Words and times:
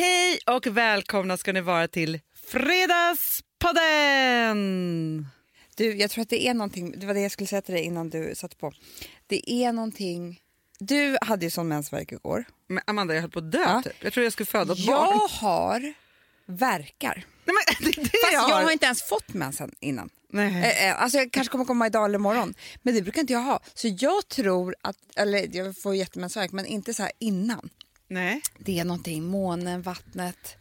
Hej 0.00 0.38
och 0.46 0.66
välkomna 0.66 1.36
ska 1.36 1.52
ni 1.52 1.60
vara 1.60 1.88
till 1.88 2.20
Fredagspodden! 2.46 5.26
Du, 5.76 5.96
jag 5.96 6.10
tror 6.10 6.22
att 6.22 6.28
det 6.28 6.48
är 6.48 6.54
någonting, 6.54 6.94
det 7.00 7.06
var 7.06 7.14
det 7.14 7.20
jag 7.20 7.32
skulle 7.32 7.46
säga 7.46 7.62
till 7.62 7.74
dig 7.74 7.84
innan 7.84 8.10
du 8.10 8.34
satte 8.34 8.56
på. 8.56 8.72
Det 9.26 9.50
är 9.52 9.72
någonting, 9.72 10.40
du 10.78 11.18
hade 11.22 11.44
ju 11.44 11.50
sån 11.50 11.68
mensvärk 11.68 12.12
igår. 12.12 12.44
Men 12.66 12.82
Amanda, 12.86 13.14
jag 13.14 13.20
höll 13.20 13.30
på 13.30 13.38
att 13.38 13.52
dö. 13.52 13.58
Ja. 13.60 13.82
Typ. 13.84 13.92
Jag 14.00 14.12
tror 14.12 14.24
jag 14.24 14.32
skulle 14.32 14.46
föda 14.46 14.72
ett 14.72 14.78
Jag 14.78 15.14
barn. 15.14 15.28
har 15.30 15.92
verkar. 16.46 17.24
Nej, 17.44 17.54
men, 17.80 17.80
det 17.80 17.88
är 17.98 18.02
det 18.04 18.10
Fast 18.10 18.32
jag 18.32 18.34
jag 18.34 18.40
har. 18.40 18.62
har 18.62 18.70
inte 18.70 18.86
ens 18.86 19.02
fått 19.02 19.34
mensen 19.34 19.74
innan. 19.80 20.10
Nej. 20.30 20.46
Eh, 20.64 20.88
eh, 20.90 21.02
Alltså 21.02 21.18
jag 21.18 21.32
kanske 21.32 21.52
kommer 21.52 21.64
komma 21.64 21.86
idag 21.86 22.04
eller 22.04 22.18
imorgon. 22.18 22.54
Men 22.82 22.94
det 22.94 23.02
brukar 23.02 23.20
inte 23.20 23.32
jag 23.32 23.40
ha. 23.42 23.60
Så 23.74 23.88
jag 23.98 24.28
tror 24.28 24.74
att, 24.82 24.96
eller 25.16 25.56
jag 25.56 25.78
får 25.78 25.94
jättemensvärk 25.94 26.52
men 26.52 26.66
inte 26.66 26.94
så 26.94 27.02
här 27.02 27.12
innan. 27.18 27.70
Nej. 28.08 28.42
Det 28.58 28.78
är 28.78 28.84
någonting, 28.84 29.24
månen, 29.24 29.82
vattnet. 29.82 30.56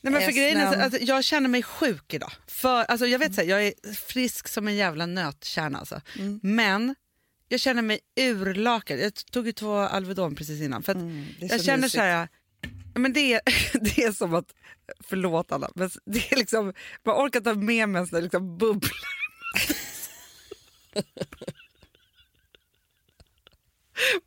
Nej, 0.00 0.12
men 0.12 0.22
för 0.22 0.28
eh, 0.28 0.34
grejen 0.34 0.58
är 0.58 0.66
så 0.66 0.72
snön. 0.72 0.86
att 0.86 1.08
jag 1.08 1.24
känner 1.24 1.48
mig 1.48 1.62
sjuk 1.62 2.14
idag. 2.14 2.32
För, 2.46 2.84
alltså, 2.84 3.06
jag 3.06 3.18
vet 3.18 3.34
så 3.34 3.40
här, 3.40 3.48
jag 3.48 3.66
är 3.66 3.94
frisk 3.94 4.48
som 4.48 4.68
en 4.68 4.76
jävla 4.76 5.06
nötkärna. 5.06 5.78
Alltså. 5.78 6.00
Mm. 6.18 6.40
Men 6.42 6.94
jag 7.48 7.60
känner 7.60 7.82
mig 7.82 8.00
urlakad. 8.20 8.98
Jag 8.98 9.14
tog 9.14 9.46
ju 9.46 9.52
två 9.52 9.76
Alvedon 9.78 10.34
precis 10.34 10.60
innan. 10.62 10.82
För 10.82 10.94
Mm, 10.94 11.26
jag 11.40 11.64
känner 11.64 11.76
mysigt. 11.78 11.94
så 11.94 12.00
här, 12.00 12.28
men 12.94 13.12
det, 13.12 13.32
är, 13.34 13.40
det 13.80 14.04
är 14.04 14.12
som 14.12 14.34
att, 14.34 14.54
förlåt 15.00 15.52
alla, 15.52 15.70
men 15.74 15.90
det 16.04 16.32
är 16.32 16.36
liksom, 16.36 16.72
man 17.02 17.26
orkar 17.26 17.40
ta 17.40 17.54
med 17.54 17.88
mig 17.88 18.00
en 18.00 18.06
sån 18.06 18.14
där 18.16 18.22
liksom 18.22 18.58
bubbla. 18.58 18.90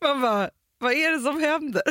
Man 0.01 0.21
bara, 0.21 0.49
vad 0.77 0.93
är 0.93 1.12
det 1.12 1.20
som 1.20 1.41
händer? 1.41 1.84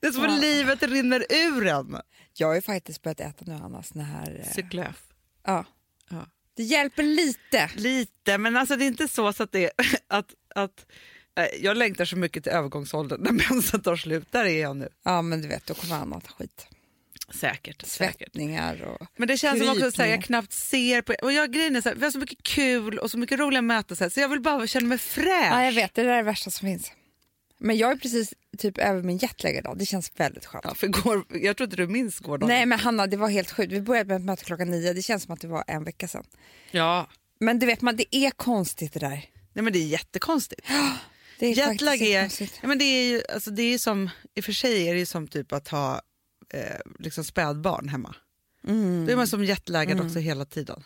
Det 0.00 0.06
är 0.06 0.12
som 0.12 0.24
att 0.24 0.40
livet 0.40 0.82
rinner 0.82 1.26
ur 1.30 1.66
en. 1.66 1.96
Jag 2.34 2.46
har 2.46 2.54
ju 2.54 2.60
faktiskt 2.62 3.02
börjat 3.02 3.20
äta 3.20 3.44
nu 3.46 3.52
Anna, 3.52 3.82
såna 3.82 4.04
här... 4.04 4.42
eh, 4.46 4.52
Cyklöf. 4.52 5.02
Ja. 5.46 5.64
Ja. 6.10 6.26
Det 6.56 6.62
hjälper 6.62 7.02
lite. 7.02 7.70
Lite, 7.76 8.38
men 8.38 8.56
alltså 8.56 8.76
det 8.76 8.84
är 8.84 8.86
inte 8.86 9.08
så, 9.08 9.32
så 9.32 9.42
att 9.42 9.52
det 9.52 9.70
att, 10.08 10.26
att 10.54 10.86
eh, 11.38 11.44
jag 11.60 11.76
längtar 11.76 12.04
så 12.04 12.16
mycket 12.16 12.42
till 12.42 12.52
övergångsåldern 12.52 13.20
när 13.22 13.32
mensen 13.50 13.82
tar 13.82 13.96
slut. 13.96 14.32
Där 14.32 14.44
är 14.44 14.60
jag 14.60 14.76
nu. 14.76 14.88
Ja 15.02 15.22
men 15.22 15.42
du 15.42 15.48
vet, 15.48 15.66
då 15.66 15.74
kommer 15.74 15.94
annat 15.94 16.28
skit. 16.28 16.66
Säkert. 17.34 17.86
Svettningar 17.86 18.82
och... 18.82 19.06
Men 19.16 19.28
det 19.28 19.36
känns 19.36 19.58
som 19.60 19.68
också 19.68 19.90
så 19.90 20.02
här, 20.02 20.08
jag 20.08 20.18
Krypningar. 20.18 20.22
knappt 20.22 20.52
ser 20.52 21.02
på... 21.02 21.14
Och 21.22 21.32
jag, 21.32 21.52
grejen 21.52 21.76
är 21.76 21.80
så 21.80 21.88
här, 21.88 21.96
vi 21.96 22.04
har 22.04 22.10
så 22.10 22.18
mycket 22.18 22.42
kul 22.42 22.98
och 22.98 23.10
så 23.10 23.18
mycket 23.18 23.38
roliga 23.38 23.62
möten 23.62 23.96
så, 23.96 24.04
här, 24.04 24.08
så 24.08 24.20
jag 24.20 24.28
vill 24.28 24.40
bara 24.40 24.66
känna 24.66 24.86
mig 24.86 24.98
fräsch. 24.98 25.26
Ja, 25.50 25.64
jag 25.64 25.72
vet, 25.72 25.94
det 25.94 26.02
där 26.02 26.10
är 26.10 26.16
det 26.16 26.22
värsta 26.22 26.50
som 26.50 26.68
finns. 26.68 26.92
Men 27.60 27.76
jag 27.76 27.92
är 27.92 27.96
precis 27.96 28.34
typ 28.58 28.78
över 28.78 29.02
min 29.02 29.16
jetlag 29.18 29.50
idag. 29.56 29.78
Det 29.78 29.86
känns 29.86 30.12
väldigt 30.16 30.46
skönt. 30.46 30.64
Ja, 30.68 30.74
för 30.74 30.86
går, 30.86 31.24
jag 31.28 31.56
tror 31.56 31.64
inte 31.64 31.76
du 31.76 31.86
minns 31.86 32.18
gårdagen. 32.18 32.48
Nej 32.48 32.66
men 32.66 32.78
Hanna, 32.80 33.06
det 33.06 33.16
var 33.16 33.28
helt 33.28 33.50
sjukt. 33.50 33.72
Vi 33.72 33.80
började 33.80 34.08
med 34.08 34.16
ett 34.16 34.22
möte 34.22 34.44
klockan 34.44 34.70
nio. 34.70 34.92
Det 34.92 35.02
känns 35.02 35.22
som 35.22 35.34
att 35.34 35.40
det 35.40 35.48
var 35.48 35.64
en 35.66 35.84
vecka 35.84 36.08
sedan. 36.08 36.24
Ja. 36.70 37.08
Men 37.40 37.58
du 37.58 37.66
vet, 37.66 37.80
man, 37.80 37.96
det 37.96 38.16
är 38.16 38.30
konstigt 38.30 38.92
det 38.92 39.00
där. 39.00 39.24
Nej, 39.52 39.62
men 39.62 39.72
det 39.72 39.78
är 39.78 39.86
jättekonstigt. 39.86 40.66
Det 41.38 41.46
är 41.46 41.56
Jetlag 41.56 42.02
är, 42.02 42.42
ja, 42.62 42.68
men 42.68 42.78
det 42.78 42.84
är 42.84 43.10
ju, 43.10 43.22
alltså 43.34 43.50
det 43.50 43.62
är 43.62 43.78
som, 43.78 44.10
i 44.34 44.40
och 44.40 44.44
för 44.44 44.52
sig 44.52 44.88
är 44.88 44.94
det 44.94 45.06
som 45.06 45.28
typ 45.28 45.52
att 45.52 45.68
ha 45.68 46.02
eh, 46.54 46.60
liksom 46.98 47.24
spädbarn 47.24 47.88
hemma. 47.88 48.14
Mm. 48.68 49.06
Då 49.06 49.12
är 49.12 49.16
man 49.16 49.26
som 49.26 49.44
jetlaggad 49.44 50.00
också 50.00 50.18
hela 50.18 50.44
tiden. 50.44 50.84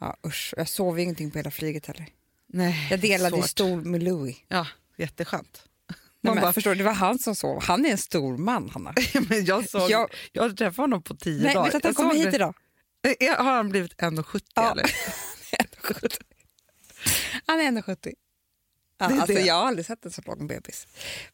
Ja, 0.00 0.16
usch, 0.26 0.54
jag 0.56 0.68
sov 0.68 0.98
ingenting 0.98 1.30
på 1.30 1.38
hela 1.38 1.50
flyget 1.50 1.86
heller. 1.86 2.06
Nej, 2.46 2.86
Jag 2.90 3.00
delade 3.00 3.36
svårt. 3.36 3.48
stol 3.48 3.84
med 3.84 4.02
Louis. 4.02 4.36
Ja, 4.48 4.66
jätteskönt. 4.96 5.62
Nej, 6.22 6.30
Man 6.30 6.34
men, 6.34 6.42
bara, 6.42 6.52
förstår, 6.52 6.74
det 6.74 6.84
var 6.84 6.92
han 6.92 7.18
som 7.18 7.34
sov. 7.36 7.62
Han 7.62 7.86
är 7.86 7.90
en 7.90 7.98
stor 7.98 8.36
man, 8.36 8.70
Hanna. 8.70 8.94
men 9.28 9.44
jag, 9.44 9.68
såg, 9.68 9.90
jag... 9.90 10.10
Jag- 10.32 10.56
träffade 10.56 10.82
honom 10.82 11.02
på 11.02 11.16
tio 11.16 11.42
Nej, 11.42 11.54
dagar. 11.54 11.70
du 11.70 11.76
att 11.76 11.84
han 11.84 11.94
kommer 11.94 12.14
hit 12.14 12.34
idag? 12.34 12.54
Eh, 13.20 13.36
Har 13.44 13.52
han 13.52 13.68
blivit 13.68 13.96
1,70 13.96 14.40
Ja. 14.54 14.70
eller? 14.72 14.90
Han 17.46 17.60
är 17.60 17.64
1,70. 17.82 18.12
Ja, 18.98 19.08
Det 19.08 19.14
alltså, 19.14 19.26
det. 19.34 19.40
jag 19.40 19.54
har 19.54 19.66
aldrig 19.66 19.86
sett 19.86 20.04
en 20.04 20.10
så 20.10 20.22
lång 20.26 20.46
bebis. 20.46 20.86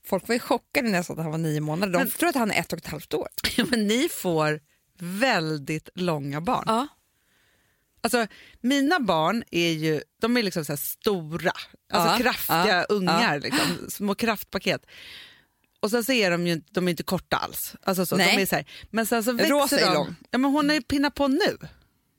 Folk 0.05 0.29
var 0.29 0.33
ju 0.35 0.39
chockade 0.39 0.89
när 0.89 0.99
jag 0.99 1.05
sa 1.07 1.13
att 1.13 1.19
han 1.19 1.31
var 1.31 1.39
nio 1.39 1.61
månader. 1.61 1.93
De 1.93 1.99
Men- 1.99 2.11
tror 2.11 2.29
att 2.29 2.35
han 2.35 2.51
är 2.51 2.61
ett 2.61 2.73
och 2.73 2.79
ett 2.79 2.87
halvt 2.87 3.15
år. 3.15 3.29
Men 3.71 3.87
ni 3.87 4.09
får 4.09 4.61
väldigt 4.99 5.89
långa 5.95 6.41
barn. 6.41 6.65
Ja. 6.67 6.87
Alltså, 8.15 8.35
mina 8.61 9.01
barn 9.01 9.45
är 9.51 9.71
ju 9.73 10.01
de 10.21 10.37
är 10.37 10.43
liksom 10.43 10.65
så 10.65 10.77
stora, 10.77 11.53
alltså 11.93 12.13
Ja, 12.13 12.19
kraftiga 12.19 12.77
ja, 12.79 12.85
ungar, 12.85 13.41
Liksom, 13.41 13.91
små 13.91 14.15
kraftpaket. 14.15 14.87
Och 15.81 15.91
sen 15.91 16.05
så 16.05 16.13
är 16.13 16.31
de 16.31 16.47
ju 16.47 16.61
de 16.71 16.87
är 16.89 16.91
inte 16.91 17.03
korta 17.03 17.37
alls. 17.37 17.75
Alltså 17.83 18.07
så, 18.07 18.17
Nej. 18.17 18.37
de 18.37 18.43
är 18.43 18.47
så 18.47 18.57
här. 18.57 18.65
Men 18.91 19.07
sen 19.07 19.25
så 19.25 19.33
växer 19.33 19.55
Rosa 19.55 19.81
är 19.81 19.87
de. 19.87 19.95
lång. 19.95 20.15
Ja, 20.31 20.39
men 20.39 20.51
hon 20.51 20.71
är 20.71 20.75
ju 20.75 20.83
pinna 20.83 21.11
på 21.11 21.29
nu. 21.29 21.59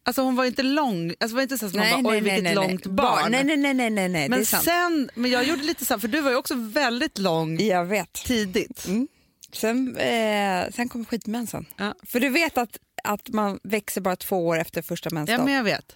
Alltså 0.06 0.22
hon 0.22 0.36
var 0.36 0.46
inte 0.46 0.64
lång, 0.64 1.14
alltså 1.20 1.36
var 1.36 1.42
inte 1.42 1.58
så 1.58 1.70
som 1.70 1.80
man 1.80 2.04
bara, 2.04 2.14
oj 2.14 2.22
vilket 2.22 2.56
långt 2.56 2.86
barn. 2.86 3.32
Nej, 3.32 3.44
nej, 3.44 3.58
nej, 3.58 3.74
nej, 3.74 3.90
nej, 3.90 4.10
nej. 4.10 4.24
det 4.24 4.30
men 4.30 4.40
är 4.40 4.44
sant. 4.46 4.64
sen, 4.64 5.10
men 5.16 5.32
jag 5.32 5.44
gjorde 5.44 5.64
lite 5.64 5.86
så, 5.86 6.00
för 6.00 6.08
du 6.08 6.22
var 6.22 6.30
ju 6.32 6.36
också 6.38 6.56
väldigt 6.56 7.18
lång 7.18 7.60
Jag 7.60 7.86
vet. 7.86 8.14
tidigt. 8.14 8.86
Mm. 8.88 9.08
Sen, 9.54 9.98
eh, 9.98 10.70
sen 10.72 10.90
kom 10.90 11.06
skitmensen. 11.06 11.66
Ja. 11.78 11.96
För 12.04 12.20
du 12.20 12.30
vet 12.30 12.58
att, 12.58 12.78
att 13.04 13.30
man 13.30 13.60
växer 13.64 14.02
bara 14.02 14.16
två 14.16 14.48
år 14.48 14.58
efter 14.60 14.82
första 14.82 15.10
Ja, 15.10 15.14
mensdagen. 15.14 15.46
men 15.46 15.54
jag 15.54 15.64
vet. 15.64 15.96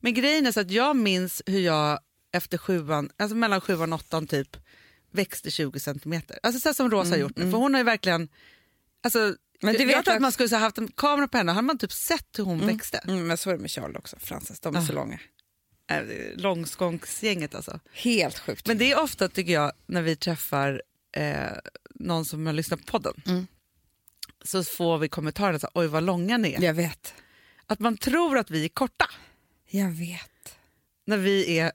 Men 0.00 0.14
grejen 0.14 0.46
är 0.46 0.52
så 0.52 0.60
att 0.60 0.70
jag 0.70 0.96
minns 0.96 1.42
hur 1.46 1.60
jag 1.60 2.00
efter 2.32 2.58
sjuan, 2.58 3.10
alltså 3.16 3.36
mellan 3.36 3.60
sjuan 3.60 3.92
och 3.92 4.00
åttan 4.00 4.26
typ, 4.26 4.56
växte 5.12 5.50
20 5.50 5.80
centimeter. 5.80 6.38
Alltså 6.42 6.60
så 6.60 6.74
som 6.74 6.90
Rosa 6.90 7.10
har 7.10 7.16
gjort 7.16 7.36
nu, 7.36 7.50
för 7.50 7.58
hon 7.58 7.74
har 7.74 7.80
ju 7.80 7.84
verkligen... 7.84 8.28
Alltså, 9.02 9.34
Mm, 9.62 9.72
Men 9.72 9.74
du 9.74 9.80
jag, 9.80 9.86
vet 9.96 10.04
tror 10.04 10.12
att 10.12 10.16
att- 10.16 10.22
man 10.22 10.32
skulle 10.32 10.48
ha 10.48 10.58
haft 10.58 10.78
en 10.78 10.88
kamera 10.88 11.28
på 11.28 11.38
henne, 11.38 11.52
hade 11.52 11.66
man 11.66 11.78
typ 11.78 11.92
sett 11.92 12.38
hur 12.38 12.44
hon 12.44 12.66
växte. 12.66 12.98
Mm, 12.98 13.26
men 13.26 13.36
så 13.36 13.50
är 13.50 13.54
det 13.54 13.60
med 13.60 13.70
Charlie 13.70 13.98
också, 13.98 14.16
Frances. 14.20 14.60
De 14.60 14.76
är 14.76 14.80
så 14.80 14.92
Ah. 14.92 14.94
långa. 14.94 15.18
Äh, 15.90 16.02
Långskångsgänget 16.34 17.54
alltså. 17.54 17.80
Helt 17.92 18.38
sjukt. 18.38 18.66
Men 18.66 18.78
det 18.78 18.92
är 18.92 19.00
ofta 19.02 19.28
tycker 19.28 19.52
jag 19.52 19.72
när 19.86 20.02
vi 20.02 20.16
träffar 20.16 20.82
eh, 21.12 21.46
någon 22.00 22.24
som 22.24 22.46
har 22.46 22.52
lyssnat 22.52 22.80
på 22.80 22.86
podden 22.86 23.14
Mm. 23.26 23.46
så 24.44 24.64
får 24.64 24.98
vi 24.98 25.08
kommentarer 25.08 25.58
så 25.58 25.66
här, 25.74 25.82
oj 25.82 25.86
vad 25.86 26.02
långa 26.02 26.36
ni 26.36 26.52
är. 26.52 26.62
Jag 26.62 26.74
vet. 26.74 27.14
Att 27.66 27.78
man 27.80 27.96
tror 27.96 28.38
att 28.38 28.50
vi 28.50 28.64
är 28.64 28.68
korta 28.68 29.06
Jag 29.70 29.90
vet. 29.90 30.58
när 31.06 31.16
vi 31.16 31.58
är 31.58 31.72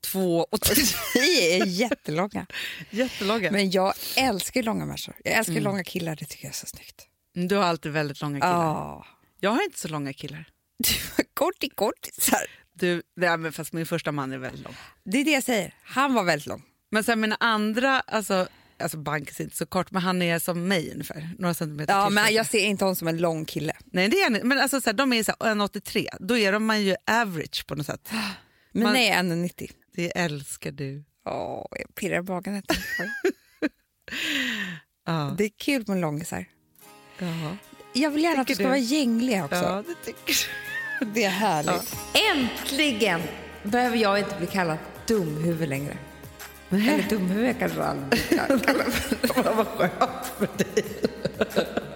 två 0.00 0.46
och 0.50 0.60
tio. 0.60 0.84
Vi 1.14 1.56
är 1.60 1.66
jättelånga. 1.66 2.46
Jättelånga. 2.90 3.50
Men 3.50 3.70
jag 3.70 3.94
älskar 4.16 4.62
långa 4.62 4.86
människor. 4.86 5.14
Jag 5.24 5.34
älskar 5.34 5.52
Mm. 5.52 5.64
långa 5.64 5.84
killar, 5.84 6.16
det 6.16 6.24
tycker 6.26 6.44
jag 6.44 6.50
är 6.50 6.54
så 6.56 6.66
snyggt. 6.66 7.06
Du 7.32 7.56
har 7.56 7.62
alltid 7.64 7.92
väldigt 7.92 8.20
långa 8.20 8.40
killar. 8.40 8.64
Ja. 8.64 9.06
Jag 9.40 9.50
har 9.50 9.62
inte 9.64 9.78
så 9.78 9.88
långa 9.88 10.12
killar. 10.12 10.48
Korti, 11.34 11.68
kortisar. 11.74 12.46
Du, 12.72 13.02
nej, 13.16 13.36
men 13.36 13.52
fast 13.52 13.72
min 13.72 13.86
första 13.86 14.12
man 14.12 14.32
är 14.32 14.38
väldigt 14.38 14.64
lång. 14.64 14.74
Det 15.04 15.18
är 15.18 15.24
det 15.24 15.30
jag 15.30 15.42
säger. 15.44 15.74
Han 15.82 16.14
var 16.14 16.24
väldigt 16.24 16.46
lång. 16.46 16.62
Men 16.90 17.04
sen 17.04 17.20
mina 17.20 17.36
andra, 17.40 18.00
alltså, 18.00 18.48
alltså 18.78 18.98
Bankis 18.98 19.40
är 19.40 19.44
inte 19.44 19.56
så 19.56 19.66
kort, 19.66 19.90
men 19.90 20.02
han 20.02 20.22
är 20.22 20.38
som 20.38 20.68
mig 20.68 20.90
ungefär. 20.92 21.30
Några 21.38 21.54
centimeter 21.54 21.94
Ja, 21.94 22.06
till. 22.06 22.14
men 22.14 22.34
jag 22.34 22.46
ser 22.46 22.58
inte 22.64 22.84
honom 22.84 22.96
som 22.96 23.08
en 23.08 23.18
lång 23.18 23.44
kille. 23.44 23.72
Nej, 23.84 24.08
det 24.08 24.16
är 24.16 24.30
han. 24.30 24.48
Men 24.48 24.58
alltså, 24.60 24.80
så 24.80 24.90
här, 24.90 24.94
de 24.94 25.12
är 25.12 25.22
så 25.22 25.32
här, 25.40 25.54
1,83. 25.54 26.06
Då 26.20 26.38
är 26.38 26.52
de 26.52 26.64
man 26.66 26.82
ju 26.82 26.96
average 27.10 27.66
på 27.66 27.74
något 27.74 27.86
sätt. 27.86 28.10
Men 28.72 28.82
Man- 28.82 28.92
nej, 28.92 29.10
1,90. 29.12 29.70
Det 29.96 30.18
älskar 30.18 30.70
du. 30.72 31.04
Åh, 31.26 31.66
jag 31.70 31.94
pirrar 31.94 32.18
i 32.18 32.22
magen. 32.22 32.54
det. 32.66 32.74
Ja. 35.06 35.34
Det 35.38 35.44
är 35.44 35.50
kul 35.58 35.84
med 35.86 36.00
långisar. 36.00 36.44
Ja, 37.18 37.56
Jag 37.92 38.10
vill 38.10 38.22
gärna 38.22 38.40
att 38.40 38.46
de 38.46 38.54
Tycker 38.54 38.54
ska 38.54 38.62
du? 38.62 38.68
vara 38.68 38.78
gängliga 38.78 39.44
också. 39.44 39.56
ja 39.56 39.84
det 39.86 39.94
tycker 40.04 40.34
du. 41.00 41.06
Det 41.14 41.24
är 41.24 41.30
härligt. 41.30 41.96
Äntligen 42.34 43.20
behöver 43.62 43.96
jag 43.96 44.18
inte 44.18 44.34
bli 44.38 44.46
kallad 44.46 44.78
dumhuvud 45.06 45.68
längre. 45.68 45.98
Eller 46.70 47.08
dumhuvud 47.10 47.58
kanske 47.58 47.78
blir 48.08 48.18
kallad. 48.36 49.56
Vad 49.56 49.66
skönt 49.66 50.26
för 50.38 50.48
dig. 50.58 50.84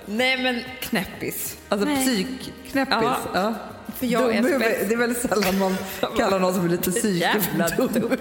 Nej, 0.07 0.43
men 0.43 0.63
knäppis. 0.81 1.59
Alltså 1.69 1.89
Nej. 1.89 2.07
psykknäppis. 2.07 2.95
Ja. 3.01 3.21
Ja. 3.35 3.55
För 3.97 4.07
jag 4.07 4.23
är 4.37 4.43
Dumhuvud, 4.43 4.63
spets- 4.63 4.89
det 4.89 4.95
är 4.95 4.99
väldigt 4.99 5.23
sällan 5.23 5.59
man 5.59 5.77
kallar 6.17 6.39
någon 6.39 6.55
som 6.55 6.65
är 6.65 6.69
lite 6.69 7.09
Jävla 7.09 7.69
för 7.69 7.89
dum. 8.01 8.11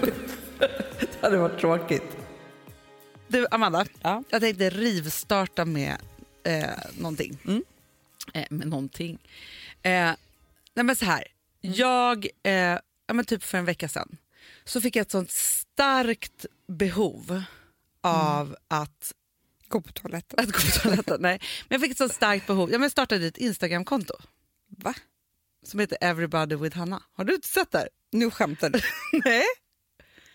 Det 1.00 1.20
hade 1.26 1.36
varit 1.38 1.60
tråkigt. 1.60 2.16
Du, 3.28 3.46
Amanda. 3.50 3.84
Ja. 4.02 4.22
Jag 4.30 4.40
tänkte 4.40 4.70
rivstarta 4.70 5.64
med 5.64 5.96
eh, 6.44 6.64
någonting. 6.98 7.38
Mm. 7.46 7.62
Eh, 8.34 8.44
med 8.50 8.68
någonting. 8.68 9.18
Eh, 9.82 9.90
nej 10.74 10.84
men 10.84 10.96
så 10.96 11.04
här. 11.04 11.24
Jag, 11.60 12.26
eh, 12.42 12.52
ja 13.06 13.14
men 13.14 13.24
typ 13.24 13.42
för 13.42 13.58
en 13.58 13.64
vecka 13.64 13.88
sedan, 13.88 14.16
så 14.70 14.80
fick 14.80 14.96
jag 14.96 15.02
ett 15.02 15.10
sånt 15.10 15.30
starkt 15.30 16.46
behov 16.68 17.42
av 18.00 18.56
att, 18.68 19.12
Gå 19.68 19.80
på 19.80 19.92
toaletten. 19.92 20.38
att 20.40 20.46
gå 20.46 20.60
på 20.60 20.78
toaletten. 20.82 21.16
Nej, 21.20 21.40
men 21.68 21.74
jag 21.74 21.80
fick 21.80 21.90
ett 21.90 21.98
sånt 21.98 22.14
starkt 22.14 22.46
behov. 22.46 22.70
Jag 22.70 22.90
startade 22.90 23.26
ett 23.26 23.36
Instagramkonto 23.38 24.14
Va? 24.68 24.94
som 25.62 25.80
heter 25.80 25.98
Everybody 26.00 26.56
with 26.56 26.76
Hanna. 26.76 27.02
Har 27.12 27.24
du 27.24 27.34
inte 27.34 27.48
sett 27.48 27.70
det? 27.70 27.88
Nu 28.12 28.30
skämtar 28.30 28.70
du. 28.70 28.80
Nej. 29.24 29.44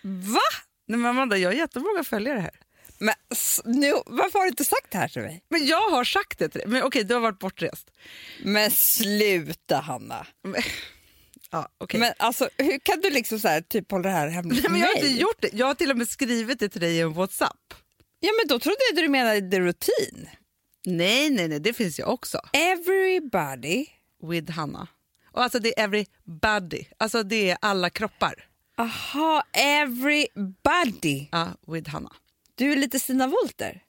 Va? 0.02 0.40
Nej 0.86 0.98
men 0.98 1.10
Amanda, 1.10 1.36
jag 1.36 1.48
har 1.48 1.54
jättemånga 1.54 2.04
följare 2.04 2.38
här. 2.38 2.60
Men 2.98 3.14
nu, 3.64 3.92
varför 4.06 4.38
har 4.38 4.44
du 4.46 4.48
inte 4.50 4.64
sagt 4.64 4.90
det 4.90 4.98
här 4.98 5.08
till 5.08 5.22
mig? 5.22 5.44
Men 5.48 5.66
jag 5.66 5.90
har 5.90 6.04
sagt 6.04 6.38
det 6.38 6.48
till 6.48 6.60
dig. 6.60 6.68
Men 6.68 6.82
okej, 6.82 7.04
du 7.04 7.14
har 7.14 7.20
varit 7.20 7.38
bortrest. 7.38 7.90
Men 8.42 8.70
sluta 8.70 9.76
Hanna. 9.76 10.26
Men, 10.42 10.62
ja, 11.56 11.68
okej. 11.78 12.00
Men 12.00 12.12
alltså, 12.18 12.48
hur 12.58 12.78
kan 12.78 13.00
du 13.00 13.10
liksom 13.10 13.38
så 13.38 13.48
här, 13.48 13.60
typ 13.60 13.90
hålla 13.90 14.02
det 14.08 14.14
här 14.14 14.28
hemligt 14.28 14.52
Nej, 14.54 14.62
för 14.62 14.70
men 14.70 14.80
jag 14.80 14.86
har 14.88 14.94
mig? 14.94 15.06
inte 15.10 15.20
gjort 15.20 15.36
det. 15.40 15.50
Jag 15.52 15.66
har 15.66 15.74
till 15.74 15.90
och 15.90 15.96
med 15.96 16.08
skrivit 16.08 16.58
det 16.58 16.68
till 16.68 16.80
dig 16.80 16.96
i 16.96 17.00
en 17.00 17.12
WhatsApp. 17.12 17.74
Ja, 18.20 18.30
men 18.40 18.48
då 18.48 18.58
trodde 18.58 18.76
jag 18.90 18.98
att 18.98 19.04
du 19.04 19.08
menade 19.08 19.50
the 19.50 19.60
routine. 19.60 20.28
Nej, 20.86 21.30
nej, 21.30 21.48
nej, 21.48 21.60
det 21.60 21.72
finns 21.72 21.98
ju 22.00 22.04
också. 22.04 22.40
Everybody. 22.52 23.86
With 24.30 24.52
Hanna. 24.52 24.88
Och 25.32 25.42
alltså 25.42 25.58
det 25.58 25.78
är 25.80 25.84
everybody. 25.84 26.84
Alltså 26.98 27.22
det 27.22 27.50
är 27.50 27.58
alla 27.60 27.90
kroppar. 27.90 28.34
Aha, 28.78 29.42
everybody. 29.52 31.26
Ja, 31.32 31.48
with 31.66 31.90
Hanna. 31.90 32.12
Du 32.54 32.72
är 32.72 32.76
lite 32.76 32.98
Stina 33.00 33.26
Wolter. 33.26 33.82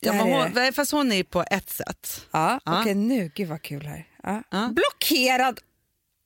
Ja, 0.00 0.12
men 0.12 0.54
hon, 0.56 0.72
fast 0.72 0.92
hon 0.92 1.12
är 1.12 1.22
på 1.24 1.44
ett 1.50 1.70
sätt. 1.70 2.26
Ja, 2.30 2.60
Ja. 2.64 2.80
okej 2.80 2.94
nu. 2.94 3.30
Gud 3.34 3.48
vad 3.48 3.62
kul 3.62 3.86
här. 3.86 4.06
Ja. 4.22 4.42
Ja. 4.50 4.68
Blockerad. 4.74 5.60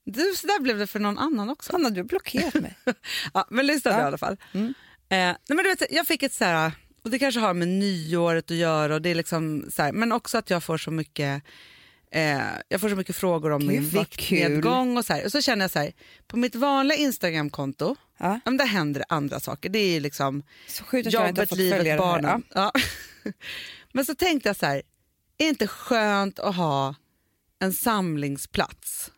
Du, 0.04 0.32
så 0.36 0.46
där 0.46 0.60
blev 0.60 0.78
det 0.78 0.86
för 0.86 1.00
någon 1.00 1.18
annan 1.18 1.50
också. 1.50 1.72
Hanna, 1.72 1.90
du 1.90 2.00
har 2.00 2.04
blockerat 2.08 2.54
mig. 2.54 2.76
Ja, 3.34 3.46
men 3.50 3.66
lyssna 3.66 3.90
Ja. 3.90 3.98
i 4.00 4.02
alla 4.02 4.18
fall. 4.18 4.36
Eh, 4.52 4.68
nej, 5.08 5.36
men 5.48 5.56
du 5.56 5.62
vet, 5.62 5.82
jag 5.92 6.06
fick 6.06 6.22
ett 6.22 6.32
så 6.34 6.44
här, 6.44 6.72
och 7.04 7.10
det 7.10 7.18
kanske 7.18 7.40
har 7.40 7.54
med 7.54 7.68
nyåret 7.68 8.50
att 8.50 8.56
göra, 8.56 8.94
och 8.94 9.02
det 9.02 9.10
är 9.10 9.14
liksom 9.14 9.66
så 9.70 9.82
här, 9.82 9.92
men 9.92 10.12
också 10.12 10.38
att 10.38 10.50
jag 10.50 10.62
får 10.64 10.78
så 10.78 10.90
mycket 10.90 11.42
eh, 12.10 12.40
jag 12.68 12.80
får 12.80 12.88
så 12.88 12.96
mycket 12.96 13.16
frågor 13.16 13.50
om 13.52 13.60
Gud, 13.60 13.68
min 13.68 13.88
viktnedgång 13.88 14.96
och 14.96 15.04
så 15.04 15.12
här. 15.12 15.24
Och 15.24 15.32
så 15.32 15.40
känner 15.40 15.64
jag 15.64 15.70
så 15.70 15.78
här, 15.78 15.92
på 16.26 16.36
mitt 16.36 16.54
vanliga 16.54 16.98
Instagramkonto, 16.98 17.96
Ja. 18.18 18.40
där 18.44 18.66
händer 18.66 19.00
det 19.00 19.06
andra 19.08 19.40
saker. 19.40 19.68
Det 19.68 19.78
är 19.78 20.00
liksom 20.00 20.42
jobbet, 21.04 21.56
livet, 21.56 21.98
barnen. 21.98 22.42
Ja. 22.54 22.72
Men 23.92 24.04
så 24.04 24.14
tänkte 24.14 24.48
jag 24.48 24.56
så 24.56 24.66
här, 24.66 24.76
är 24.76 24.82
det 25.36 25.44
inte 25.44 25.66
skönt 25.66 26.38
att 26.38 26.56
ha 26.56 26.94
en 27.58 27.72
samlingsplats 27.72 29.10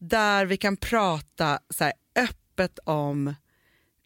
där 0.00 0.46
vi 0.46 0.56
kan 0.56 0.76
prata 0.76 1.58
så 1.70 1.84
här 1.84 1.92
öppet 2.16 2.78
om 2.84 3.34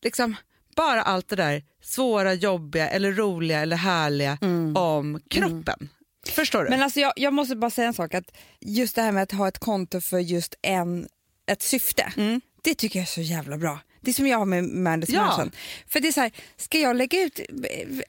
liksom 0.02 0.36
bara 0.76 1.02
allt 1.02 1.28
det 1.28 1.36
där 1.36 1.62
svåra, 1.82 2.34
jobbiga 2.34 2.88
eller 2.88 3.12
roliga 3.12 3.60
eller 3.60 3.76
härliga 3.76 4.38
om 4.74 5.20
kroppen. 5.30 5.88
Förstår 6.28 6.58
du? 6.58 6.66
Mm. 6.66 6.78
Men 6.78 6.84
alltså 6.84 7.00
jag, 7.00 7.12
jag 7.16 7.32
måste 7.34 7.56
bara 7.56 7.70
säga 7.70 7.88
en 7.88 7.94
sak. 7.94 8.14
Att 8.14 8.32
just 8.60 8.94
det 8.96 9.02
här 9.02 9.12
med 9.12 9.22
att 9.22 9.32
ha 9.32 9.48
ett 9.48 9.58
konto 9.58 10.00
för 10.00 10.18
just 10.18 10.54
en, 10.62 11.08
ett 11.46 11.62
syfte, 11.62 12.12
Mm. 12.16 12.40
det 12.62 12.74
tycker 12.74 12.98
jag 12.98 13.02
är 13.02 13.06
så 13.06 13.20
jävla 13.20 13.58
bra. 13.58 13.78
Det 14.00 14.10
är 14.10 14.12
som 14.12 14.26
jag 14.26 14.38
har 14.38 14.44
med 14.46 14.64
Mandis 14.64 15.10
Ja. 15.10 15.46
För 15.86 16.00
det 16.00 16.08
är 16.08 16.12
så 16.12 16.20
här, 16.20 16.32
ska 16.56 16.78
jag 16.78 16.96
lägga 16.96 17.22
ut, 17.22 17.40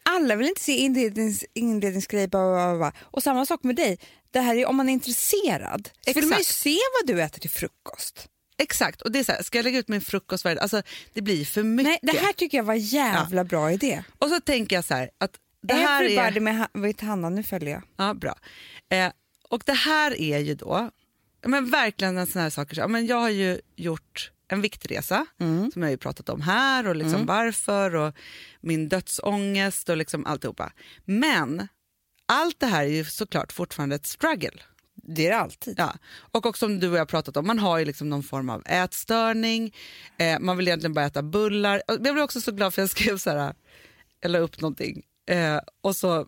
alla 0.03 0.35
vill 0.35 0.47
inte 0.47 0.61
se 0.61 0.89
bla, 2.27 2.53
bla, 2.53 2.77
bla. 2.77 2.93
och 3.01 3.23
samma 3.23 3.45
sak 3.45 3.63
med 3.63 3.75
dig. 3.75 3.99
Det 4.35 4.41
här 4.41 4.55
är 4.55 4.65
om 4.65 4.75
man 4.75 4.89
är 4.89 4.93
intresserad 4.93 5.89
så 6.07 6.13
vill 6.13 6.27
man 6.27 6.37
ju 6.37 6.43
se 6.43 6.77
vad 7.01 7.15
du 7.15 7.21
äter 7.21 7.39
till 7.39 7.49
frukost. 7.49 8.27
Exakt, 8.57 9.01
och 9.01 9.11
det 9.11 9.19
är 9.19 9.23
så 9.23 9.31
här, 9.31 9.43
ska 9.43 9.57
jag 9.57 9.63
lägga 9.63 9.79
ut 9.79 9.87
min 9.87 10.01
frukost? 10.01 10.43
varje? 10.45 10.59
Alltså, 10.59 10.81
det 11.13 11.21
blir 11.21 11.45
för 11.45 11.63
mycket. 11.63 11.89
Nej, 12.03 12.13
det 12.13 12.19
här 12.19 12.33
tycker 12.33 12.57
jag 12.57 12.63
var 12.63 12.73
jävla 12.73 13.43
bra 13.43 13.71
idé. 13.71 14.03
Och 14.19 14.29
så 14.29 14.39
tänker 14.39 14.75
jag 14.75 14.85
så 14.85 14.93
här, 14.93 15.09
att 15.17 15.31
det 15.61 15.73
här 15.73 16.03
är... 16.03 16.05
Everybody 16.09 16.39
med 16.39 16.57
ha- 16.57 16.67
vet 16.73 17.01
Hanna, 17.01 17.29
nu 17.29 17.43
följer 17.43 17.69
jag. 17.69 17.81
Ja, 17.97 18.13
bra. 18.13 18.35
Eh, 18.89 19.11
och 19.49 19.63
det 19.65 19.73
här 19.73 20.21
är 20.21 20.39
ju 20.39 20.55
då, 20.55 20.89
ja, 21.41 21.47
men 21.47 21.69
verkligen 21.69 22.17
en 22.17 22.27
sån 22.27 22.41
här 22.41 22.67
ja, 22.71 22.87
men 22.87 23.05
jag 23.05 23.19
har 23.19 23.29
ju 23.29 23.61
gjort 23.75 24.31
en 24.47 24.61
viktresa 24.61 25.25
Mm. 25.39 25.71
som 25.71 25.81
jag 25.81 25.87
har 25.87 25.91
ju 25.91 25.97
pratat 25.97 26.29
om 26.29 26.41
här 26.41 26.87
och 26.87 26.95
liksom 26.95 27.25
varför 27.25 27.95
och 27.95 28.13
min 28.61 28.89
dödsångest 28.89 29.89
och 29.89 29.97
liksom 29.97 30.25
alltihopa. 30.25 30.71
Men 31.05 31.67
allt 32.25 32.59
det 32.59 32.65
här 32.65 32.83
är 32.83 32.89
ju 32.89 33.05
såklart 33.05 33.53
fortfarande 33.53 33.95
ett 33.95 34.05
struggle. 34.05 34.61
Det 35.07 35.25
är 35.25 35.29
det 35.29 35.37
alltid. 35.37 35.75
Ja. 35.77 35.93
Och 36.31 36.45
också 36.45 36.65
som 36.65 36.79
du 36.79 36.89
och 36.89 36.97
jag 36.97 37.07
pratat 37.07 37.37
om, 37.37 37.47
man 37.47 37.59
har 37.59 37.77
ju 37.77 37.85
liksom 37.85 38.09
någon 38.09 38.23
form 38.23 38.49
av 38.49 38.63
ätstörning, 38.65 39.75
eh, 40.17 40.39
man 40.39 40.57
vill 40.57 40.67
egentligen 40.67 40.93
bara 40.93 41.05
äta 41.05 41.23
bullar. 41.23 41.81
Jag 41.87 42.01
blev 42.01 42.19
också 42.19 42.41
så 42.41 42.51
glad 42.51 42.73
för 42.73 42.81
jag 42.81 42.89
skrev 42.89 43.17
så 43.17 43.29
här, 43.29 43.53
la 44.25 44.39
upp 44.39 44.61
någonting 44.61 45.03
eh, 45.29 45.59
och 45.81 45.95
så, 45.95 46.27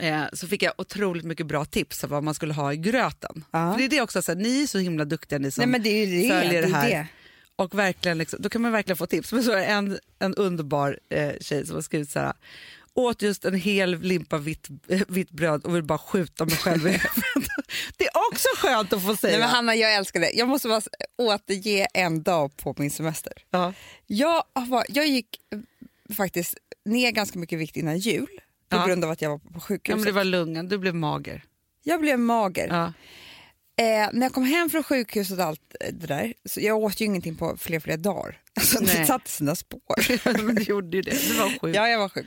eh, 0.00 0.24
så 0.32 0.46
fick 0.46 0.62
jag 0.62 0.72
otroligt 0.78 1.24
mycket 1.24 1.46
bra 1.46 1.64
tips 1.64 2.04
om 2.04 2.10
vad 2.10 2.22
man 2.22 2.34
skulle 2.34 2.54
ha 2.54 2.72
i 2.72 2.76
gröten. 2.76 3.44
Ja. 3.50 3.72
För 3.72 3.78
det 3.78 3.84
är 3.84 3.88
det 3.88 4.00
också, 4.00 4.22
så 4.22 4.32
här, 4.32 4.38
ni 4.38 4.62
är 4.62 4.66
så 4.66 4.78
himla 4.78 5.04
duktiga 5.04 5.38
ni 5.38 5.50
som 5.50 5.62
Nej, 5.62 5.68
men 5.68 5.82
det 5.82 5.90
är 5.90 6.06
det. 6.06 6.28
följer 6.28 6.62
det 6.62 6.68
det, 6.68 6.72
är 6.74 6.80
här. 6.80 6.90
det. 6.90 7.06
Och 7.56 7.78
verkligen 7.78 8.18
liksom, 8.18 8.42
då 8.42 8.48
kan 8.48 8.62
man 8.62 8.72
verkligen 8.72 8.96
få 8.96 9.06
tips. 9.06 9.32
Men 9.32 9.42
så 9.42 9.52
är 9.52 9.56
det 9.56 9.64
en, 9.64 9.98
en 10.18 10.34
underbar 10.34 10.98
eh, 11.10 11.32
tjej 11.40 11.66
som 11.66 11.74
har 11.74 11.82
skrivit 11.82 12.10
så 12.10 12.18
här, 12.18 12.32
åt 12.98 13.22
just 13.22 13.44
en 13.44 13.54
hel 13.54 14.00
limpa 14.00 14.38
vitt, 14.38 14.68
eh, 14.88 15.02
vitt 15.08 15.30
bröd 15.30 15.64
och 15.64 15.76
vill 15.76 15.82
bara 15.82 15.98
skjuta 15.98 16.44
mig 16.44 16.56
själv 16.56 16.86
i 16.86 16.90
huvudet. 16.90 17.10
Det 17.96 18.04
är 18.04 18.10
också 18.32 18.48
skönt 18.56 18.92
att 18.92 19.02
få 19.06 19.16
säga. 19.16 19.30
Nej, 19.32 19.40
men 19.40 19.48
Hanna, 19.48 19.74
jag 19.74 19.94
älskar 19.94 20.20
det. 20.20 20.30
Jag 20.34 20.48
måste 20.48 20.68
bara 20.68 20.80
återge 21.18 21.86
en 21.94 22.22
dag 22.22 22.56
på 22.56 22.74
min 22.78 22.90
semester. 22.90 23.32
ja. 23.50 23.72
Jag, 24.06 24.42
var, 24.54 24.84
jag 24.88 25.06
gick 25.06 25.28
eh, 25.52 26.14
faktiskt 26.14 26.54
ner 26.84 27.10
ganska 27.10 27.38
mycket 27.38 27.58
vikt 27.58 27.76
innan 27.76 27.98
jul 27.98 28.26
på 28.68 28.76
Ja. 28.76 28.86
grund 28.86 29.04
av 29.04 29.10
att 29.10 29.22
jag 29.22 29.30
var 29.30 29.38
på 29.38 29.50
ja, 29.54 29.60
sjukhuset. 29.60 29.98
men 29.98 30.06
det 30.06 30.12
var 30.12 30.24
lungan, 30.24 30.68
du 30.68 30.78
blev 30.78 30.94
mager. 30.94 31.44
Jag 31.82 32.00
blev 32.00 32.18
mager. 32.18 32.66
Ja. 32.68 32.92
Eh, 33.78 34.08
när 34.12 34.22
jag 34.22 34.32
kom 34.32 34.44
hem 34.44 34.70
från 34.70 34.82
sjukhuset 34.82 35.38
och 35.38 35.44
allt 35.44 35.74
eh, 35.80 35.92
det 35.92 36.06
där, 36.06 36.34
så 36.44 36.60
jag 36.60 36.78
åt 36.78 37.00
ju 37.00 37.04
ingenting 37.04 37.36
på 37.36 37.56
flera, 37.56 37.80
flera 37.80 37.96
dagar. 37.96 38.40
Alltså, 38.58 38.80
det 38.80 39.06
satte 39.06 39.30
sina 39.30 39.54
spår. 39.56 40.38
men 40.42 40.54
du 40.54 40.62
gjorde 40.62 40.96
ju 40.96 41.02
det, 41.02 41.28
du 41.28 41.34
var 41.34 41.48
sjuk. 41.60 41.76
Ja, 41.76 41.88
jag 41.88 41.98
var 41.98 42.08
sjuk. 42.08 42.26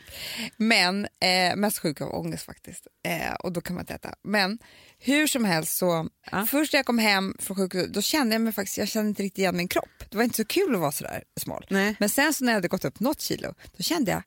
Men 0.57 1.06
eh, 1.06 1.56
mest 1.56 1.80
sjuk 1.80 2.01
av 2.01 2.13
ångest 2.13 2.45
faktiskt. 2.45 2.88
Eh, 3.07 3.33
och 3.33 3.51
då 3.51 3.62
kan 3.62 3.74
man 3.75 3.81
inte 3.83 3.94
äta. 3.94 4.15
Men 4.24 4.59
hur 5.00 5.27
som 5.27 5.45
helst 5.45 5.77
så, 5.77 6.09
Ja. 6.31 6.45
först 6.45 6.74
när 6.74 6.77
jag 6.77 6.86
kom 6.86 7.00
hem 7.00 7.36
från 7.39 7.57
sjukhuset, 7.57 7.94
då 7.94 8.01
kände 8.01 8.36
jag 8.36 8.42
mig 8.42 8.54
faktiskt, 8.54 8.77
jag 8.77 8.88
kände 8.88 9.09
inte 9.09 9.24
riktigt 9.24 9.38
igen 9.39 9.57
min 9.57 9.68
kropp. 9.68 10.04
Det 10.09 10.18
var 10.18 10.24
inte 10.24 10.38
så 10.38 10.45
kul 10.45 10.75
att 10.75 10.81
vara 10.81 10.92
sådär 10.92 11.24
smal. 11.42 11.65
Nej. 11.69 11.95
Men 12.00 12.09
sen 12.09 12.33
så 12.33 12.44
när 12.45 12.51
jag 12.51 12.57
hade 12.57 12.68
gått 12.68 12.86
upp 12.86 13.00
något 13.00 13.21
kilo, 13.21 13.54
då 13.77 13.83
kände 13.83 14.12
jag, 14.12 14.24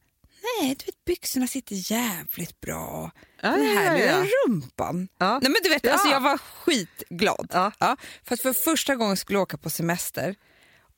nej, 0.61 0.75
du 0.79 0.85
vet 0.85 1.05
byxorna 1.05 1.47
sitter 1.47 1.93
jävligt 1.93 2.61
bra. 2.61 3.11
Ja, 3.43 3.51
Den 3.51 3.65
ja, 3.75 3.81
här 3.81 3.97
ja, 3.97 4.05
ja. 4.05 4.23
lilla 4.23 4.27
rumpan. 4.47 5.09
Ja. 5.19 5.39
Nej, 5.43 5.51
men 5.51 5.57
du 5.63 5.69
vet, 5.69 5.85
Ja. 5.87 5.93
alltså, 5.93 6.09
jag 6.09 6.21
var 6.21 6.39
skitglad. 6.39 7.49
Ja. 7.53 7.97
för 8.25 8.35
att 8.35 8.41
för 8.41 8.53
första 8.53 8.95
gången 8.97 9.17
skulle 9.17 9.37
jag 9.37 9.43
åka 9.43 9.57
på 9.57 9.71
semester 9.71 10.35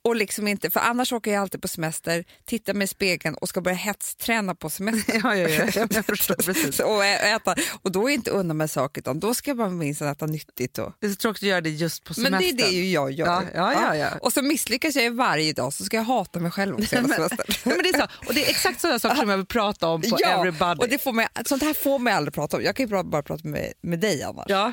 och 0.07 0.17
liksom 0.17 0.49
inte, 0.49 0.71
för 0.71 0.81
annars 0.81 1.13
åker 1.13 1.33
jag 1.33 1.41
alltid 1.43 1.63
på 1.63 1.69
semester, 1.69 2.25
tittar 2.45 2.75
mig 2.75 2.85
i 2.85 2.89
spegeln 2.89 3.35
och 3.35 3.49
ska 3.49 3.61
börja 3.61 3.77
hetsträna 3.77 4.55
på 4.55 4.71
semester. 4.71 5.21
Ja, 5.25 5.37
ja, 5.37 5.49
ja. 5.49 5.87
Jag 5.91 6.05
förstår 6.07 6.35
precis. 6.35 6.81
Och, 6.81 7.05
äta, 7.05 7.55
och 7.83 7.93
då 7.93 8.11
är 8.11 8.15
inte 8.15 8.31
unna 8.31 8.55
mig 8.55 8.69
saker 8.69 9.01
utan 9.01 9.21
då 9.21 9.35
ska 9.35 9.55
bara 9.55 9.69
minst 9.69 10.03
äta 10.03 10.27
nyttigt. 10.27 10.79
Och, 10.79 10.93
Det 11.01 11.07
är 11.07 11.11
så 11.11 11.17
tråkigt 11.17 11.43
att 11.43 11.49
göra 11.49 11.61
det 11.61 11.71
just 11.71 12.05
på 12.05 12.15
men 12.17 12.25
semestern. 12.25 12.57
det 12.57 12.63
är 12.63 12.67
det 12.67 12.77
ju 12.77 12.91
jag 12.91 13.11
gör. 13.13 13.27
Ja, 13.27 13.43
ja, 13.55 13.73
ja, 13.73 13.97
ja. 13.97 14.09
Och 14.21 14.33
så 14.33 14.43
misslyckas 14.43 14.95
jag 14.95 15.11
varje 15.11 15.53
dag 15.53 15.73
så 15.73 15.85
ska 15.85 15.97
jag 15.97 16.05
hata 16.05 16.41
mig 16.41 16.51
själv 16.51 16.75
också 16.75 16.97
hela 16.97 17.09
semestern. 17.09 17.47
Nej, 17.65 17.77
men 17.77 17.83
det 17.83 17.89
är 17.89 17.99
så. 18.01 18.07
Och 18.29 18.35
det 18.35 18.47
är 18.47 18.51
exakt 18.51 18.81
sådana 18.81 18.99
saker 18.99 19.17
som 19.17 19.29
jag 19.31 19.37
vill 19.37 19.47
prata 19.47 19.89
om 19.89 20.03
på 20.03 20.19
Everybody. 20.25 20.81
och 20.83 20.89
det 20.89 20.99
får 20.99 21.13
mig, 21.13 21.29
sånt 21.47 21.63
här 21.63 21.75
får 21.75 21.99
mig 21.99 22.13
aldrig 22.13 22.35
prata 22.35 22.57
om. 22.57 22.63
Jag 22.63 22.77
kan 22.77 22.87
ju 22.87 23.03
bara, 23.05 23.23
prata 23.23 23.49
med, 23.49 23.73
med 23.81 24.01
dig 24.01 24.23
annars. 24.23 24.47
Ja. 24.49 24.73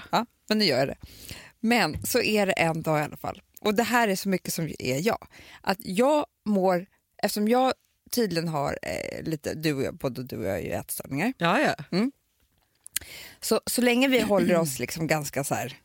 men 0.50 0.58
nu 0.58 0.66
gör 0.66 0.80
jag 0.80 0.88
det. 0.88 0.96
Men 1.60 2.06
så 2.06 2.22
är 2.22 2.46
det 2.46 2.52
en 2.52 2.82
dag 2.82 3.00
i 3.00 3.04
alla 3.04 3.18
fall. 3.18 3.42
Och 3.64 3.76
det 3.76 3.84
här 3.84 4.08
är 4.08 4.16
så 4.16 4.30
mycket 4.30 4.54
som 4.54 4.72
är 4.80 5.08
jag. 5.08 5.28
Att 5.62 5.78
jag 5.80 6.26
mår, 6.46 6.86
eftersom 7.18 7.48
jag 7.48 7.74
tydligen 8.12 8.48
har 8.48 8.80
eh, 8.82 9.24
lite, 9.24 9.54
du 9.54 9.74
och 9.74 9.84
jag, 9.84 9.98
både 9.98 10.24
du 10.24 10.38
och 10.38 10.46
jag 10.46 10.52
har 10.52 10.60
ju 10.60 10.72
ätstörningar. 10.72 11.34
Ja, 11.38 11.60
ja. 11.62 11.76
Så, 13.42 13.62
så 13.66 13.82
länge 13.82 14.08
vi 14.08 14.20
håller 14.20 14.58
oss 14.58 14.80
liksom 14.80 15.08
ganska 15.08 15.44
så 15.44 15.56
här 15.56 15.78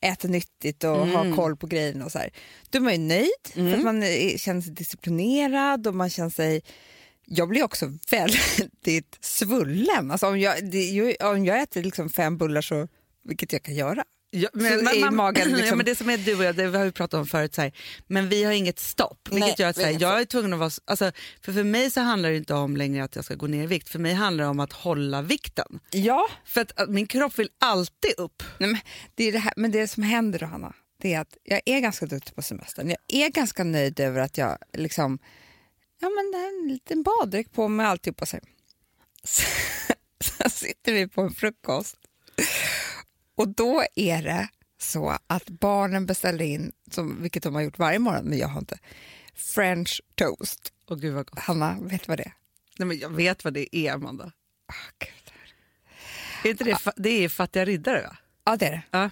äter 0.00 0.28
nyttigt 0.28 0.84
och 0.84 1.06
har 1.06 1.36
koll 1.36 1.56
på 1.56 1.66
grejerna 1.66 2.04
och 2.04 2.12
så 2.12 2.18
här, 2.18 2.30
då 2.70 2.78
är 2.78 2.82
man 2.82 2.92
ju 2.92 2.98
nöjd 2.98 3.28
för 3.52 3.74
att 3.74 3.82
man 3.82 4.02
är, 4.02 4.38
känner 4.38 4.60
sig 4.60 4.72
disciplinerad 4.72 5.86
och 5.86 5.94
man 5.94 6.10
känner 6.10 6.30
sig 6.30 6.62
jag 7.26 7.48
blir 7.48 7.62
också 7.62 7.86
väldigt 8.10 9.18
svullen. 9.20 10.10
Alltså 10.10 10.26
om, 10.26 10.38
jag, 10.38 10.70
det, 10.70 11.16
om 11.16 11.44
jag 11.44 11.60
äter 11.62 11.82
liksom 11.82 12.10
fem 12.10 12.38
bullar, 12.38 12.62
så, 12.62 12.88
vilket 13.24 13.52
jag 13.52 13.62
kan 13.62 13.74
göra, 13.74 14.04
Ja, 14.36 14.48
Så 14.52 14.58
är 14.58 15.10
magen 15.10 15.50
ja, 15.50 15.56
liksom- 15.56 15.78
men 15.78 15.86
det 15.86 15.94
som 15.94 16.10
är 16.10 16.18
du 16.18 16.36
och 16.36 16.44
jag, 16.44 16.56
det 16.56 16.64
har 16.64 16.84
vi 16.84 16.92
pratat 16.92 17.20
om 17.20 17.26
förut, 17.26 17.54
så 17.54 17.62
här, 17.62 17.72
men 18.06 18.28
vi 18.28 18.44
har 18.44 18.52
inget 18.52 18.78
stopp. 18.78 19.28
Vilket 19.30 19.40
Nej, 19.40 19.54
gör 19.58 19.68
att 19.68 19.76
så 19.76 19.82
här, 19.82 19.96
jag 20.00 20.20
är 20.20 20.24
tvungen 20.24 20.52
att 20.52 20.58
vara... 20.58 20.70
Alltså, 20.84 21.12
för, 21.40 21.52
för 21.52 21.64
mig 21.64 21.90
så 21.90 22.00
handlar 22.00 22.30
det 22.30 22.36
inte 22.36 22.54
om 22.54 22.76
längre 22.76 23.04
att 23.04 23.16
jag 23.16 23.24
ska 23.24 23.34
gå 23.34 23.46
ner 23.46 23.64
i 23.64 23.66
vikt, 23.66 23.88
för 23.88 23.98
mig 23.98 24.14
handlar 24.14 24.44
det 24.44 24.50
om 24.50 24.60
att 24.60 24.72
hålla 24.72 25.22
vikten. 25.22 25.80
Ja, 25.90 26.28
För 26.44 26.60
att, 26.60 26.80
att 26.80 26.90
min 26.90 27.06
kropp 27.06 27.38
vill 27.38 27.48
alltid 27.58 28.14
upp. 28.16 28.42
Nej, 28.58 28.70
men, 28.70 28.80
det 29.14 29.24
är 29.24 29.32
det 29.32 29.38
här, 29.38 29.52
men 29.56 29.70
det 29.70 29.88
som 29.88 30.02
händer 30.02 30.38
då, 30.38 30.46
Hanna, 30.46 30.74
det 31.02 31.14
är 31.14 31.20
att 31.20 31.36
jag 31.44 31.60
är 31.64 31.80
ganska 31.80 32.06
duktig 32.06 32.34
på 32.34 32.42
semestern. 32.42 32.88
Jag 32.88 32.98
är 33.08 33.28
ganska 33.28 33.64
nöjd 33.64 34.00
över 34.00 34.20
att 34.20 34.38
jag 34.38 34.58
liksom, 34.72 35.18
ja 36.00 36.08
men 36.08 36.30
det 36.32 36.38
är 36.38 36.62
en 36.62 36.68
liten 36.68 37.02
baddräkt 37.02 37.52
på 37.52 37.68
mig 37.68 37.86
alltihopa. 37.86 38.26
Så 38.26 38.36
sitter 40.50 40.92
vi 40.92 41.08
på 41.08 41.20
en 41.20 41.30
frukost 41.30 41.96
och 43.36 43.48
då 43.48 43.84
är 43.94 44.22
det 44.22 44.48
så 44.78 45.18
att 45.26 45.48
barnen 45.48 46.06
beställer 46.06 46.44
in, 46.44 46.72
som, 46.90 47.22
vilket 47.22 47.42
de 47.42 47.54
har 47.54 47.62
gjort 47.62 47.78
varje 47.78 47.98
morgon, 47.98 48.24
men 48.24 48.38
jag 48.38 48.48
har 48.48 48.60
inte, 48.60 48.78
French 49.34 50.00
toast. 50.14 50.72
Och 50.86 51.00
gud 51.00 51.14
vad 51.14 51.26
gott. 51.26 51.38
Hanna, 51.38 51.76
vet 51.80 52.02
du 52.02 52.08
vad 52.08 52.18
det 52.18 52.24
är? 52.24 52.34
Nej, 52.78 52.86
men 52.88 52.98
jag 52.98 53.10
vet 53.10 53.44
vad 53.44 53.54
det 53.54 53.76
är, 53.76 53.92
Amanda. 53.92 54.24
Ah, 54.66 54.74
Gud. 54.98 55.32
Är 56.44 56.50
inte 56.50 56.64
det, 56.64 56.74
fa- 56.74 56.92
det 56.96 57.24
är 57.24 57.28
fattiga 57.28 57.64
riddare, 57.64 58.02
va? 58.02 58.16
Ja, 58.44 58.56
det 58.56 58.66
är 58.66 58.70
det. 58.70 58.82
Ja. 58.90 59.10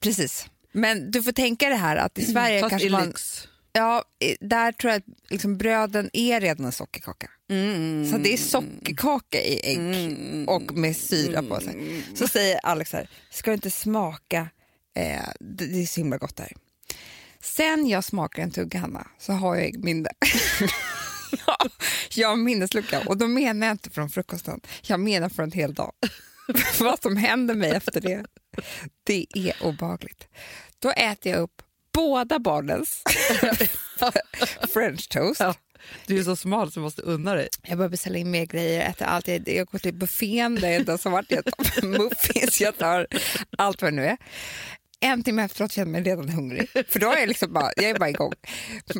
Precis. 0.00 0.46
Men 0.72 1.10
du 1.10 1.22
får 1.22 1.32
tänka 1.32 1.68
det 1.68 1.74
här 1.74 1.96
att 1.96 2.18
i 2.18 2.24
Sverige 2.24 2.60
Fast 2.60 2.70
kanske 2.70 2.90
man... 2.90 3.06
lyx. 3.06 3.48
Ja, 3.72 4.04
där 4.40 4.72
tror 4.72 4.92
jag 4.92 4.98
att 4.98 5.30
liksom 5.30 5.58
bröden 5.58 6.10
är 6.12 6.40
redan 6.40 6.66
en 6.66 6.72
sockerkaka. 6.72 7.30
Mm. 7.52 8.10
Så 8.10 8.18
det 8.18 8.32
är 8.32 8.36
sockerkaka 8.36 9.40
i 9.40 9.60
ägg 9.62 10.48
och 10.48 10.76
med 10.76 10.96
syra 10.96 11.42
på 11.42 11.60
sig. 11.60 12.02
Så 12.14 12.28
säger 12.28 12.60
Alex 12.62 12.92
här, 12.92 13.10
ska 13.30 13.50
du 13.50 13.54
inte 13.54 13.70
smaka, 13.70 14.48
eh, 14.96 15.28
det, 15.40 15.66
det 15.66 15.82
är 15.82 15.86
så 15.86 16.00
himla 16.00 16.18
gott 16.18 16.36
där. 16.36 16.52
Sen 17.40 17.88
jag 17.88 18.04
smakar 18.04 18.42
en 18.42 18.50
tugga 18.50 18.78
Hanna 18.78 19.06
så 19.18 19.32
har 19.32 19.56
jag 19.56 19.84
minne. 19.84 20.10
Jag 22.14 22.28
har 22.28 22.36
minneslucka 22.36 23.02
och 23.06 23.16
då 23.16 23.28
menar 23.28 23.66
jag 23.66 23.74
inte 23.74 23.90
från 23.90 24.10
frukosten, 24.10 24.60
jag 24.82 25.00
menar 25.00 25.28
från 25.28 25.44
en 25.44 25.52
hel 25.52 25.74
dag. 25.74 25.92
Vad 26.80 27.02
som 27.02 27.16
händer 27.16 27.54
mig 27.54 27.70
efter 27.70 28.00
det, 28.00 28.24
det 29.04 29.26
är 29.34 29.54
obehagligt. 29.62 30.28
Då 30.78 30.90
äter 30.90 31.32
jag 31.32 31.40
upp 31.40 31.62
båda 31.92 32.38
barnens 32.38 33.02
french 34.72 35.08
toast. 35.08 35.40
Du 36.06 36.18
är 36.18 36.22
så 36.22 36.36
smal 36.36 36.72
så 36.72 36.80
du 36.80 36.84
måste 36.84 37.02
unna 37.02 37.34
dig. 37.34 37.48
Jag 37.62 37.78
börjar 37.78 37.88
beställa 37.88 38.18
in 38.18 38.30
mer 38.30 38.46
grejer, 38.46 38.90
äter 38.90 39.06
allt. 39.06 39.28
Jag, 39.28 39.48
jag 39.48 39.66
går 39.66 39.78
till 39.78 39.94
buffén 39.94 40.54
där 40.54 40.68
jag 40.68 40.80
inte 40.80 40.90
ens 40.90 41.04
har 41.04 41.10
varit. 41.12 41.30
Jag 41.30 41.44
tar 41.44 41.86
muffins, 41.98 42.60
jag 42.60 42.78
tar 42.78 43.06
allt 43.58 43.82
vad 43.82 43.92
det 43.92 43.96
nu 43.96 44.06
är. 44.06 44.16
En 45.00 45.22
timme 45.22 45.44
efteråt 45.44 45.72
känner 45.72 45.86
jag 45.86 45.92
mig 45.92 46.12
redan 46.12 46.28
hungrig, 46.28 46.68
för 46.88 46.98
då 46.98 47.12
är 47.12 47.18
jag, 47.18 47.28
liksom 47.28 47.52
bara, 47.52 47.72
jag 47.76 47.84
är 47.84 47.98
bara 47.98 48.10
igång. 48.10 48.32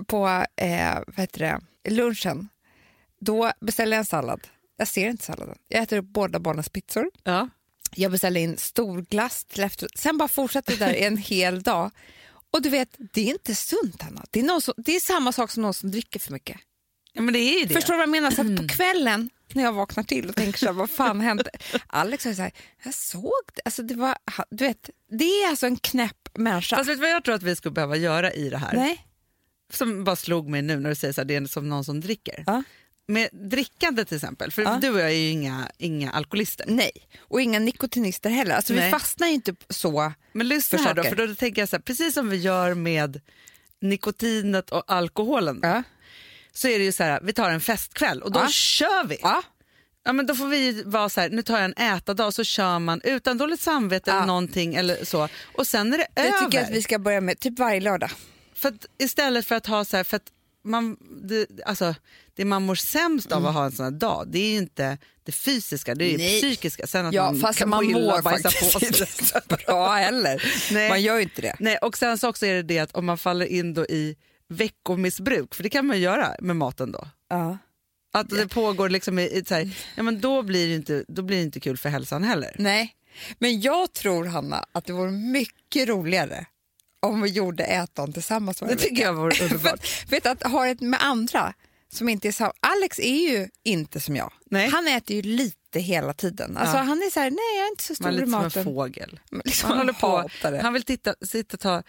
På 0.06 0.44
eh, 0.56 0.94
vad 1.06 1.16
heter 1.16 1.40
det, 1.40 1.90
lunchen, 1.90 2.48
då 3.20 3.52
beställer 3.60 3.96
jag 3.96 3.98
en 3.98 4.04
sallad. 4.06 4.40
Jag 4.76 4.88
ser 4.88 5.08
inte 5.08 5.24
salladen. 5.24 5.56
Jag 5.68 5.82
äter 5.82 5.96
upp 5.98 6.04
båda 6.04 6.38
barnens 6.38 6.68
pizzor. 6.68 7.10
Ja. 7.24 7.48
Jag 7.94 8.10
beställer 8.12 8.40
in 8.40 8.58
stor 8.58 9.02
glass 9.02 9.44
till 9.44 9.62
efteråt. 9.62 9.98
Sen 9.98 10.18
bara 10.18 10.28
fortsätter 10.28 10.76
det 10.76 10.84
där 10.86 10.94
en 10.94 11.16
hel 11.16 11.62
dag. 11.62 11.90
Och 12.50 12.62
du 12.62 12.68
vet, 12.68 12.96
det 13.12 13.20
är 13.20 13.30
inte 13.30 13.54
sunt, 13.54 14.02
Anna. 14.02 14.24
Det 14.30 14.40
är, 14.40 14.60
som, 14.60 14.74
det 14.76 14.96
är 14.96 15.00
samma 15.00 15.32
sak 15.32 15.50
som 15.50 15.62
någon 15.62 15.74
som 15.74 15.90
dricker 15.90 16.20
för 16.20 16.32
mycket. 16.32 16.56
Ja, 17.12 17.22
men 17.22 17.34
det 17.34 17.38
är 17.40 17.66
det. 17.66 17.74
Förstår 17.74 17.92
du 17.92 17.96
vad 17.96 18.02
jag 18.02 18.10
menar? 18.10 18.30
Så 18.30 18.56
på 18.56 18.68
kvällen 18.68 19.30
när 19.52 19.62
jag 19.62 19.72
vaknar 19.72 20.04
till 20.04 20.28
och 20.28 20.34
tänker 20.34 20.58
så 20.58 20.66
här, 20.66 20.72
vad 20.72 20.90
fan 20.90 21.20
hände? 21.20 21.50
Alex 21.86 22.22
säger 22.22 22.36
så 22.36 22.42
här, 22.42 22.52
jag 22.84 22.94
såg 22.94 23.32
det. 23.54 23.60
Alltså 23.64 23.82
det, 23.82 23.94
var, 23.94 24.16
du 24.50 24.64
vet, 24.64 24.90
det 25.10 25.24
är 25.24 25.48
alltså 25.50 25.66
en 25.66 25.76
knäpp 25.76 26.28
människa. 26.34 26.76
Fast 26.76 26.90
vet 26.90 26.96
du 26.96 27.00
vad 27.00 27.10
jag 27.10 27.24
tror 27.24 27.34
att 27.34 27.42
vi 27.42 27.56
skulle 27.56 27.72
behöva 27.72 27.96
göra 27.96 28.32
i 28.32 28.48
det 28.50 28.58
här? 28.58 28.72
Nej. 28.76 29.06
Som 29.72 30.04
bara 30.04 30.16
slog 30.16 30.48
mig 30.48 30.62
nu 30.62 30.76
när 30.80 30.88
du 30.88 30.94
säger 30.94 31.20
att 31.20 31.28
det 31.28 31.34
är 31.34 31.44
som 31.46 31.68
någon 31.68 31.84
som 31.84 32.00
dricker. 32.00 32.44
Ja. 32.46 32.62
Med 33.06 33.28
drickande 33.32 34.04
till 34.04 34.16
exempel, 34.16 34.52
för 34.52 34.62
Ja. 34.62 34.78
du 34.82 34.90
och 34.90 35.00
jag 35.00 35.06
är 35.10 35.14
ju 35.16 35.28
inga, 35.30 35.68
inga 35.78 36.10
alkoholister. 36.12 36.66
Nej, 36.68 36.90
och 37.20 37.40
inga 37.40 37.58
nikotinister 37.58 38.30
heller. 38.30 38.54
Alltså 38.54 38.72
vi 38.72 38.78
Nej. 38.80 38.90
fastnar 38.90 39.26
ju 39.26 39.34
inte 39.34 39.54
så. 39.68 40.12
Men 40.32 40.48
lyssna 40.48 40.78
För 40.78 40.84
här 40.84 40.94
då, 40.94 41.02
för 41.02 41.16
då 41.26 41.34
tänker 41.34 41.62
jag 41.62 41.68
så 41.68 41.76
här, 41.76 41.82
precis 41.82 42.14
som 42.14 42.28
vi 42.28 42.36
gör 42.36 42.74
med 42.74 43.20
nikotinet 43.80 44.70
och 44.70 44.84
alkoholen 44.86 45.58
Ja. 45.62 45.82
Så 46.54 46.68
är 46.68 46.78
det 46.78 46.84
ju 46.84 46.92
så 46.92 47.02
här, 47.02 47.20
vi 47.22 47.32
tar 47.32 47.50
en 47.50 47.60
festkväll 47.60 48.22
och 48.22 48.32
då 48.32 48.40
Ja. 48.40 48.48
kör 48.48 49.06
vi. 49.06 49.18
Ja. 49.22 49.42
Ja, 50.04 50.12
men 50.12 50.26
då 50.26 50.34
får 50.34 50.46
vi 50.46 50.82
vara 50.82 51.08
så 51.08 51.20
här, 51.20 51.30
nu 51.30 51.42
tar 51.42 51.54
jag 51.54 51.64
en 51.64 51.74
ätardag 51.96 52.26
och 52.26 52.34
så 52.34 52.44
kör 52.44 52.78
man 52.78 53.00
utan 53.04 53.38
dåligt 53.38 53.60
samvete 53.60 54.10
Ja. 54.10 54.16
eller 54.16 54.26
någonting 54.26 54.74
eller 54.74 55.04
så. 55.04 55.28
Och 55.54 55.66
sen 55.66 55.92
är 55.94 55.98
det 55.98 56.06
Det 56.14 56.20
över. 56.20 56.38
tycker 56.44 56.58
jag 56.58 56.64
att 56.66 56.72
vi 56.74 56.82
ska 56.82 56.98
börja 56.98 57.20
med, 57.20 57.38
typ 57.40 57.58
varje 57.58 57.80
lördag. 57.80 58.10
För 58.54 58.68
att, 58.68 58.86
istället 58.98 59.46
för 59.46 59.54
att 59.54 59.66
ha 59.66 59.84
så 59.84 59.96
här, 59.96 60.04
för 60.04 60.16
att 60.16 60.22
man, 60.64 60.96
det, 61.22 61.46
alltså, 61.66 61.94
det 62.34 62.44
man 62.44 62.62
mår 62.62 62.74
sämst 62.74 63.32
av 63.32 63.46
att 63.46 63.54
ha 63.54 63.64
en 63.64 63.72
sån 63.72 63.84
här 63.84 63.90
dag, 63.90 64.28
det 64.28 64.38
är 64.38 64.50
ju 64.50 64.56
inte 64.58 64.98
det 65.24 65.32
fysiska, 65.32 65.94
det 65.94 66.04
är 66.04 66.10
ju 66.10 66.16
det. 66.16 66.22
Nej. 66.22 66.40
psykiska. 66.40 66.86
Sen 66.86 67.06
att 67.06 67.14
Ja, 67.14 67.24
man 67.32 67.40
fast 67.40 67.58
kan 67.58 67.68
man 67.68 67.84
mår 67.86 68.22
faktiskt 68.22 68.72
på 68.72 68.86
inte 68.86 69.06
så 69.06 69.40
bra 69.66 69.92
heller. 69.92 70.42
Nej. 70.72 70.88
Man 70.88 71.02
gör 71.02 71.16
ju 71.16 71.22
inte 71.22 71.42
det. 71.42 71.56
Nej, 71.58 71.76
och 71.76 71.98
sen 71.98 72.18
så 72.18 72.28
också 72.28 72.46
är 72.46 72.54
det 72.54 72.62
det 72.62 72.78
att 72.78 72.92
om 72.96 73.06
man 73.06 73.18
faller 73.18 73.46
in 73.46 73.74
då 73.74 73.84
i 73.86 74.16
veckomissbruk, 74.52 75.54
för 75.54 75.62
det 75.62 75.70
kan 75.70 75.86
man 75.86 75.96
ju 75.96 76.02
göra 76.02 76.36
med 76.40 76.56
maten 76.56 76.92
då. 76.92 77.08
Ja. 77.28 77.58
Att 78.12 78.28
det 78.28 78.48
pågår 78.48 78.88
liksom 78.88 79.18
i, 79.18 79.22
i 79.22 79.44
så 79.48 79.54
här, 79.54 79.70
ja, 79.96 80.02
men 80.02 80.20
då 80.20 80.42
blir 80.42 80.68
det 80.68 80.74
inte, 80.74 81.04
då 81.08 81.22
blir 81.22 81.36
det 81.36 81.42
inte 81.42 81.60
kul 81.60 81.76
för 81.76 81.88
hälsan 81.88 82.24
heller. 82.24 82.56
Nej, 82.58 82.94
men 83.38 83.60
jag 83.60 83.92
tror 83.92 84.24
Hanna 84.24 84.64
att 84.72 84.84
det 84.84 84.92
vore 84.92 85.10
mycket 85.10 85.88
roligare 85.88 86.46
om 87.00 87.22
vi 87.22 87.30
gjorde 87.30 87.64
ätan 87.64 88.12
tillsammans 88.12 88.62
varje 88.62 88.74
Det 88.74 88.80
tycker 88.80 89.02
jag 89.02 89.14
vore 89.14 89.34
underbart. 89.44 89.86
För, 89.86 90.10
vet 90.10 90.26
att 90.26 90.42
ha 90.42 90.64
det 90.64 90.80
med 90.80 91.02
andra 91.04 91.54
som 91.92 92.08
inte 92.08 92.28
är 92.28 92.32
samma. 92.32 92.52
Alex 92.60 92.98
är 92.98 93.30
ju 93.30 93.48
inte 93.64 94.00
som 94.00 94.16
jag. 94.16 94.32
Nej. 94.50 94.68
Han 94.68 94.88
äter 94.88 95.16
ju 95.16 95.22
lite 95.22 95.80
hela 95.80 96.12
tiden. 96.12 96.56
Alltså, 96.56 96.76
Ja. 96.76 96.82
Han 96.82 96.98
är 96.98 97.10
så 97.10 97.20
här, 97.20 97.30
nej 97.30 97.56
jag 97.56 97.66
är 97.66 97.70
inte 97.70 97.82
så 97.84 97.94
stor 97.94 98.04
Man 98.04 98.14
är 98.14 98.18
i 98.18 98.20
lite 98.20 98.30
som 98.30 98.40
en 98.40 98.44
maten. 98.44 98.64
fågel. 98.64 99.20
Liksom, 99.44 99.68
Han, 99.70 99.78
håller 99.78 99.92
på, 99.92 100.28
han 100.62 100.72
vill 100.72 100.82
titta, 100.82 101.14
sitta 101.26 101.54
och 101.54 101.60
ta, 101.60 101.82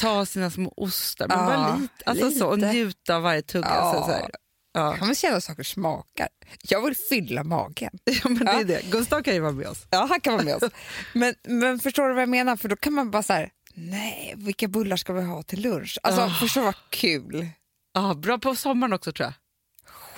ta 0.00 0.26
sina 0.26 0.50
små 0.50 0.72
ostar, 0.76 1.28
men 1.28 1.38
Ja, 1.38 1.46
bara 1.46 1.76
lite, 1.76 2.04
alltså 2.06 2.30
Så, 2.30 2.46
och 2.46 2.56
lite. 2.58 2.72
njuta 2.72 3.16
av 3.16 3.22
varje 3.22 3.42
tugga. 3.42 3.68
Ja. 3.68 3.94
Så, 3.94 4.04
så 4.04 4.12
här. 4.12 4.30
Ja. 4.72 4.96
Han 4.98 5.08
vill 5.08 5.16
känna 5.16 5.40
saker 5.40 5.62
smakar. 5.62 6.28
Jag 6.62 6.84
vill 6.84 6.96
fylla 6.96 7.44
magen. 7.44 7.90
ja, 8.04 8.28
men 8.28 8.34
det 8.38 8.52
Ja. 8.52 8.60
är 8.60 8.64
det. 8.64 8.90
Gustav 8.90 9.22
kan 9.22 9.34
ju 9.34 9.40
vara 9.40 9.52
med 9.52 9.66
oss. 9.66 9.86
Ja, 9.90 10.06
han 10.10 10.20
kan 10.20 10.32
vara 10.32 10.44
med 10.44 10.54
oss. 10.56 10.72
Men, 11.12 11.34
men 11.44 11.78
förstår 11.78 12.08
du 12.08 12.14
vad 12.14 12.22
jag 12.22 12.28
menar? 12.28 12.56
För 12.56 12.68
då 12.68 12.76
kan 12.76 12.92
man 12.92 13.10
bara 13.10 13.22
så 13.22 13.32
här, 13.32 13.50
nej, 13.74 14.34
vilka 14.36 14.68
bullar 14.68 14.96
ska 14.96 15.12
vi 15.12 15.22
ha 15.22 15.42
till 15.42 15.60
lunch? 15.62 15.98
Alltså, 16.02 16.20
Ah. 16.22 16.30
förstå 16.30 16.60
vad 16.62 16.74
kul. 16.90 17.48
Ja, 17.94 18.14
bra 18.14 18.38
på 18.38 18.54
sommaren 18.56 18.92
också 18.92 19.12
tror 19.12 19.24
jag. 19.26 19.34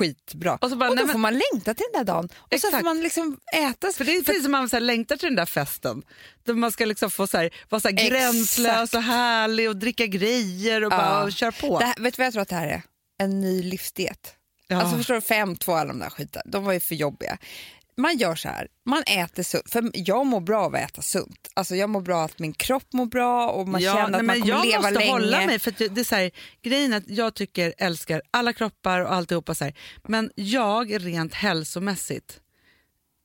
Skitbra. 0.07 0.59
Och 0.61 0.71
så 0.71 0.77
bara, 0.77 0.91
och 0.91 0.97
då 0.97 1.03
men- 1.03 1.13
får 1.13 1.19
man 1.19 1.33
längta 1.53 1.75
till 1.75 1.87
den 1.93 2.05
där 2.07 2.13
dagen. 2.13 2.25
Och 2.25 2.49
så 2.51 2.55
Exakt. 2.57 2.77
får 2.77 2.83
man 2.85 3.01
liksom 3.01 3.39
äta. 3.55 3.93
För 3.93 4.05
det 4.05 4.17
är 4.17 4.23
precis 4.23 4.43
som 4.43 4.53
man 4.53 4.69
så 4.69 4.77
här, 4.77 4.81
längtar 4.81 5.17
till 5.17 5.27
den 5.29 5.37
där 5.37 5.47
festen. 5.47 6.03
Där 6.45 6.55
man 6.55 6.73
ska 6.73 6.85
liksom 6.85 7.11
få 7.11 7.27
så 7.27 7.37
här, 7.39 7.51
vara 7.69 7.81
så 7.81 7.89
här 7.89 8.09
gränslös 8.09 8.95
och 8.95 9.03
härlig 9.03 9.69
och 9.69 9.77
dricka 9.77 10.07
grejer 10.07 10.85
och 10.85 10.93
Ja. 10.93 10.97
bara 10.97 11.23
och 11.25 11.33
köra 11.33 11.53
på. 11.53 11.79
Här, 11.81 11.95
vet 11.99 12.15
du 12.15 12.21
vad 12.21 12.27
jag 12.27 12.33
tror 12.33 12.43
att 12.43 12.49
det 12.49 12.55
här 12.57 12.69
är? 12.69 12.83
En 13.19 13.41
ny 13.41 13.63
livsdiet. 13.63 14.35
Ja. 14.69 14.81
Alltså 14.81 14.97
förstår 14.97 15.15
du, 15.15 15.21
fem, 15.21 15.57
två, 15.57 15.73
alla 15.73 15.89
de 15.89 15.99
där 15.99 16.11
skiten, 16.11 16.43
de 16.45 16.65
var 16.65 16.73
ju 16.73 16.81
för 16.81 16.95
jobbiga. 16.95 17.39
Man 17.97 18.17
gör 18.17 18.35
så 18.35 18.49
här, 18.49 18.69
man 18.87 19.03
äter 19.03 19.43
sunt. 19.43 19.71
För 19.71 19.91
jag 19.95 20.27
mår 20.27 20.41
bra 20.41 20.61
av 20.65 20.75
att 20.75 20.81
äta 20.81 21.03
sunt. 21.03 21.49
Alltså 21.55 21.77
jag 21.77 21.91
mår 21.91 22.01
bra 22.01 22.25
att 22.25 22.39
min 22.39 22.53
kropp 22.53 22.93
mår 22.93 23.07
bra 23.07 23.49
och 23.51 23.69
man 23.69 23.81
ja, 23.81 23.93
känner 23.93 24.05
att 24.05 24.11
nej, 24.11 24.23
man 24.23 24.27
men 24.27 24.41
kommer 24.41 24.55
jag 24.55 24.67
leva 24.67 24.79
måste 24.83 24.95
länge. 24.99 25.11
hålla 25.13 25.47
mig. 25.47 25.59
För 25.59 25.71
att 25.71 25.79
det 25.79 25.99
är 25.99 26.05
så 26.05 26.15
här, 26.15 26.31
grejen 26.63 26.93
är 26.93 26.97
att 26.97 27.09
jag 27.09 27.35
tycker, 27.35 27.75
älskar 27.79 28.23
alla 28.31 28.53
kroppar 28.53 29.01
och 29.01 29.13
alltihopa. 29.13 29.55
Så 29.55 29.65
här. 29.65 29.75
Men 30.09 30.31
jag 30.35 31.07
rent 31.07 31.35
hälsomässigt 31.35 32.41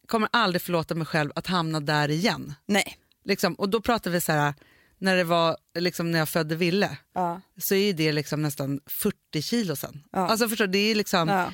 kommer 0.08 0.30
aldrig 0.32 0.62
förlåta 0.62 0.96
mig 0.96 1.08
själv 1.08 1.32
att 1.36 1.48
hamna 1.48 1.80
där 1.80 2.10
igen. 2.12 2.54
Nej. 2.66 2.98
Liksom, 3.26 3.54
och 3.54 3.70
då 3.70 3.82
pratar 3.82 4.12
vi 4.12 4.22
så 4.22 4.32
här, 4.32 4.54
när 5.00 5.16
det 5.16 5.24
var 5.24 5.58
liksom 5.80 6.12
när 6.12 6.20
jag 6.20 6.30
födde 6.30 6.56
Ville 6.56 6.98
Ja. 7.14 7.42
så 7.58 7.76
är 7.76 7.94
det 7.94 8.12
liksom 8.12 8.42
nästan 8.42 8.80
40 8.86 9.42
kilo 9.42 9.76
sen. 9.76 10.04
Ja. 10.12 10.28
Alltså 10.28 10.50
förstår 10.50 10.68
det 10.68 10.78
är 10.92 10.96
liksom 10.96 11.30
Ja. 11.30 11.52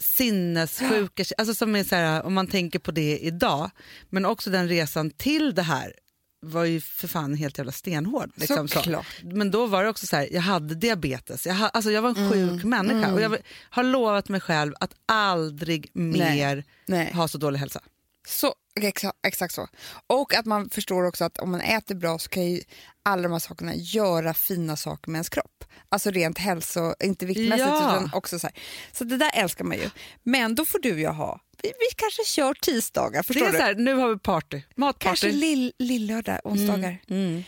Sinnessjuka, 0.00 1.24
alltså 1.38 1.54
som 1.54 1.76
är 1.76 1.84
så 1.84 1.94
här, 1.96 2.22
om 2.22 2.34
man 2.34 2.46
tänker 2.46 2.78
på 2.78 2.90
det 2.90 3.18
idag, 3.18 3.70
men 4.10 4.24
också 4.24 4.50
den 4.50 4.68
resan 4.68 5.10
till 5.10 5.54
det 5.54 5.62
här 5.62 5.92
var 6.40 6.64
ju 6.64 6.80
för 6.80 7.08
fan 7.08 7.34
helt 7.34 7.58
jävla 7.58 7.72
stenhård. 7.72 8.30
Liksom, 8.34 8.68
så. 8.68 8.80
Men 9.22 9.50
då 9.50 9.66
var 9.66 9.84
det 9.84 9.90
också 9.90 10.06
så 10.06 10.16
här, 10.16 10.28
jag 10.32 10.40
hade 10.42 10.74
diabetes, 10.74 11.46
jag, 11.46 11.54
ha, 11.54 11.68
alltså 11.68 11.90
jag 11.90 12.02
var 12.02 12.08
en 12.10 12.16
Mm. 12.16 12.30
sjuk 12.32 12.64
människa 12.64 13.12
och 13.12 13.20
jag 13.20 13.36
har 13.70 13.82
lovat 13.82 14.28
mig 14.28 14.40
själv 14.40 14.74
att 14.80 14.94
aldrig 15.06 15.90
mer 15.94 16.64
Nej. 16.86 17.12
ha 17.12 17.28
så 17.28 17.38
dålig 17.38 17.58
hälsa. 17.58 17.80
Så, 18.26 18.54
exakt, 18.80 19.18
exakt 19.26 19.54
så. 19.54 19.68
Och 20.06 20.34
att 20.34 20.46
man 20.46 20.70
förstår 20.70 21.04
också 21.06 21.24
att 21.24 21.38
om 21.38 21.50
man 21.50 21.60
äter 21.60 21.94
bra 21.94 22.18
så 22.18 22.28
kan 22.28 22.50
ju 22.50 22.60
alla 23.02 23.22
de 23.22 23.32
här 23.32 23.38
sakerna 23.38 23.74
göra 23.74 24.34
fina 24.34 24.76
saker 24.76 25.10
med 25.10 25.18
ens 25.18 25.28
kropp. 25.28 25.64
Alltså 25.88 26.10
rent 26.10 26.38
hälso, 26.38 26.94
inte 27.00 27.26
viktmässigt 27.26 27.68
Ja. 27.68 27.76
utan 27.78 28.10
också 28.14 28.38
så 28.38 28.46
här. 28.46 28.56
Så 28.92 29.04
det 29.04 29.16
där 29.16 29.30
älskar 29.34 29.64
man 29.64 29.76
ju. 29.76 29.90
Men 30.22 30.54
då 30.54 30.64
får 30.64 30.78
du 30.78 30.92
och 30.92 31.00
jag 31.00 31.12
ha, 31.12 31.40
vi, 31.62 31.68
vi 31.68 31.86
kanske 31.96 32.24
kör 32.24 32.54
tisdagar, 32.54 33.18
Det 33.20 33.26
förstår 33.26 33.46
är 33.46 33.52
du? 33.52 33.58
så 33.58 33.62
här, 33.64 33.74
nu 33.74 33.94
har 33.94 34.08
vi 34.08 34.18
party, 34.18 34.62
matparty. 34.76 35.04
kanske 35.04 35.28
lill, 35.32 35.72
lillördag, 35.78 36.40
onsdagar. 36.44 36.98
Mm. 37.08 37.42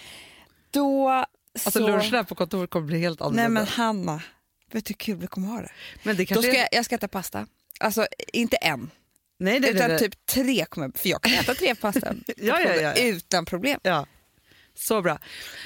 Då 0.71 1.09
Alltså 1.09 1.71
så... 1.71 1.87
lunchen 1.89 2.15
här 2.15 2.23
på 2.25 2.35
kontoret 2.35 2.71
kommer 2.71 2.87
bli 2.87 2.99
helt 3.01 3.21
Nej 3.21 3.27
annorlunda. 3.27 3.49
men 3.61 3.67
Hanna, 3.67 4.23
vet 4.73 4.85
du 4.85 4.91
hur 4.93 4.95
kul 4.99 5.17
vi 5.17 5.27
kommer 5.27 5.49
ha 5.49 5.61
det? 5.61 5.71
men 6.03 6.17
det 6.17 6.23
Då 6.23 6.27
kanske 6.27 6.51
ska 6.51 6.59
är- 6.59 6.63
jag, 6.63 6.69
jag 6.73 6.85
ska 6.85 6.95
äta 6.95 7.09
pasta. 7.09 7.47
Alltså 7.81 8.07
inte 8.33 8.57
en, 8.57 8.91
nej, 9.39 9.61
nej, 9.61 9.71
utan 9.71 9.79
nej, 9.79 9.89
nej. 9.89 9.99
typ 9.99 10.27
tre 10.27 10.65
kommer 10.69 10.91
för 10.99 11.09
jag 11.09 11.23
kan 11.23 11.33
äta 11.33 11.55
tre 11.55 11.75
pasta 11.75 12.15
Ja, 12.37 12.61
ja, 12.61 12.75
ja, 12.75 12.81
ja. 12.81 12.95
utan 12.95 13.45
problem. 13.45 13.81
Ja, 13.83 14.07
så 14.75 15.03
bra. 15.03 15.19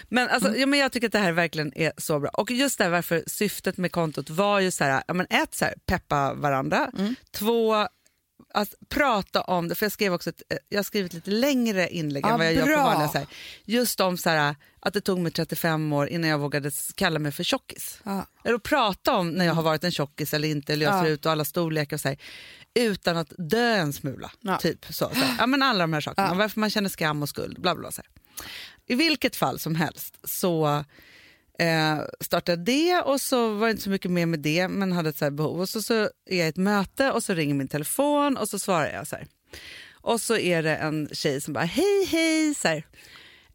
Men, 0.09 0.29
alltså, 0.29 0.49
Mm. 0.49 0.61
ja, 0.61 0.67
men 0.67 0.79
jag 0.79 0.93
tycker 0.93 1.07
att 1.07 1.13
det 1.13 1.19
här 1.19 1.33
verkligen 1.33 1.73
är 1.79 1.93
så 1.99 2.21
bra. 2.21 2.31
Och 2.31 2.51
just 2.51 2.79
där 2.79 2.89
varför 2.91 3.25
syftet 3.27 3.77
med 3.77 3.93
kontot 3.93 4.31
var 4.31 4.61
ju 4.61 4.71
så 4.71 4.85
här, 4.85 5.03
ja, 5.07 5.15
men 5.15 5.27
ett, 5.31 5.55
så 5.55 5.65
här, 5.65 5.75
peppa 5.87 6.35
varandra. 6.35 6.91
Mm. 6.99 7.15
Två, 7.31 7.75
att 8.55 8.75
prata 8.89 9.41
om 9.41 9.69
det, 9.69 9.75
för 9.75 9.85
jag 9.87 9.93
skrev 9.93 10.15
också 10.15 10.31
ett, 10.31 10.43
eh, 10.51 10.57
jag 10.69 10.79
har 10.79 10.83
skrivit 10.85 11.13
lite 11.15 11.31
längre 11.31 11.89
inlägg 11.89 12.25
Ja, 12.27 12.33
än 12.33 12.39
vad 12.39 12.47
jag 12.47 12.55
gör 12.55 12.67
bra. 12.67 12.77
på 12.77 12.83
vanliga. 12.83 13.09
Så 13.09 13.19
här, 13.19 13.27
just 13.65 14.01
om 14.01 14.17
så 14.19 14.31
här, 14.31 14.55
att 14.81 14.95
det 14.95 15.01
tog 15.01 15.19
mig 15.19 15.33
35 15.33 15.93
år 15.93 16.09
innan 16.09 16.31
jag 16.31 16.39
vågade 16.39 16.71
kalla 16.95 17.19
mig 17.19 17.33
för 17.33 17.45
tjockis. 17.45 18.01
Ja. 18.05 18.27
Eller 18.45 18.55
att 18.55 18.63
prata 18.63 19.13
om 19.17 19.31
när 19.31 19.45
jag 19.45 19.55
har 19.55 19.63
varit 19.63 19.85
en 19.85 19.93
tjockis 19.93 20.35
eller 20.35 20.49
inte, 20.49 20.73
eller 20.73 20.87
jag 20.87 20.95
Ja. 20.99 21.03
ser 21.05 21.11
ut 21.11 21.27
och 21.27 21.33
alla 21.33 21.45
storlekar 21.45 21.97
och 21.97 22.01
så 22.01 22.09
här, 22.09 22.19
utan 22.75 23.17
att 23.17 23.33
dö 23.39 23.75
en 23.75 23.93
smula. 23.93 24.31
Ja. 24.41 24.59
Typ 24.59 24.85
så, 24.87 24.93
så. 24.93 25.11
Ja, 25.39 25.47
men 25.47 25.63
alla 25.63 25.79
de 25.85 25.93
här 25.93 26.01
sakerna, 26.01 26.29
Ja. 26.29 26.35
varför 26.35 26.61
man 26.61 26.71
känner 26.71 26.89
skam 26.89 27.23
och 27.23 27.29
skuld. 27.29 27.61
Bla, 27.61 27.75
bla, 27.75 27.93
så 27.93 28.03
här. 28.03 28.11
I 28.87 28.95
vilket 28.95 29.37
fall 29.37 29.59
som 29.59 29.75
helst 29.75 30.19
så 30.25 30.85
eh, 31.59 31.99
startade 32.21 32.63
det 32.65 33.01
och 33.03 33.21
så 33.21 33.55
var 33.55 33.67
det 33.67 33.71
inte 33.71 33.83
så 33.83 33.91
mycket 33.91 34.11
mer 34.11 34.27
med 34.27 34.41
det 34.41 34.69
men 34.69 34.93
hade 34.93 35.09
ett 35.09 35.17
så 35.17 35.31
behov. 35.31 35.61
Och 35.61 35.69
så, 35.69 35.83
så 35.83 35.95
är 35.95 36.09
jag 36.39 36.47
i 36.47 36.49
ett 36.49 36.57
möte 36.57 37.13
och 37.13 37.23
så 37.23 37.35
ringer 37.35 37.55
min 37.55 37.69
telefon 37.69 38.37
och 38.37 38.49
så 38.49 38.59
svarar 38.59 38.93
jag 38.93 39.07
så 39.07 39.17
här. 39.17 39.27
Och 39.93 40.21
så 40.21 40.37
är 40.37 40.63
det 40.63 40.77
en 40.77 41.09
tjej 41.13 41.41
som 41.41 41.55
bara 41.55 41.65
hej 41.65 42.05
hej 42.11 42.55
så 42.55 42.69
här. 42.69 42.87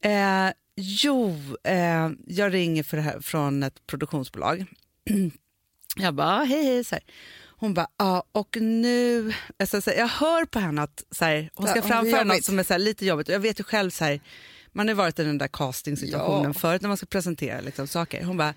Eh, 0.02 0.54
jo, 0.76 1.36
eh, 1.64 2.10
jag 2.28 2.54
ringer 2.54 2.84
för 2.84 2.98
här, 2.98 3.20
från 3.20 3.64
ett 3.64 3.88
produktionsbolag. 3.88 4.66
jag 5.96 6.14
bara 6.16 6.44
hej 6.44 6.64
hej 6.66 6.84
så 6.84 6.96
här. 6.96 7.04
Hon 7.60 7.74
bara, 7.74 7.88
ja 7.98 8.24
och 8.32 8.58
nu, 8.62 9.34
alltså, 9.60 9.82
så 9.82 9.90
här, 9.90 9.98
jag 9.98 10.08
hör 10.08 10.46
på 10.46 10.60
henne 10.60 10.82
att 10.82 11.04
så 11.12 11.26
här, 11.26 11.50
hon 11.56 11.68
ska 11.68 11.78
Ja, 11.80 11.84
framföra 11.84 12.24
något 12.24 12.44
som 12.46 12.60
är 12.60 12.64
så 12.64 12.74
här, 12.74 12.80
lite 12.80 13.06
jobbigt 13.06 13.28
och 13.28 13.34
jag 13.34 13.40
vet 13.40 13.60
ju 13.60 13.64
själv 13.64 13.90
så 13.90 14.04
här, 14.06 14.20
man 14.74 14.88
har 14.88 14.96
varit 14.96 15.20
i 15.20 15.24
den 15.24 15.38
där 15.38 15.48
castingsituationen 15.48 16.44
Ja. 16.56 16.60
förut 16.60 16.82
när 16.82 16.88
man 16.88 16.98
ska 16.98 17.06
presentera 17.06 17.62
liksom, 17.62 17.88
saker. 17.88 18.24
Hon 18.24 18.38
bara, 18.38 18.54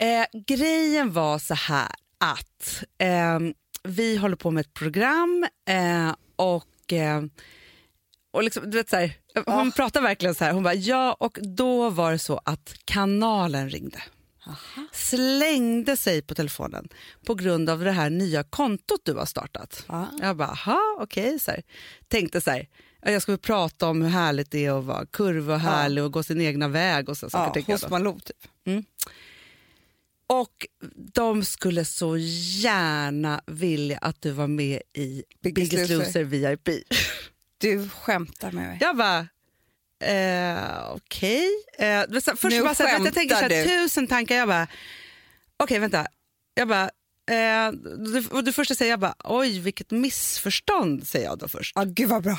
eh, 0.00 0.26
grejen 0.46 1.12
var 1.12 1.38
så 1.38 1.54
här 1.54 1.88
att 2.18 2.84
eh, 2.98 3.38
vi 3.82 4.16
håller 4.16 4.36
på 4.36 4.50
med 4.50 4.60
ett 4.60 4.74
program 4.74 5.46
eh, 5.68 6.14
och, 6.36 6.92
eh, 6.92 7.22
och 8.30 8.42
liksom, 8.42 8.70
du 8.70 8.76
vet 8.76 8.90
så 8.90 8.96
här, 8.96 9.12
hon 9.34 9.66
Ja. 9.66 9.72
pratar 9.76 10.02
verkligen 10.02 10.34
så 10.34 10.44
här, 10.44 10.52
hon 10.52 10.62
bara 10.62 10.74
ja 10.74 11.16
och 11.20 11.38
då 11.42 11.90
var 11.90 12.12
det 12.12 12.18
så 12.18 12.40
att 12.44 12.74
kanalen 12.84 13.70
ringde 13.70 14.02
slängde 14.92 15.96
sig 15.96 16.22
på 16.22 16.34
telefonen 16.34 16.88
på 17.26 17.34
grund 17.34 17.70
av 17.70 17.80
det 17.84 17.90
här 17.92 18.10
nya 18.10 18.42
kontot 18.42 19.00
du 19.04 19.14
har 19.14 19.26
startat. 19.26 19.84
Ja. 19.88 20.08
Jag 20.20 20.36
bara, 20.36 20.48
aha, 20.48 20.96
okej. 21.00 21.38
så 21.40 21.50
här. 21.50 21.62
Tänkte 22.08 22.40
så 22.40 22.50
här, 22.50 22.68
ja, 23.02 23.10
jag 23.10 23.22
skulle 23.22 23.38
prata 23.38 23.88
om 23.88 24.02
hur 24.02 24.08
härligt 24.08 24.50
det 24.50 24.64
är 24.66 24.78
att 24.78 24.84
vara 24.84 25.06
kurvig 25.06 25.50
och 25.50 25.60
härlig 25.60 26.04
och 26.04 26.12
gå 26.12 26.22
sin 26.22 26.40
egna 26.40 26.68
väg. 26.68 27.08
och 27.08 27.16
så, 27.16 27.30
saker, 27.30 27.64
Ja, 27.66 27.74
hos. 27.74 27.90
Malou 27.90 28.20
typ. 28.20 28.36
Och 30.26 30.66
de 31.14 31.44
skulle 31.44 31.84
så 31.84 32.16
gärna 32.16 33.40
vilja 33.46 33.98
att 33.98 34.22
du 34.22 34.30
var 34.30 34.46
med 34.46 34.82
i 34.94 35.24
Biggest 35.42 35.70
Biggest, 35.70 35.90
Loser. 35.90 36.04
Loser 36.04 36.24
VIP. 36.24 36.68
Du 37.58 37.88
skämtar 37.88 38.52
med 38.52 38.66
mig. 38.66 38.78
Jag 38.80 38.96
bara, 38.96 39.26
eh, 40.04 40.90
okej. 40.92 41.48
Eh, 41.78 41.86
var 42.08 42.20
så- 42.20 42.36
först 42.36 42.62
bara 42.62 42.74
så 42.74 42.82
här, 42.84 43.04
jag 43.04 43.14
tänker 43.14 43.34
så 43.34 43.40
här, 43.42 43.48
du. 43.48 43.64
tusen 43.64 44.06
tankar. 44.06 44.36
Jag 44.36 44.48
bara, 44.48 44.66
okej 45.56 45.78
vänta. 45.78 46.06
Jag 46.54 46.68
bara, 46.68 46.90
eh, 47.30 47.68
och 48.30 48.44
det 48.44 48.52
första 48.52 48.74
säger 48.74 48.92
jag 48.92 49.00
bara, 49.00 49.14
oj 49.24 49.60
vilket 49.60 49.90
missförstånd 49.90 51.06
säger 51.06 51.26
jag 51.26 51.38
då 51.38 51.48
först. 51.48 51.72
Ja, 51.76 51.84
gud 51.86 52.08
vad 52.08 52.22
bra. 52.22 52.38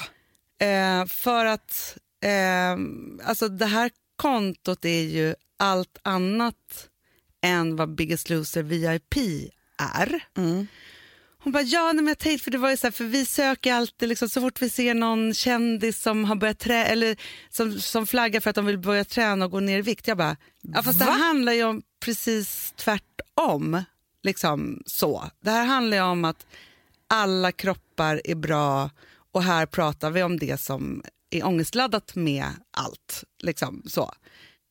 Eh, 0.68 1.06
för 1.06 1.46
att 1.46 1.98
eh, 2.24 2.78
alltså 3.24 3.48
det 3.50 3.66
här 3.66 3.92
kontot 4.16 4.86
är 4.86 5.02
ju 5.04 5.36
allt 5.58 5.98
annat 6.02 6.90
än 7.42 7.76
vad 7.76 7.96
Biggest 7.96 8.30
Loser 8.30 8.64
VIP 8.64 9.16
är. 9.96 10.24
Mm. 10.38 10.68
Hon 11.44 11.54
bara, 11.54 11.64
ja 11.64 11.86
nej, 11.86 11.96
men 11.96 12.08
jag 12.08 12.18
tänkte, 12.18 12.44
för 12.44 12.52
det 12.52 12.58
var 12.58 12.70
ju 12.70 12.78
så 12.78 12.88
här, 12.88 12.92
för 12.92 13.04
vi 13.04 13.26
söker 13.26 13.74
alltid, 13.74 14.10
liksom, 14.10 14.30
så 14.30 14.42
fort 14.42 14.62
vi 14.62 14.70
ser 14.70 14.94
någon 14.94 15.34
kändis 15.34 16.02
som 16.02 16.26
har 16.26 16.36
börjat 16.36 16.60
trä 16.60 16.86
eller 16.86 17.18
som, 17.50 17.80
som 17.80 18.08
flaggar 18.08 18.40
för 18.40 18.50
att 18.50 18.56
de 18.56 18.66
vill 18.66 18.78
börja 18.78 19.06
träna 19.06 19.46
och 19.46 19.52
gå 19.52 19.60
ner 19.60 19.80
i 19.80 19.82
vikt. 19.82 20.08
Jag 20.08 20.18
bara, 20.18 20.38
ja 20.62 20.84
fast 20.84 21.00
det 21.00 21.06
Va? 21.06 21.12
handlar 21.12 21.54
ju 21.54 21.64
om 21.64 21.82
precis 22.00 22.74
tvärtom. 22.76 23.84
Liksom 24.24 24.82
så. 24.86 25.24
Det 25.44 25.52
här 25.52 25.66
handlar 25.66 25.98
ju 25.98 26.04
om 26.04 26.26
att 26.26 26.46
alla 27.08 27.52
kroppar 27.52 28.22
är 28.24 28.36
bra 28.36 28.90
och 29.32 29.44
här 29.44 29.66
pratar 29.66 30.12
vi 30.12 30.24
om 30.24 30.40
det 30.40 30.62
som 30.62 31.04
är 31.30 31.46
ångestladdat 31.46 32.16
med 32.16 32.46
allt. 32.72 33.24
Liksom 33.44 33.84
så. 33.86 34.14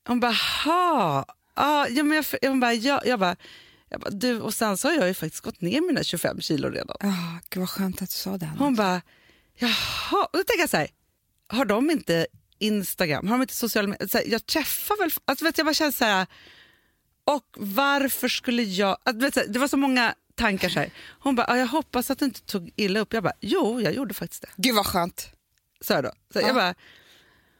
Hon 0.08 0.20
bara, 0.20 0.34
ha, 0.64 1.24
ah, 1.54 1.86
ja, 1.88 2.02
men 2.02 2.16
jag, 2.16 2.24
jag, 2.42 2.60
bara, 2.60 2.74
ja, 2.74 3.02
jag 3.04 3.20
bara, 3.20 3.36
jag 3.88 4.00
bara, 4.00 4.10
du, 4.10 4.40
och 4.40 4.54
sen 4.54 4.76
så 4.76 4.88
har 4.88 4.94
jag 4.94 5.08
ju 5.08 5.14
faktiskt 5.14 5.42
gått 5.44 5.60
ner 5.60 5.80
mina 5.80 6.02
25 6.04 6.40
kilo 6.40 6.70
redan. 6.70 6.96
Ja, 7.00 7.38
gud 7.50 7.60
vad 7.60 7.70
skönt 7.70 8.02
att 8.02 8.08
du 8.08 8.14
sa 8.14 8.36
det. 8.38 8.50
Hon 8.58 8.74
bara, 8.74 9.02
jaha. 9.54 10.24
Och 10.32 10.38
då 10.38 10.44
tänker 10.44 10.60
jag 10.62 10.70
så 10.70 10.76
här, 10.76 10.88
har 11.48 11.64
de 11.64 11.90
inte 11.90 12.26
Instagram? 12.58 13.26
Har 13.28 13.34
de 13.34 13.42
inte 13.42 13.54
sociala 13.54 13.88
medier? 13.88 14.08
Här, 14.12 14.22
jag 14.26 14.46
träffar 14.46 14.98
väl, 14.98 15.10
alltså 15.24 15.44
vet, 15.44 15.58
jag 15.58 15.66
bara 15.66 15.74
känner 15.74 15.92
så 15.92 16.04
här, 16.04 16.26
och 17.24 17.44
varför 17.56 18.28
skulle 18.28 18.62
jag, 18.62 18.98
att, 19.04 19.16
vet, 19.16 19.34
så 19.34 19.40
här, 19.40 19.46
det 19.48 19.58
var 19.58 19.68
så 19.68 19.76
många 19.76 20.14
tankar 20.34 20.68
så 20.68 20.78
här. 20.80 20.90
Hon 21.20 21.34
bara, 21.34 21.58
jag 21.58 21.66
hoppas 21.66 22.10
att 22.10 22.18
du 22.18 22.24
inte 22.24 22.40
tog 22.42 22.70
illa 22.76 23.00
upp. 23.00 23.12
Jag 23.12 23.22
bara, 23.22 23.32
jo 23.40 23.80
jag 23.80 23.94
gjorde 23.94 24.14
faktiskt 24.14 24.42
det. 24.42 24.48
Gud 24.56 24.74
vad 24.74 24.86
skönt. 24.86 25.30
Så 25.80 25.92
jag 25.92 26.04
då. 26.04 26.12
Så 26.32 26.40
Ja. 26.40 26.46
jag 26.46 26.54
bara, 26.54 26.74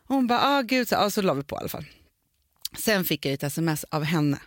hon 0.06 0.26
bara, 0.26 0.40
ah, 0.42 0.62
gud, 0.62 0.88
så, 0.88 0.96
ah, 0.96 1.10
så 1.10 1.22
la 1.22 1.34
vi 1.34 1.42
på 1.42 1.56
i 1.56 1.58
alla 1.58 1.68
fall. 1.68 1.84
Sen 2.78 3.04
fick 3.04 3.26
jag 3.26 3.32
ett 3.34 3.42
sms 3.42 3.84
av 3.84 4.02
henne 4.04 4.38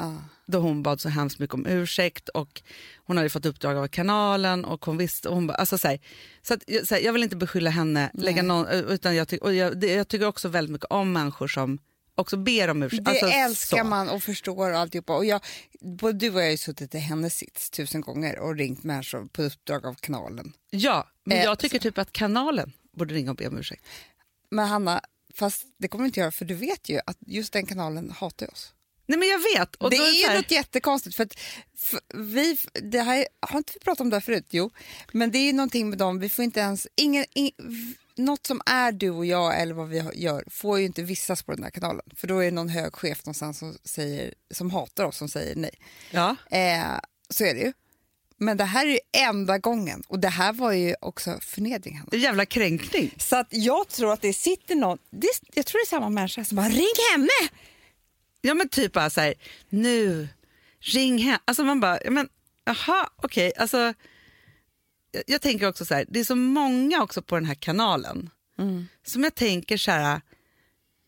Ja. 0.00 0.14
då 0.46 0.58
hon 0.58 0.82
bad 0.82 1.00
så 1.00 1.08
hemskt 1.08 1.38
mycket 1.38 1.54
om 1.54 1.66
ursäkt 1.66 2.28
och 2.28 2.62
hon 3.04 3.16
hade 3.16 3.28
fått 3.30 3.46
uppdrag 3.46 3.76
av 3.76 3.88
kanalen 3.88 4.64
och 4.64 4.84
hon 4.84 4.96
visste, 4.96 5.28
och 5.28 5.34
hon 5.34 5.46
bara, 5.46 5.54
alltså 5.54 5.78
så, 5.78 5.88
här, 5.88 6.00
så, 6.42 6.54
att, 6.54 6.62
jag- 6.66 6.86
så 6.86 6.94
här, 6.94 7.02
jag 7.02 7.12
vill 7.12 7.22
inte 7.22 7.36
beskylla 7.36 7.70
henne, 7.70 8.10
lägga 8.14 8.42
någon, 8.42 8.66
utan 8.68 9.16
jag, 9.16 9.28
ty, 9.28 9.38
och 9.38 9.54
jag, 9.54 9.80
det, 9.80 9.86
jag 9.92 10.08
tycker 10.08 10.26
också 10.26 10.48
väldigt 10.48 10.72
mycket 10.72 10.90
om 10.90 11.12
människor 11.12 11.48
som 11.48 11.78
också 12.14 12.36
ber 12.36 12.68
om 12.70 12.82
ursäkt. 12.82 13.04
Det 13.04 13.10
Alltså, 13.10 13.26
älskar 13.26 13.78
så. 13.78 13.84
man 13.84 14.08
och 14.08 14.22
förstår 14.22 14.70
alltihopa. 14.70 15.16
Och 15.16 15.24
jag, 15.24 15.40
både 15.80 16.18
du 16.18 16.30
och 16.30 16.40
jag 16.40 16.44
har 16.44 16.50
ju 16.50 16.56
suttit 16.56 16.94
i 16.94 16.98
hennes 16.98 17.34
sits 17.34 17.70
tusen 17.70 18.00
gånger 18.00 18.38
och 18.38 18.54
ringt 18.56 18.84
människor 18.84 19.26
på 19.32 19.42
uppdrag 19.42 19.86
av 19.86 19.94
kanalen. 19.94 20.52
Ja, 20.70 21.06
men 21.24 21.38
Eh, 21.38 21.44
jag 21.44 21.58
tycker 21.58 21.78
typ 21.78 21.98
att 21.98 22.12
kanalen 22.12 22.72
borde 22.96 23.14
ringa 23.14 23.30
och 23.30 23.36
be 23.36 23.48
om 23.48 23.58
ursäkt. 23.58 23.84
Men 24.50 24.68
Hanna, 24.68 25.00
fast 25.34 25.62
det 25.78 25.88
kommer 25.88 26.04
inte 26.04 26.20
göra 26.20 26.32
för 26.32 26.44
du 26.44 26.54
vet 26.54 26.88
ju 26.88 27.00
att 27.06 27.16
just 27.26 27.52
den 27.52 27.66
kanalen 27.66 28.10
hatar 28.10 28.50
oss. 28.52 28.72
Nej 29.10 29.18
men 29.18 29.28
jag 29.28 29.38
vet. 29.38 29.74
Och 29.76 29.90
det 29.90 29.96
då 29.96 30.02
är 30.02 30.06
så 30.06 30.20
ju 30.20 30.26
här, 30.26 30.36
något 30.36 30.50
jättekonstigt 30.50 31.16
för 31.16 31.22
att 31.22 31.38
vi, 32.14 32.58
det 32.72 33.00
här, 33.00 33.26
har 33.40 33.58
inte 33.58 33.72
vi 33.74 33.80
pratat 33.80 34.00
om 34.00 34.10
det 34.10 34.16
här 34.16 34.20
förut? 34.20 34.46
Jo, 34.50 34.70
men 35.12 35.30
det 35.30 35.38
är 35.38 35.46
ju 35.46 35.52
någonting 35.52 35.90
med 35.90 35.98
dem, 35.98 36.18
vi 36.18 36.28
får 36.28 36.44
inte 36.44 36.60
ens, 36.60 36.86
ingen, 36.96 37.24
in, 37.34 37.50
något 38.16 38.46
som 38.46 38.60
är 38.66 38.92
du 38.92 39.10
och 39.10 39.26
jag 39.26 39.60
eller 39.60 39.74
vad 39.74 39.88
vi 39.88 40.04
gör 40.14 40.44
får 40.50 40.78
ju 40.78 40.86
inte 40.86 41.02
visas 41.02 41.42
på 41.42 41.52
den 41.52 41.64
här 41.64 41.70
kanalen 41.70 42.04
för 42.16 42.26
då 42.26 42.38
är 42.38 42.44
det 42.44 42.50
någon 42.50 42.68
hög 42.68 42.94
chef 42.94 43.26
någonstans 43.26 43.58
som, 43.58 43.78
säger, 43.84 44.34
som 44.50 44.70
hatar 44.70 45.04
oss 45.04 45.16
som 45.16 45.28
säger 45.28 45.56
nej. 45.56 45.74
ja. 46.10 46.36
Eh, 46.50 46.98
så 47.30 47.44
är 47.44 47.54
det 47.54 47.60
ju. 47.60 47.72
Men 48.36 48.56
det 48.56 48.64
här 48.64 48.86
är 48.86 48.90
ju 48.90 48.98
enda 49.12 49.58
gången 49.58 50.02
och 50.08 50.18
det 50.18 50.28
här 50.28 50.52
var 50.52 50.72
ju 50.72 50.94
också 51.00 51.38
förnedring. 51.40 51.96
Hanna. 51.96 52.08
Är 52.12 52.16
en 52.16 52.22
jävla 52.22 52.46
kränkning. 52.46 53.14
Så 53.18 53.36
att 53.36 53.48
jag 53.50 53.88
tror 53.88 54.12
att 54.12 54.22
det 54.22 54.32
sitter 54.32 54.74
någon, 54.74 54.98
det, 55.10 55.28
jag 55.54 55.66
tror 55.66 55.78
det 55.78 55.84
är 55.84 55.98
samma 55.98 56.08
människa 56.08 56.44
som 56.44 56.56
bara 56.56 56.68
ring 56.68 56.94
henne! 57.12 57.50
Ja 58.42 58.54
men 58.54 58.68
typ 58.68 58.92
bara 58.92 59.10
så 59.10 59.20
här, 59.20 59.34
nu, 59.68 60.28
ring 60.80 61.18
hem. 61.18 61.38
Alltså 61.44 61.64
man 61.64 61.80
bara, 61.80 61.98
ja, 62.04 62.10
men 62.10 62.28
jaha 62.64 63.08
okej. 63.16 63.52
Alltså, 63.56 63.78
jag, 65.12 65.22
jag 65.26 65.40
tänker 65.42 65.68
också 65.68 65.84
så 65.84 65.94
här, 65.94 66.04
det 66.08 66.20
är 66.20 66.24
så 66.24 66.34
många 66.36 67.02
också 67.02 67.22
på 67.22 67.34
den 67.34 67.44
här 67.44 67.54
kanalen 67.54 68.30
som 69.06 69.24
jag 69.24 69.34
tänker 69.34 69.76
så 69.76 69.90
här, 69.90 70.20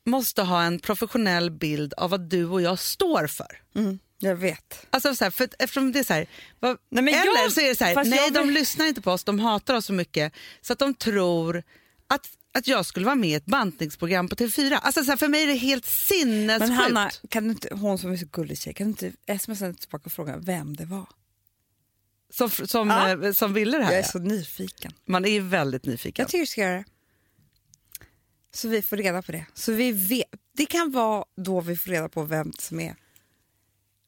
måste 0.07 0.43
ha 0.43 0.63
en 0.63 0.79
professionell 0.79 1.51
bild 1.51 1.95
av 1.95 2.11
vad 2.11 2.21
du 2.29 2.45
och 2.47 2.63
jag 2.63 2.79
står 2.79 3.27
för. 3.27 3.61
Mm, 3.75 3.99
jag 4.19 4.37
vet. 4.37 4.87
Alltså 4.91 5.15
så 5.15 5.25
här, 5.25 5.31
för 5.31 5.49
eftersom 5.59 5.93
det 5.93 5.99
är 5.99 6.05
så 6.05 6.13
här, 6.15 6.27
vad, 6.61 6.79
Nej, 6.91 7.05
men 7.05 7.15
eller 7.15 7.25
jag- 7.43 7.53
så 7.53 7.61
är 7.61 7.69
det 7.69 7.77
så 7.77 7.85
här, 7.85 7.95
nej 8.05 8.19
jag 8.19 8.33
de 8.33 8.47
vill- 8.47 8.55
lyssnar 8.55 8.87
inte 8.87 9.01
på 9.03 9.11
oss, 9.13 9.25
de 9.25 9.41
hatar 9.41 9.75
oss 9.75 9.87
så 9.87 9.93
mycket 9.93 10.33
så 10.61 10.73
att 10.73 10.79
de 10.79 10.95
tror 10.95 11.63
att, 12.07 12.29
att 12.53 12.67
jag 12.67 12.87
skulle 12.87 13.07
vara 13.07 13.15
med 13.17 13.31
i 13.31 13.35
ett 13.35 13.47
bantningsprogram 13.47 14.29
på 14.29 14.35
TV4. 14.37 14.75
Alltså 14.83 15.05
så 15.05 15.11
här, 15.11 15.17
för 15.17 15.29
mig 15.29 15.43
är 15.43 15.47
det 15.47 15.55
helt 15.55 15.87
sinnessjukt. 15.87 16.69
Men 16.69 16.71
Hanna, 16.79 17.11
kan 17.29 17.45
du 17.45 17.51
inte, 17.51 17.69
hon 17.75 17.99
som 17.99 18.13
är 18.13 18.17
så 18.17 18.27
gullig 18.33 18.59
tjej, 18.59 18.75
kan 18.75 18.93
du 18.93 19.07
inte 19.07 19.39
smsa 19.39 19.73
tillbaka 19.73 20.03
och 20.07 20.13
fråga 20.13 20.37
vem 20.37 20.77
det 20.77 20.85
var? 20.85 21.07
som, 22.31 22.51
som, 22.51 22.91
Ja. 22.91 23.25
eh, 23.27 23.33
som 23.33 23.53
ville 23.55 23.79
det 23.79 23.85
här. 23.85 23.93
Jag 23.93 23.99
är 24.01 24.07
så 24.09 24.19
nyfiken. 24.19 24.93
Man 25.05 25.25
är 25.25 25.41
väldigt 25.41 25.85
nyfiken. 25.85 26.23
Jag 26.23 26.29
tycker 26.31 26.39
du 26.43 26.47
ska 26.47 26.61
göra 26.61 26.77
det. 26.77 26.85
Så 28.55 28.69
vi 28.69 28.83
får 28.83 28.97
reda 28.97 29.23
på 29.23 29.33
det. 29.33 29.47
Så 29.55 29.73
vi 29.73 29.93
vet, 29.93 30.27
det 30.57 30.67
kan 30.67 30.91
vara 30.93 31.25
då 31.37 31.61
vi 31.61 31.77
får 31.77 31.91
reda 31.91 32.09
på 32.09 32.23
vem 32.23 32.53
som 32.59 32.81
är 32.81 32.95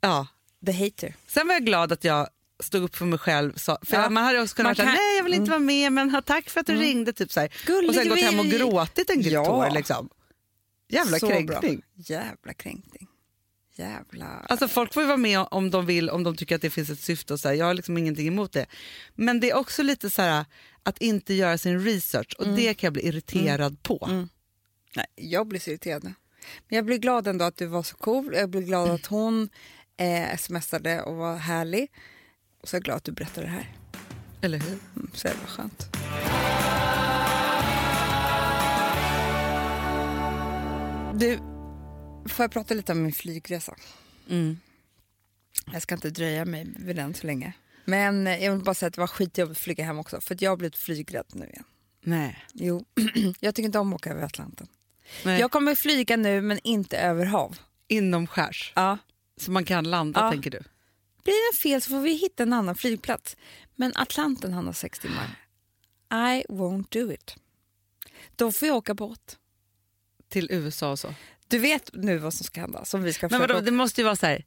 Ja. 0.00 0.26
the 0.66 0.72
hater. 0.72 1.14
Sen 1.26 1.46
var 1.46 1.54
jag 1.54 1.64
glad 1.66 1.92
att 1.92 2.04
jag 2.04 2.28
stod 2.62 2.82
upp 2.82 2.96
för 2.96 3.04
mig 3.04 3.18
själv. 3.18 3.56
Så, 3.56 3.78
för 3.82 3.96
Ja. 3.96 4.10
Man 4.10 4.24
hade 4.24 4.42
också 4.42 4.56
kunnat 4.56 4.76
säga 4.76 4.86
kan- 4.86 4.94
nej 4.94 5.16
jag 5.16 5.24
vill 5.24 5.34
inte 5.34 5.50
vara 5.50 5.60
med 5.60 5.92
men 5.92 6.10
ha, 6.10 6.22
tack 6.22 6.50
för 6.50 6.60
att 6.60 6.66
du 6.66 6.74
ringde. 6.76 7.12
Typ 7.12 7.32
så 7.32 7.40
här. 7.40 7.48
Gullig 7.66 7.88
och 7.88 7.94
sen 7.94 8.08
gått 8.08 8.20
hem 8.20 8.40
och 8.40 8.46
gråtit 8.46 9.10
en 9.10 9.22
Ja. 9.22 9.44
tår. 9.44 9.70
Liksom. 9.70 10.08
Jävla 10.88 11.18
Så 11.18 11.28
kränkning. 11.28 11.76
Bra. 11.76 11.80
Jävla 11.94 12.54
kränkning. 12.54 13.08
Jävlar. 13.76 14.46
Alltså 14.48 14.68
folk 14.68 14.94
får 14.94 15.02
ju 15.02 15.06
vara 15.06 15.16
med 15.16 15.46
om 15.50 15.70
de 15.70 15.86
vill, 15.86 16.10
om 16.10 16.22
de 16.22 16.36
tycker 16.36 16.54
att 16.54 16.62
det 16.62 16.70
finns 16.70 16.90
ett 16.90 17.00
syfte 17.00 17.32
och 17.32 17.40
så 17.40 17.48
här. 17.48 17.54
Jag 17.54 17.66
har 17.66 17.74
liksom 17.74 17.98
ingenting 17.98 18.28
emot 18.28 18.52
det. 18.52 18.66
Men 19.14 19.40
det 19.40 19.50
är 19.50 19.56
också 19.56 19.82
lite 19.82 20.10
så 20.10 20.22
här 20.22 20.44
att 20.82 20.98
inte 20.98 21.34
göra 21.34 21.58
sin 21.58 21.80
research 21.84 22.34
och 22.38 22.48
det 22.48 22.74
kan 22.74 22.86
jag 22.86 22.92
bli 22.92 23.06
irriterad 23.06 23.82
på. 23.82 24.26
Nej, 24.96 25.06
jag 25.14 25.46
blir 25.48 25.60
så 25.60 25.70
irriterad 25.70 26.04
nu. 26.04 26.14
Men 26.68 26.76
jag 26.76 26.84
blir 26.84 26.98
glad 26.98 27.26
ändå 27.26 27.44
att 27.44 27.56
du 27.56 27.66
var 27.66 27.82
så 27.82 27.96
cool. 27.96 28.34
Jag 28.34 28.50
blir 28.50 28.62
glad 28.62 28.90
att 28.90 29.06
hon 29.06 29.48
eh, 29.96 30.36
smsade 30.38 31.02
och 31.02 31.16
var 31.16 31.36
härlig. 31.36 31.88
Och 32.64 32.68
så 32.68 32.76
är 32.76 32.78
jag 32.78 32.84
glad 32.84 32.96
att 32.96 33.04
du 33.04 33.12
berättade 33.12 33.46
det 33.46 33.52
här. 33.52 33.72
Eller 34.40 34.58
hur? 34.58 34.78
Mm, 34.96 35.10
så 35.14 35.28
jävla 35.28 35.46
skönt. 35.46 35.86
Du, 41.20 41.36
får 42.28 42.42
jag 42.44 42.50
prata 42.50 42.74
lite 42.74 42.92
om 42.92 43.02
min 43.02 43.12
flygresa? 43.12 43.74
Mm. 44.30 44.60
Jag 45.72 45.82
ska 45.82 45.94
inte 45.94 46.10
dröja 46.10 46.44
mig 46.44 46.66
vid 46.78 46.96
den 46.96 47.14
så 47.14 47.26
länge. 47.26 47.52
Men 47.84 48.26
eh, 48.26 48.44
jag 48.44 48.52
vill 48.52 48.64
bara 48.64 48.74
säga 48.74 48.88
att 48.88 48.94
det 48.94 49.00
var 49.00 49.06
skitjobbigt 49.08 49.58
att 49.58 49.64
flyga 49.64 49.84
hem 49.84 49.98
också. 49.98 50.20
För 50.20 50.36
jag 50.40 50.50
har 50.50 50.56
blivit 50.56 50.76
flygrädd 50.76 51.26
nu 51.32 51.46
igen. 51.46 51.64
Nej. 52.02 52.44
Jo, 52.52 52.84
jag 53.40 53.54
tycker 53.54 53.66
inte 53.66 53.78
om 53.78 53.92
att 53.92 54.00
åka 54.00 54.10
över 54.10 54.22
Atlanten. 54.22 54.66
Nej. 55.24 55.40
Jag 55.40 55.50
kommer 55.50 55.74
flyga 55.74 56.16
nu 56.16 56.40
men 56.40 56.58
inte 56.64 56.98
över 56.98 57.26
hav. 57.26 57.58
Inomskärs. 57.88 58.72
Ja. 58.76 58.98
Så 59.36 59.50
man 59.50 59.64
kan 59.64 59.84
landa 59.90 60.20
Ja. 60.20 60.30
tänker 60.30 60.50
du? 60.50 60.62
Blir 61.24 61.52
det 61.52 61.58
fel 61.58 61.80
så 61.80 61.90
får 61.90 62.00
vi 62.00 62.14
hitta 62.14 62.42
en 62.42 62.52
annan 62.52 62.74
flygplats. 62.74 63.36
Men 63.74 63.92
Atlanten 63.94 64.52
han 64.52 64.66
har 64.66 64.72
sex 64.72 64.98
timmar. 64.98 65.40
I 66.10 66.44
won't 66.48 66.86
do 66.90 67.12
it. 67.12 67.36
Då 68.36 68.52
får 68.52 68.68
jag 68.68 68.76
åka 68.76 68.94
båt. 68.94 69.38
Till 70.28 70.48
USA 70.50 70.90
och 70.90 70.98
så. 70.98 71.14
Du 71.48 71.58
vet 71.58 71.90
nu 71.92 72.18
vad 72.18 72.34
som 72.34 72.44
ska 72.44 72.60
hända. 72.60 72.84
Som 72.84 73.02
vi 73.02 73.12
ska 73.12 73.28
Men 73.30 73.40
vadå, 73.40 73.60
det 73.60 73.70
måste 73.70 74.00
ju 74.00 74.04
vara 74.04 74.16
så 74.16 74.26
här. 74.26 74.44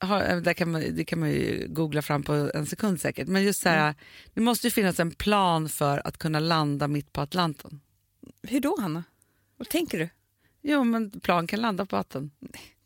Ha, 0.00 0.18
där 0.40 0.54
kan 0.54 0.70
man, 0.70 0.82
det 0.96 1.04
kan 1.04 1.20
man 1.20 1.30
ju 1.30 1.66
googla 1.68 2.02
fram 2.02 2.22
på 2.22 2.50
en 2.54 2.66
sekund 2.66 3.00
säkert. 3.00 3.28
Men 3.28 3.42
just 3.42 3.62
så 3.62 3.68
här, 3.68 3.94
det 4.34 4.40
måste 4.40 4.66
ju 4.66 4.70
finnas 4.70 5.00
en 5.00 5.10
plan 5.10 5.68
för 5.68 6.06
att 6.06 6.18
kunna 6.18 6.40
landa 6.40 6.88
mitt 6.88 7.12
på 7.12 7.20
Atlanten. 7.20 7.80
Hur 8.42 8.60
då 8.60 8.80
Hanna? 8.80 9.04
Vad 9.56 9.68
tänker 9.68 9.98
du? 9.98 10.08
Jo, 10.62 10.84
men 10.84 11.20
plan 11.20 11.46
kan 11.46 11.60
landa 11.60 11.86
på 11.86 11.96
Atlanten. 11.96 12.30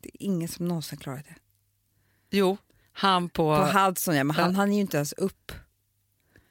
Det 0.01 0.09
är 0.09 0.25
ingen 0.25 0.47
som 0.47 0.67
någonsin 0.67 0.97
klarat 0.97 1.25
det. 1.25 1.35
Jo, 2.29 2.57
han 2.93 3.29
på... 3.29 3.55
På 3.55 3.79
Hudson 3.79 4.15
ja, 4.15 4.23
men 4.23 4.35
han 4.35 4.55
hann 4.55 4.73
ju 4.73 4.81
inte 4.81 4.97
ens 4.97 5.13
upp. 5.13 5.51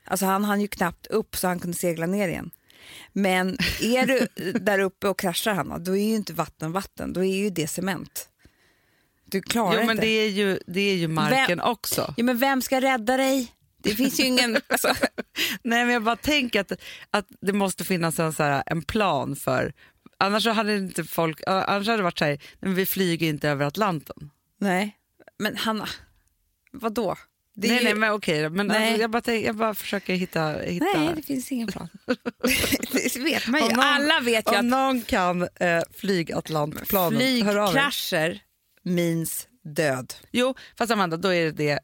Alltså 0.05 0.27
han 0.27 0.45
hann 0.45 0.61
ju 0.61 0.69
knappt 0.69 1.07
upp 1.07 1.37
så 1.37 1.49
han 1.49 1.59
kunde 1.61 1.77
segla 1.77 2.07
ner 2.07 2.29
igen. 2.29 2.51
Men 3.13 3.57
är 3.81 4.07
du 4.07 4.53
där 4.61 4.79
uppe 4.79 5.09
och 5.09 5.19
kraschar 5.19 5.55
Hanna, 5.55 5.79
då 5.79 5.97
är 5.97 6.09
ju 6.09 6.15
inte 6.15 6.33
vatten 6.33 6.73
vatten, 6.73 7.13
då 7.13 7.25
är 7.25 7.37
ju 7.37 7.51
det 7.51 7.67
cement. 7.67 8.29
Du 9.25 9.43
klarar 9.43 9.81
jo, 9.81 9.87
men 9.87 9.91
inte. 9.91 10.07
det 10.07 10.13
är 10.13 10.29
ju, 10.29 10.59
det 10.67 10.81
är 10.81 10.95
ju 10.97 11.09
marken 11.09 11.59
Vem- 11.59 11.71
också. 11.71 12.15
Ja, 12.17 12.25
men 12.25 12.39
vem 12.39 12.63
ska 12.63 12.81
rädda 12.81 13.17
dig? 13.17 13.53
Det 13.83 13.95
finns 13.95 14.21
ju 14.21 14.25
ingen... 14.25 14.57
Alltså, 14.69 14.89
Nej, 15.63 15.85
men 15.85 15.91
jag 15.91 16.03
bara 16.03 16.17
tänker 16.17 16.61
att, 16.61 16.73
att 17.11 17.27
det 17.41 17.53
måste 17.53 17.85
finnas 17.85 18.19
en, 18.19 18.33
så 18.33 18.43
här, 18.43 18.63
en 18.67 18.83
plan 18.83 19.37
för... 19.37 19.73
Annars 20.19 20.47
hade 20.47 20.77
inte 20.77 21.05
folk... 21.05 21.41
Annars 21.47 21.87
hade 21.87 21.97
det 21.97 22.03
varit 22.03 22.19
så 22.19 22.25
här, 22.25 22.31
"Nej, 22.33 22.41
men 22.61 22.75
vi 22.75 22.87
flyger 22.87 23.27
inte 23.29 23.49
över 23.49 23.67
Atlanten. 23.67 24.31
nej, 24.59 24.97
men 25.39 25.57
Hanna, 25.57 25.89
vad 26.73 26.95
då? 26.95 27.17
Det 27.55 27.69
nej, 27.69 27.79
ju- 27.79 27.85
nej, 27.85 27.95
men 27.95 28.13
okej. 28.13 28.49
Men 28.51 28.67
Nej. 28.67 28.87
alltså, 28.87 29.01
jag, 29.01 29.11
bara 29.11 29.23
tänk, 29.23 29.47
jag 29.47 29.57
bara 29.57 29.75
försöker 29.75 30.15
hitta... 30.15 30.53
hitta. 30.53 30.85
nej, 30.97 31.13
det 31.17 31.23
finns 31.23 31.53
ingen 31.53 31.69
plan. 31.69 31.89
det 32.93 33.17
vet 33.17 33.47
man 33.47 33.61
ju. 33.61 33.67
Någon- 33.69 33.81
Alla 33.81 34.21
vet 34.21 34.47
ju 34.47 34.51
Om 34.51 34.57
att 34.59 34.65
någon 34.65 35.03
kan 35.03 35.43
eh, 35.43 35.83
flygatlantplanen, 35.95 37.21
er. 37.21 37.27
flygkrascher 37.43 38.43
means 38.83 39.49
död. 39.65 40.15
Jo, 40.31 40.55
fast 40.79 40.93
Amanda, 40.93 41.17
då 41.17 41.35
är 41.35 41.45
det 41.45 41.51
det... 41.53 41.79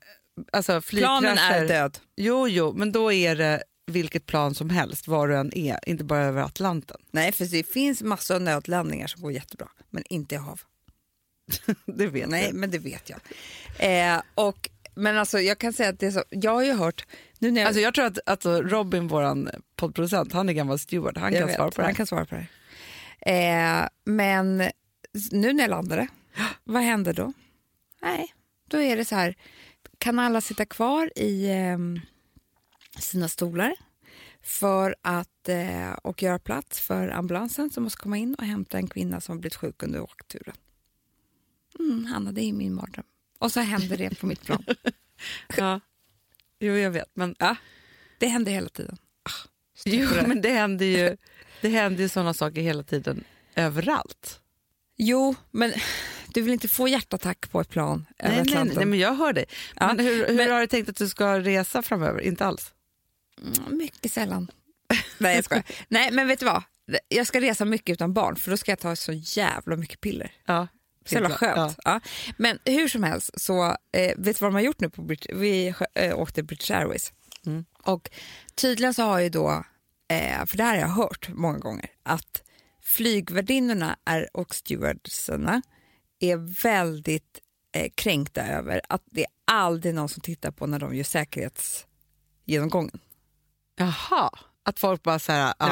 Alltså, 0.53 0.81
Planen 0.81 1.39
är 1.39 1.69
död. 1.69 1.99
Jo, 2.17 2.49
jo, 2.49 2.73
men 2.73 2.93
då 2.93 3.13
är 3.13 3.37
det 3.37 3.63
vilket 3.87 4.27
plan 4.27 4.55
som 4.55 4.71
helst, 4.71 5.09
var 5.09 5.29
du 5.29 5.37
än 5.37 5.55
är, 5.59 5.79
inte 5.89 6.05
bara 6.05 6.25
över 6.25 6.43
Atlanten. 6.43 6.97
Nej, 7.11 7.33
för 7.33 7.45
det 7.45 7.69
finns 7.73 8.03
massor 8.03 8.35
av 8.35 8.43
nödlandningar 8.43 9.07
som 9.07 9.23
går 9.23 9.33
jättebra, 9.33 9.69
men 9.91 10.03
inte 10.11 10.35
i 10.35 10.39
hav. 10.39 10.61
Det 11.87 12.07
vet 12.07 12.29
Nej, 12.29 12.45
jag. 12.45 12.55
men 12.55 12.71
det 12.71 12.79
vet 12.79 13.11
jag. 13.11 13.19
Eh, 14.15 14.23
och, 14.35 14.69
men 14.97 15.19
alltså, 15.19 15.41
jag 15.41 15.59
kan 15.59 15.73
säga 15.73 15.89
att 15.89 15.99
det 16.01 16.07
är 16.07 16.11
så, 16.11 16.25
jag 16.31 16.53
har 16.53 16.65
ju 16.65 16.73
hört, 16.73 17.07
nu 17.39 17.51
när 17.51 17.61
jag, 17.61 17.67
Alltså, 17.67 17.81
jag 17.81 17.95
tror 17.95 18.05
att 18.05 18.19
alltså, 18.27 18.63
Robin, 18.63 19.09
vår 19.09 19.51
poddproducent, 19.77 20.33
han 20.33 20.49
är 20.49 20.53
gammal 20.53 20.79
steward. 20.79 21.19
Han 21.19 21.33
jag 21.33 21.41
kan 21.41 21.47
vet, 21.47 21.57
svara 21.57 21.71
på 21.71 21.81
det 21.81 21.87
han 21.87 21.95
kan 21.95 22.07
svara 22.07 22.25
på 22.27 22.35
det. 22.35 22.47
Eh, 23.33 23.89
men 24.05 24.57
nu 25.33 25.53
när 25.53 25.63
jag 25.63 25.71
landade, 25.71 26.09
vad 26.65 26.83
händer 26.83 27.13
då? 27.13 27.33
Nej, 28.03 28.35
då 28.69 28.81
är 28.81 28.97
det 28.97 29.05
så 29.05 29.15
här, 29.15 29.35
kan 29.99 30.19
alla 30.19 30.41
sitta 30.41 30.65
kvar 30.65 31.11
i 31.17 31.51
eh, 31.51 31.79
sina 33.01 33.29
stolar 33.29 33.75
för 34.43 34.95
att, 35.03 35.49
eh, 35.49 35.93
och 35.93 36.23
göra 36.23 36.39
plats 36.39 36.81
för 36.81 37.09
ambulansen 37.09 37.71
som 37.71 37.83
måste 37.83 38.03
komma 38.03 38.17
in 38.17 38.35
och 38.35 38.45
hämta 38.45 38.79
en 38.79 38.87
kvinna 38.89 39.21
som 39.21 39.33
har 39.33 39.41
blivit 39.41 39.57
sjuk 39.57 39.83
under 39.83 40.01
åkturen. 40.01 40.55
Mm, 41.79 42.05
Hanna, 42.05 42.33
det 42.33 42.43
är 42.43 42.53
min 42.53 42.75
mardröm. 42.75 43.05
Och 43.39 43.53
så 43.53 43.61
händer 43.61 43.97
det 43.97 44.21
på 44.21 44.27
mitt 44.27 44.43
plan. 44.45 44.65
Ja. 45.57 45.81
Jo, 46.61 46.75
jag 46.75 46.91
vet. 46.91 47.09
Men, 47.15 47.35
Ja, 47.39 47.57
det 48.19 48.27
händer 48.27 48.53
hela 48.53 48.69
tiden. 48.69 48.97
jo, 49.85 50.09
på 50.09 50.15
det. 50.15 50.27
men 50.27 50.41
det 50.43 50.51
händer 50.51 50.87
ju, 50.87 51.17
det 51.61 51.69
händer 51.69 52.03
ju 52.03 52.09
sådana 52.09 52.35
saker 52.35 52.61
hela 52.61 52.83
tiden, 52.83 53.25
överallt. 53.55 54.41
Jo, 54.97 55.35
men 55.51 55.73
du 56.35 56.43
vill 56.43 56.53
inte 56.53 56.69
få 56.69 56.89
hjärtattack 56.89 57.51
på 57.51 57.61
ett 57.61 57.69
plan 57.69 58.07
över 58.19 58.35
Nej, 58.35 58.43
nej, 58.45 58.53
Atlanten? 58.53 58.77
nej, 58.77 58.87
men 58.87 58.99
jag 58.99 59.15
hör 59.15 59.33
dig. 59.33 59.45
Ja, 59.77 59.87
Men 59.87 60.07
hur, 60.07 60.27
hur 60.27 60.35
men- 60.37 60.51
har 60.51 60.61
du 60.61 60.67
tänkt 60.67 60.89
att 60.89 60.97
du 60.97 61.09
ska 61.09 61.41
resa 61.41 61.83
framöver? 61.83 62.21
Inte 62.21 62.45
alls? 62.47 62.75
Mm, 63.41 63.77
Mycket 63.79 64.13
sällan. 64.13 64.51
Nej, 65.19 65.37
jag 65.37 65.45
skojar. 65.45 65.65
Nej, 65.89 66.11
men 66.13 66.29
vet 66.29 66.39
du 66.41 66.47
vad? 66.47 66.63
Jag 67.09 67.27
ska 67.27 67.41
resa 67.41 67.65
mycket 67.65 67.93
utan 67.93 68.13
barn 68.15 68.37
för 68.37 68.51
då 68.51 68.57
ska 68.57 68.71
jag 68.71 68.79
ta 68.79 68.97
så 68.97 69.13
jävla 69.13 69.77
mycket 69.77 70.01
piller. 70.01 70.33
Ja. 70.47 70.69
Så 71.07 71.15
jävla 71.15 71.29
Ja. 71.29 71.37
skönt. 71.37 71.79
Ja. 71.85 72.01
Men 72.37 72.59
hur 72.65 72.89
som 72.89 73.03
helst, 73.03 73.31
så 73.41 73.65
eh, 73.93 74.13
vet 74.17 74.39
du 74.39 74.45
vad 74.45 74.51
de 74.51 74.55
har 74.55 74.61
gjort 74.61 74.81
nu? 74.81 74.91
på 74.91 75.03
Brit- 75.03 75.27
Vi 75.35 75.75
eh, 75.95 76.19
åkte 76.19 76.43
British 76.43 76.71
Airways. 76.71 77.13
Mm. 77.47 77.65
Och 77.83 78.11
tydligen 78.55 78.95
så 78.95 79.03
har 79.03 79.19
ju 79.21 79.29
då, 79.29 79.65
eh, 80.09 80.47
för 80.47 80.57
det 80.57 80.63
här 80.65 80.75
har 80.75 80.81
jag 80.81 80.89
hört 80.89 81.29
många 81.29 81.59
gånger, 81.59 81.87
att 82.03 82.43
flygvärdinnorna 82.83 83.97
är, 84.05 84.29
och 84.37 84.55
stewardsarna 84.55 85.63
är 86.21 86.63
väldigt 86.63 87.39
eh, 87.73 87.91
kränkta 87.95 88.43
över 88.47 88.81
att 88.89 89.03
det 89.11 89.21
är 89.25 89.31
aldrig 89.45 89.95
någon 89.95 90.09
som 90.09 90.21
tittar 90.21 90.51
på 90.51 90.67
när 90.67 90.79
de 90.79 90.95
gör 90.97 91.05
säkerhetsgenomgången. 91.05 92.99
Jaha, 93.79 94.31
att 94.63 94.79
folk 94.79 95.03
bara 95.03 95.19
så 95.19 95.33
här... 95.33 95.55
Ja. 95.59 95.67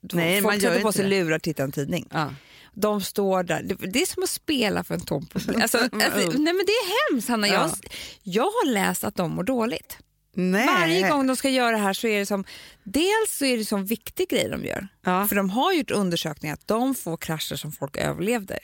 Nej, 0.00 0.40
man 0.40 0.50
folk 0.52 0.62
sätter 0.62 0.82
på 0.82 0.92
sig 0.92 1.08
lurar 1.08 1.36
och 1.36 1.42
tittar 1.42 1.64
en 1.64 1.72
tidning. 1.72 2.08
Ja. 2.10 2.34
De 2.74 3.00
står 3.00 3.42
där. 3.42 3.62
Det, 3.62 4.02
är 4.02 4.06
som 4.06 4.22
att 4.22 4.28
spela 4.30 4.84
för 4.84 4.94
en 4.94 5.00
tom 5.00 5.26
publik. 5.26 5.60
Alltså, 5.62 5.78
alltså, 5.92 5.98
nej, 6.18 6.54
men 6.54 6.64
det 6.66 6.72
är 6.72 7.10
hemskt, 7.12 7.28
Hanna. 7.28 7.48
Jag, 7.48 7.54
Ja. 7.68 7.74
jag 8.22 8.42
har 8.42 8.66
läst 8.72 9.04
att 9.04 9.16
de 9.16 9.30
mår 9.30 9.42
dåligt. 9.44 9.98
Nej. 10.36 10.66
Varje 10.66 11.08
gång 11.10 11.26
de 11.26 11.36
ska 11.36 11.48
göra 11.48 11.70
det 11.70 11.76
här 11.82 11.92
så 11.92 12.06
är 12.06 12.18
det 12.18 12.26
som... 12.26 12.44
Dels 12.84 13.36
så 13.38 13.44
är 13.44 13.56
det 13.58 13.64
som 13.64 13.84
viktig 13.86 14.28
grej 14.28 14.48
de 14.48 14.64
gör. 14.64 14.88
Ja. 15.04 15.28
För 15.28 15.36
de 15.36 15.50
har 15.50 15.72
gjort 15.72 15.90
undersökningar 15.90 16.54
att 16.54 16.68
de 16.68 16.94
få 16.94 17.16
krascher 17.16 17.56
som 17.56 17.72
folk 17.72 17.96
överlevde. 17.96 18.58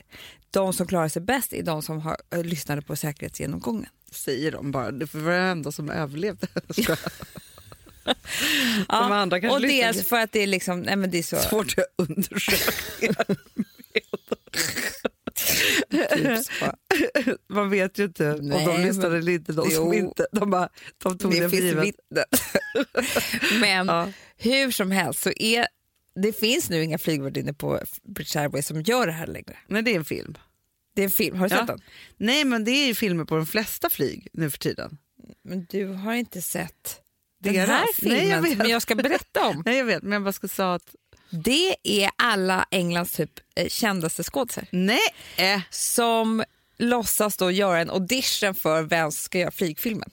De 0.50 0.72
som 0.72 0.86
klarar 0.86 1.08
sig 1.08 1.22
bäst 1.22 1.52
är 1.52 1.62
de 1.62 1.82
som 1.82 2.00
har, 2.00 2.16
äh, 2.34 2.42
lyssnade 2.44 2.82
på 2.82 2.96
säkerhetsgenomgången. 2.96 3.88
Säger 4.12 4.52
de 4.52 4.70
bara, 4.72 4.90
det 4.90 5.14
var 5.14 5.30
det 5.32 5.36
enda 5.38 5.72
som 5.72 5.90
överlevde. 5.90 6.46
Ska- 6.82 6.96
De 8.88 9.12
andra 9.12 9.40
kanske 9.40 9.54
och 9.54 9.60
lyssnar 9.60 9.92
dels 9.92 10.08
för 10.08 10.20
att 10.20 10.32
det 10.32 10.42
är 10.42 10.46
liksom... 10.46 10.80
Nej, 10.80 10.96
men 10.96 11.10
det 11.10 11.18
är 11.18 11.22
så... 11.22 11.36
Svårt 11.36 11.74
att 11.78 12.42
så. 12.42 12.52
Man 17.48 17.70
vet 17.70 17.98
ju 17.98 18.05
inte 18.05 18.33
om 18.35 18.48
Nej, 18.48 18.66
de 18.66 18.72
men- 18.72 18.83
lyssnade 18.87 19.18
eller 19.18 19.33
inte. 19.33 19.53
De 19.53 19.70
som 19.70 19.85
Jo. 19.87 19.94
inte, 19.94 20.26
de, 20.33 20.50
bara, 20.50 20.68
de 21.03 21.18
tog 21.18 21.31
det, 21.33 21.40
det 21.40 21.48
för 21.50 21.57
givet. 21.57 21.94
Men 23.61 23.87
Ja. 23.87 24.09
hur 24.37 24.70
som 24.70 24.90
helst 24.90 25.22
så 25.22 25.31
är 25.37 25.66
det 26.22 26.33
finns 26.33 26.70
nu 26.70 26.83
inga 26.85 26.98
flygvärdinnor 26.98 27.53
på 27.53 27.81
British 28.03 28.37
Airways 28.37 28.66
som 28.66 28.83
gör 28.83 29.07
det 29.07 29.12
här 29.12 29.26
längre. 29.26 29.57
Nej, 29.68 29.83
det 29.83 29.90
är 29.90 29.96
en 29.96 30.05
film. 30.05 30.38
Det 30.94 31.03
är 31.03 31.05
en 31.05 31.11
film, 31.11 31.37
har 31.38 31.48
du 31.48 31.55
Ja. 31.55 31.59
sett 31.59 31.66
den? 31.66 31.81
Nej, 32.16 32.44
men 32.44 32.64
det 32.64 32.70
är 32.70 32.87
ju 32.87 32.94
filmer 32.94 33.24
på 33.24 33.37
de 33.37 33.46
flesta 33.46 33.90
flyg 33.90 34.29
nu 34.33 34.50
för 34.50 34.59
tiden. 34.59 34.98
Men 35.44 35.64
du 35.70 35.87
har 35.87 36.14
inte 36.14 36.42
sett 36.42 37.00
den 37.40 37.55
Deras? 37.55 37.68
här 37.68 37.79
Nej, 37.79 37.94
filmen 37.94 38.29
jag 38.29 38.42
vet. 38.42 38.59
som 38.59 38.70
jag 38.70 38.83
ska 38.83 38.94
berätta 38.94 39.46
om. 39.48 39.62
Nej, 39.66 39.79
jag 39.79 39.85
vet, 39.85 40.03
men 40.03 40.12
jag 40.12 40.22
bara 40.22 40.33
ska 40.33 40.48
säga 40.48 40.74
att 40.74 40.94
Det 41.30 41.76
är 41.82 42.10
alla 42.16 42.66
Englands 42.70 43.12
typ 43.12 43.30
eh, 43.54 43.68
kändaste 43.68 44.22
skådisar 44.22 44.66
nej, 44.70 44.98
äh, 45.36 45.60
som 45.70 46.44
låtsas 46.78 47.36
då 47.36 47.50
göra 47.50 47.80
en 47.80 47.90
audition 47.90 48.54
för 48.54 48.82
vem 48.82 49.12
som 49.12 49.22
ska 49.22 49.38
göra 49.38 49.50
flygfilmen. 49.50 50.10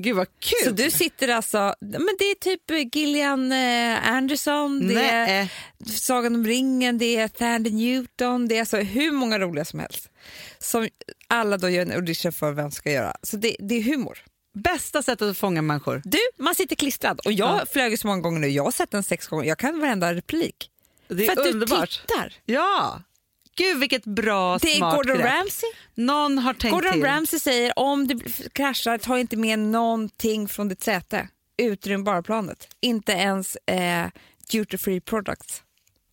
Gud 0.00 0.16
vad 0.16 0.26
kul! 0.40 0.64
Så 0.64 0.70
du 0.70 0.90
sitter 0.90 1.28
alltså, 1.28 1.74
men 1.80 2.16
det 2.18 2.24
är 2.24 2.34
typ 2.34 2.94
Gillian 2.96 3.52
eh, 3.52 4.08
Anderson, 4.08 4.88
det 4.88 5.02
är 5.04 5.26
Nej. 5.26 5.50
Sagan 5.86 6.34
om 6.34 6.46
ringen, 6.46 6.98
det 6.98 7.16
är 7.16 7.28
Tandy 7.28 7.70
Newton, 7.70 8.48
det 8.48 8.56
är 8.56 8.60
alltså 8.60 8.76
hur 8.76 9.12
många 9.12 9.38
roliga 9.38 9.64
som 9.64 9.80
helst. 9.80 10.10
Som 10.58 10.88
alla 11.28 11.58
då 11.58 11.68
gör 11.68 11.82
en 11.82 11.92
audition 11.92 12.32
för 12.32 12.52
vem 12.52 12.70
ska 12.70 12.90
göra. 12.90 13.16
Så 13.22 13.36
det, 13.36 13.56
det 13.58 13.74
är 13.74 13.82
humor. 13.82 14.18
Bästa 14.56 15.02
sättet 15.02 15.28
att 15.28 15.38
fånga 15.38 15.62
människor. 15.62 16.02
Du, 16.04 16.18
man 16.38 16.54
sitter 16.54 16.76
klistrad 16.76 17.20
och 17.24 17.32
jag 17.32 17.60
Ja. 17.60 17.66
flög 17.72 17.98
så 17.98 18.06
många 18.06 18.20
gånger 18.20 18.40
nu, 18.40 18.48
jag 18.48 18.64
har 18.64 18.70
sett 18.70 18.90
den 18.90 19.02
sex 19.02 19.26
gånger, 19.26 19.44
jag 19.48 19.58
kan 19.58 19.80
varenda 19.80 20.14
replik. 20.14 20.70
Det 21.08 21.24
för 21.26 21.32
är 21.32 21.40
att 21.40 21.46
underbart. 21.54 21.80
du 21.80 21.86
tittar. 22.14 22.32
Ja! 22.44 23.02
Gud 23.56 23.78
vilket 23.78 24.04
bra 24.04 24.58
Det 24.58 24.72
är 24.72 24.76
smart 24.76 24.96
Gordon 24.96 25.16
grepp. 25.16 25.26
Ramsay. 25.32 25.68
Någon 25.94 26.38
har 26.38 26.54
tänkt 26.54 26.74
Gordon 26.74 26.92
till. 26.92 27.04
Ramsay 27.04 27.40
säger 27.40 27.78
om 27.78 28.06
du 28.06 28.20
kraschar, 28.52 28.98
ta 28.98 29.18
inte 29.18 29.36
med 29.36 29.58
någonting 29.58 30.48
från 30.48 30.68
ditt 30.68 30.82
säte. 30.82 31.28
Utrym 31.56 32.04
bara 32.04 32.22
planet. 32.22 32.68
Inte 32.80 33.12
ens 33.12 33.56
eh, 33.56 34.06
duty 34.52 34.78
free 34.78 35.00
products 35.00 35.62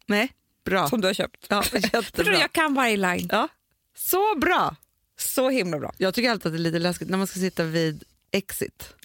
Nej, 0.08 0.32
bra. 0.66 0.88
som 0.90 1.02
du 1.02 1.08
har 1.08 1.14
köpt. 1.14 1.46
Ja, 1.50 1.64
jättebra. 1.94 2.34
jag 2.40 2.52
kan 2.52 2.74
varje 2.74 2.98
line. 2.98 3.28
Ja. 3.32 3.48
Så 3.96 4.36
bra! 4.38 4.76
Så 5.20 5.50
himla 5.50 5.80
bra. 5.80 5.94
Jag 5.98 6.14
tycker 6.14 6.32
alltid 6.32 6.46
att 6.46 6.54
det 6.54 6.58
är 6.58 6.60
lite 6.60 6.80
läskigt 6.80 7.10
när 7.10 7.18
man 7.18 7.28
ska 7.28 7.40
sitta 7.40 7.64
vid 7.64 8.04
exit. 8.34 8.96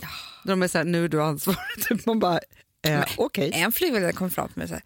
Då 0.45 0.51
de 0.51 0.63
är 0.63 0.69
så 0.69 0.79
här, 0.79 0.85
nu 0.85 1.05
är 1.05 1.09
du 1.09 1.23
ansvarig. 1.23 1.59
Typ 1.89 2.07
man 2.07 2.19
bara, 2.19 2.41
eh, 2.83 3.05
okej. 3.17 3.51
En 3.55 3.73
flygvärdinna 3.73 4.13
kom 4.13 4.31
fram 4.31 4.49
till 4.49 4.59
mig 4.59 4.65
och 4.65 4.71
sa 4.71 4.81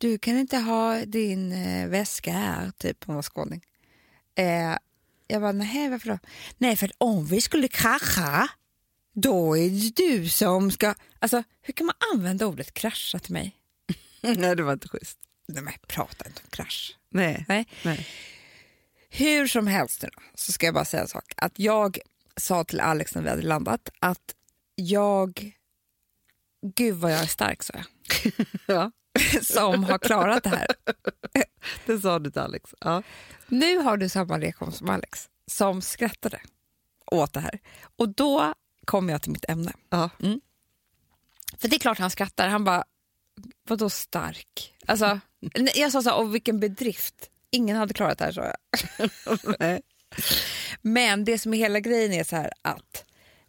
du 0.00 0.18
kan 0.18 0.38
inte 0.38 0.56
ha 0.56 1.04
din 1.04 1.52
eh, 1.52 1.88
väska 1.88 2.32
här, 2.32 2.70
typ 2.78 3.04
hon 3.04 3.14
var 3.14 3.22
skåning. 3.22 3.64
Eh, 4.34 4.76
jag 5.26 5.42
bara, 5.42 5.52
nej 5.52 5.88
varför 5.88 6.08
då? 6.08 6.18
Nej 6.58 6.76
för 6.76 6.86
att 6.86 6.92
om 6.98 7.26
vi 7.26 7.40
skulle 7.40 7.68
krascha, 7.68 8.48
då 9.14 9.58
är 9.58 9.70
det 9.70 9.96
du 9.96 10.28
som 10.28 10.70
ska... 10.70 10.94
Alltså 11.18 11.42
hur 11.62 11.74
kan 11.74 11.86
man 11.86 11.96
använda 12.14 12.46
ordet 12.46 12.74
krascha 12.74 13.18
till 13.18 13.32
mig? 13.32 13.56
Nej, 14.20 14.56
det 14.56 14.62
var 14.62 14.72
inte 14.72 14.88
schysst. 14.88 15.18
Nej 15.48 15.62
men 15.62 15.74
prata 15.86 16.26
inte 16.26 16.42
om 16.44 16.50
krasch. 16.50 16.96
Nej. 17.10 17.44
Nej. 17.48 17.66
Nej. 17.82 18.06
Hur 19.08 19.46
som 19.46 19.66
helst 19.66 20.02
nu 20.02 20.08
då, 20.12 20.22
så 20.34 20.52
ska 20.52 20.66
jag 20.66 20.74
bara 20.74 20.84
säga 20.84 21.02
en 21.02 21.08
sak. 21.08 21.32
Att 21.36 21.58
jag 21.58 21.98
sa 22.36 22.64
till 22.64 22.80
Alex 22.80 23.14
när 23.14 23.22
vi 23.22 23.28
hade 23.30 23.42
landat 23.42 23.88
att 23.98 24.34
jag... 24.74 25.52
Gud 26.74 26.96
vad 26.96 27.12
jag 27.12 27.20
är 27.20 27.26
stark, 27.26 27.62
sa 27.62 27.74
jag. 27.74 27.86
Ja, 28.66 28.90
Som 29.42 29.84
har 29.84 29.98
klarat 29.98 30.44
det 30.44 30.50
här. 30.50 30.66
det 31.86 31.98
sa 31.98 32.18
du 32.18 32.30
till 32.30 32.42
Alex. 32.42 32.74
Ja. 32.80 33.02
Nu 33.48 33.78
har 33.78 33.96
du 33.96 34.08
samma 34.08 34.38
reaktion 34.38 34.72
som 34.72 34.90
Alex, 34.90 35.28
som 35.46 35.82
skrattade 35.82 36.40
åt 37.06 37.32
det 37.32 37.40
här. 37.40 37.58
Och 37.96 38.08
då 38.08 38.54
kommer 38.84 39.12
jag 39.12 39.22
till 39.22 39.32
mitt 39.32 39.44
ämne. 39.48 39.72
Ja. 39.88 40.10
För 41.58 41.68
det 41.68 41.76
är 41.76 41.80
klart 41.80 41.98
han 41.98 42.10
skrattar. 42.10 42.48
Han 42.48 42.64
bara, 42.64 42.84
vadå 43.68 43.90
stark? 43.90 44.74
Alltså, 44.86 45.20
jag 45.74 45.92
sa 45.92 46.02
så 46.02 46.10
här, 46.10 46.18
och 46.18 46.34
vilken 46.34 46.60
bedrift. 46.60 47.30
Ingen 47.50 47.76
hade 47.76 47.94
klarat 47.94 48.18
det 48.18 48.24
här, 48.24 48.32
sa 48.32 48.44
jag. 48.44 49.80
Men 50.82 51.24
det 51.24 51.38
som 51.38 51.54
är 51.54 51.58
hela 51.58 51.80
grejen 51.80 52.12
är 52.12 52.24
så 52.24 52.36
här 52.36 52.52
att, 52.62 53.04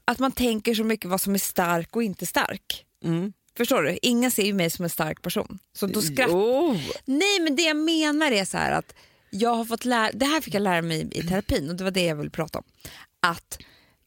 att 0.06 0.20
man 0.20 0.32
tänker 0.32 0.74
så 0.74 0.84
mycket 0.84 1.10
vad 1.10 1.22
som 1.22 1.34
är 1.34 1.38
stark 1.40 1.96
och 1.96 2.04
inte 2.04 2.26
stark. 2.26 2.86
Mm. 3.04 3.34
Förstår 3.58 3.84
du? 3.84 3.98
Ingen 4.02 4.32
ser 4.32 4.44
ju 4.44 4.54
mig 4.54 4.70
som 4.70 4.84
en 4.84 4.90
stark 4.90 5.22
person. 5.22 5.60
Så 5.74 5.88
då 5.88 6.02
skrattar 6.02 6.34
Jo. 6.34 6.80
Nej, 7.06 7.40
men 7.40 7.56
det 7.56 7.62
jag 7.64 7.78
menar 7.78 8.32
är 8.32 8.46
så 8.46 8.58
här 8.58 8.72
att 8.72 8.94
jag 9.30 9.56
har 9.56 9.66
fått 9.66 9.86
lära, 9.86 10.12
det 10.14 10.26
här 10.26 10.42
fick 10.42 10.54
jag 10.54 10.62
lära 10.62 10.82
mig 10.82 11.10
i 11.12 11.28
terapin 11.28 11.70
och 11.70 11.76
det 11.76 11.84
var 11.84 11.92
det 11.92 12.06
jag 12.06 12.16
ville 12.16 12.30
prata 12.30 12.60
om. 12.60 12.66
Att 13.20 13.58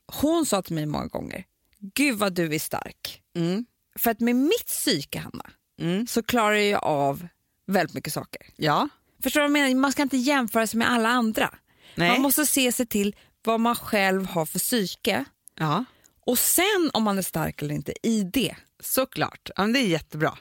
hon 0.07 0.47
sa 0.47 0.63
till 0.63 0.75
mig 0.75 0.87
många 0.87 1.07
gånger, 1.07 1.45
gud 1.79 2.19
vad 2.19 2.33
du 2.33 2.55
är 2.55 2.59
stark. 2.59 3.23
Mm. 3.37 3.67
För 3.99 4.11
att 4.11 4.21
med 4.21 4.37
mitt 4.37 4.67
psyke, 4.67 5.19
Hanna, 5.19 5.51
Mm. 5.81 6.07
så 6.07 6.23
klarar 6.23 6.55
jag 6.55 6.85
av 6.85 7.27
väldigt 7.67 7.95
mycket 7.95 8.13
saker. 8.13 8.43
Ja. 8.57 8.89
Förstår 9.23 9.41
du 9.41 9.49
vad 9.49 9.59
jag 9.61 9.65
menar? 9.67 9.81
Man 9.81 9.93
ska 9.93 10.03
inte 10.03 10.17
jämföra 10.17 10.67
sig 10.67 10.79
med 10.79 10.91
alla 10.91 11.09
andra. 11.09 11.55
Nej. 11.95 12.09
Man 12.11 12.23
måste 12.23 12.47
se 12.47 12.73
sig 12.73 12.87
till 12.87 13.17
vad 13.45 13.61
man 13.61 13.75
själv 13.77 14.27
har 14.27 14.47
för 14.47 14.59
psyke 14.59 15.25
Ja, 15.59 15.85
och 16.27 16.39
sen 16.39 16.91
om 16.93 17.03
man 17.03 17.19
är 17.19 17.23
stark 17.23 17.63
eller 17.63 17.75
inte 17.75 17.93
i 18.03 18.23
det. 18.23 18.57
såklart. 18.81 19.51
Ja, 19.57 19.63
men 19.63 19.73
det 19.73 19.79
är 19.79 19.87
jättebra. 19.87 20.39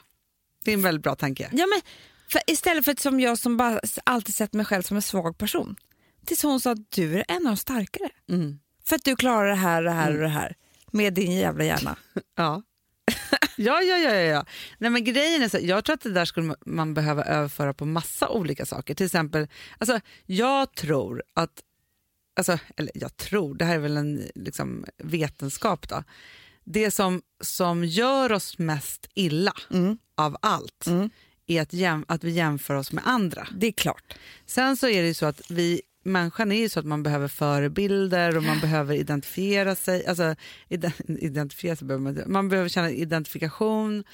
Det 0.64 0.70
är 0.70 0.74
en 0.74 0.82
väldigt 0.82 1.02
bra 1.02 1.14
tanke. 1.16 1.48
Ja, 1.52 1.66
men 1.66 1.80
för 2.28 2.40
istället 2.46 2.84
för 2.84 2.92
att 2.92 3.00
som 3.00 3.20
jag 3.20 3.38
som 3.38 3.56
bara 3.56 3.80
alltid 4.04 4.34
sett 4.34 4.52
mig 4.52 4.66
själv 4.66 4.82
som 4.82 4.96
en 4.96 5.02
svag 5.02 5.38
person. 5.38 5.76
Tills 6.26 6.42
hon 6.42 6.60
sa 6.60 6.70
att 6.70 6.90
du 6.90 7.18
är 7.18 7.24
en 7.28 7.36
av 7.36 7.52
de 7.52 7.56
starkare. 7.56 8.10
Mm. 8.30 8.58
För 8.84 8.96
att 8.96 9.04
du 9.04 9.16
klarar 9.16 9.48
det 9.48 9.54
här, 9.54 9.82
det 9.82 9.90
här 9.90 10.12
och 10.14 10.20
det 10.22 10.28
här 10.28 10.54
med 10.90 11.14
din 11.14 11.32
jävla 11.32 11.64
hjärna. 11.64 11.96
Ja. 12.36 12.62
ja, 13.56 13.82
ja, 13.82 13.98
ja, 13.98 14.14
ja. 14.14 14.46
Nej, 14.78 14.90
men 14.90 15.04
grejen 15.04 15.42
är 15.42 15.48
så, 15.48 15.58
jag 15.62 15.84
tror 15.84 15.94
att 15.94 16.00
det 16.00 16.12
där 16.12 16.24
skulle 16.24 16.54
man- 16.66 16.94
behöva 16.94 17.24
överföra 17.24 17.74
på 17.74 17.86
massa 17.86 18.28
olika 18.28 18.66
saker. 18.66 18.94
Till 18.94 19.06
exempel, 19.06 19.46
alltså, 19.78 20.00
jag 20.26 20.74
tror 20.74 21.22
att, 21.34 21.50
alltså, 22.36 22.58
eller 22.76 22.92
jag 22.94 23.16
tror, 23.16 23.54
det 23.54 23.64
här 23.64 23.74
är 23.74 23.78
väl 23.78 23.96
en 23.96 24.22
liksom, 24.34 24.84
vetenskap 24.98 25.88
då. 25.88 26.04
Det 26.64 26.90
som, 26.90 27.22
som 27.40 27.84
gör 27.84 28.32
oss 28.32 28.58
mest 28.58 29.06
illa 29.14 29.52
Mm. 29.70 29.98
av 30.16 30.36
allt 30.42 30.86
är 31.46 31.62
att, 31.62 31.72
jäm, 31.72 32.04
att 32.08 32.24
vi 32.24 32.30
jämför 32.30 32.74
oss 32.74 32.92
med 32.92 33.06
andra. 33.06 33.48
Det 33.56 33.66
är 33.66 33.72
klart. 33.72 34.14
Sen 34.46 34.76
så 34.76 34.88
är 34.88 35.02
det 35.02 35.08
ju 35.08 35.14
så 35.14 35.26
att 35.26 35.50
vi, 35.50 35.82
människan 36.04 36.52
är 36.52 36.56
ju 36.56 36.68
så 36.68 36.80
att 36.80 36.86
man 36.86 37.02
behöver 37.02 37.28
förebilder 37.28 38.36
och 38.36 38.42
man 38.42 38.60
behöver 38.60 38.94
identifiera 38.94 39.74
sig. 39.74 40.06
Alltså 40.06 40.34
iden- 40.68 40.92
identifiera 41.06 41.76
sig 41.76 41.86
behöver 41.86 42.02
man. 42.04 42.22
Man 42.26 42.48
behöver 42.48 42.68
känna 42.68 42.90
identifikation. 42.90 44.04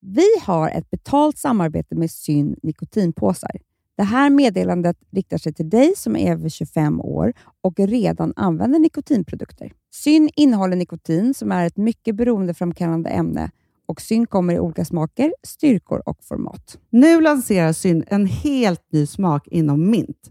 Vi 0.00 0.26
har 0.42 0.70
ett 0.70 0.90
betalt 0.90 1.38
samarbete 1.38 1.94
med 1.94 2.10
Syn 2.10 2.56
nikotinpåsar. 2.62 3.50
Det 3.96 4.04
här 4.04 4.30
meddelandet 4.30 4.96
riktar 5.12 5.38
sig 5.38 5.54
till 5.54 5.70
dig 5.70 5.92
som 5.96 6.16
är 6.16 6.32
över 6.32 6.48
25 6.48 7.00
år 7.00 7.32
och 7.62 7.78
redan 7.78 8.32
använder 8.36 8.78
nikotinprodukter. 8.78 9.72
Syn 9.94 10.30
innehåller 10.36 10.76
nikotin 10.76 11.34
som 11.34 11.52
är 11.52 11.66
ett 11.66 11.76
mycket 11.76 12.16
beroendeframkallande 12.16 13.10
ämne 13.10 13.50
och 13.86 14.00
Syn 14.00 14.26
kommer 14.26 14.54
i 14.54 14.58
olika 14.60 14.84
smaker, 14.84 15.32
styrkor 15.46 16.02
och 16.06 16.24
format. 16.24 16.78
Nu 16.90 17.20
lanserar 17.20 17.72
Syn 17.72 18.04
en 18.06 18.26
helt 18.26 18.92
ny 18.92 19.06
smak 19.06 19.48
inom 19.48 19.90
mint. 19.90 20.30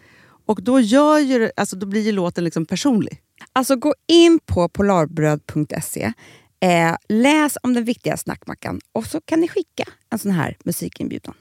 Och 0.45 0.63
då, 0.63 0.79
gör 0.79 1.19
ju, 1.19 1.51
alltså, 1.55 1.75
då 1.75 1.85
blir 1.85 2.01
ju 2.01 2.11
låten 2.11 2.43
liksom 2.43 2.65
personlig. 2.65 3.21
Alltså 3.53 3.75
gå 3.75 3.93
in 4.07 4.39
på 4.45 4.69
polarbröd.se, 4.69 6.13
eh, 6.59 6.95
läs 7.09 7.57
om 7.63 7.73
den 7.73 7.83
viktiga 7.83 8.17
snackmackan 8.17 8.79
och 8.91 9.05
så 9.05 9.21
kan 9.21 9.39
ni 9.39 9.47
skicka 9.47 9.83
en 10.09 10.19
sån 10.19 10.31
här 10.31 10.57
musikinbjudan. 10.63 11.33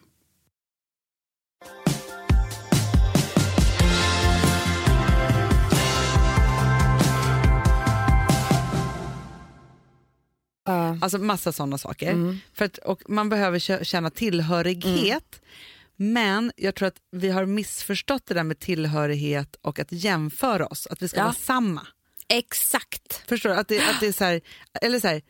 Alltså 11.00 11.18
massa 11.18 11.52
sådana 11.52 11.78
saker. 11.78 12.12
Mm. 12.12 12.38
För 12.52 12.64
att, 12.64 12.78
och 12.78 13.02
man 13.10 13.28
behöver 13.28 13.58
kä- 13.58 13.84
känna 13.84 14.10
tillhörighet. 14.10 15.40
Men 16.02 16.52
jag 16.56 16.74
tror 16.74 16.88
att 16.88 16.96
vi 17.12 17.28
har 17.30 17.46
missförstått 17.46 18.26
det 18.26 18.34
där 18.34 18.44
med 18.44 18.58
tillhörighet 18.58 19.56
och 19.62 19.78
att 19.78 19.92
jämföra 19.92 20.66
oss. 20.66 20.86
Att 20.86 21.02
vi 21.02 21.08
ska 21.08 21.18
Ja. 21.18 21.24
vara 21.24 21.34
samma. 21.34 21.86
Exakt. 22.28 23.22
Förstår 23.28 23.50
du? 23.50 23.56
Att 23.56 23.68
det, 23.68 23.80
att 23.80 24.00
det 24.00 24.06
är 24.06 24.12
så 24.12 24.24
här, 24.24 24.40
eller 24.82 25.00
så 25.00 25.08
här, 25.08 25.22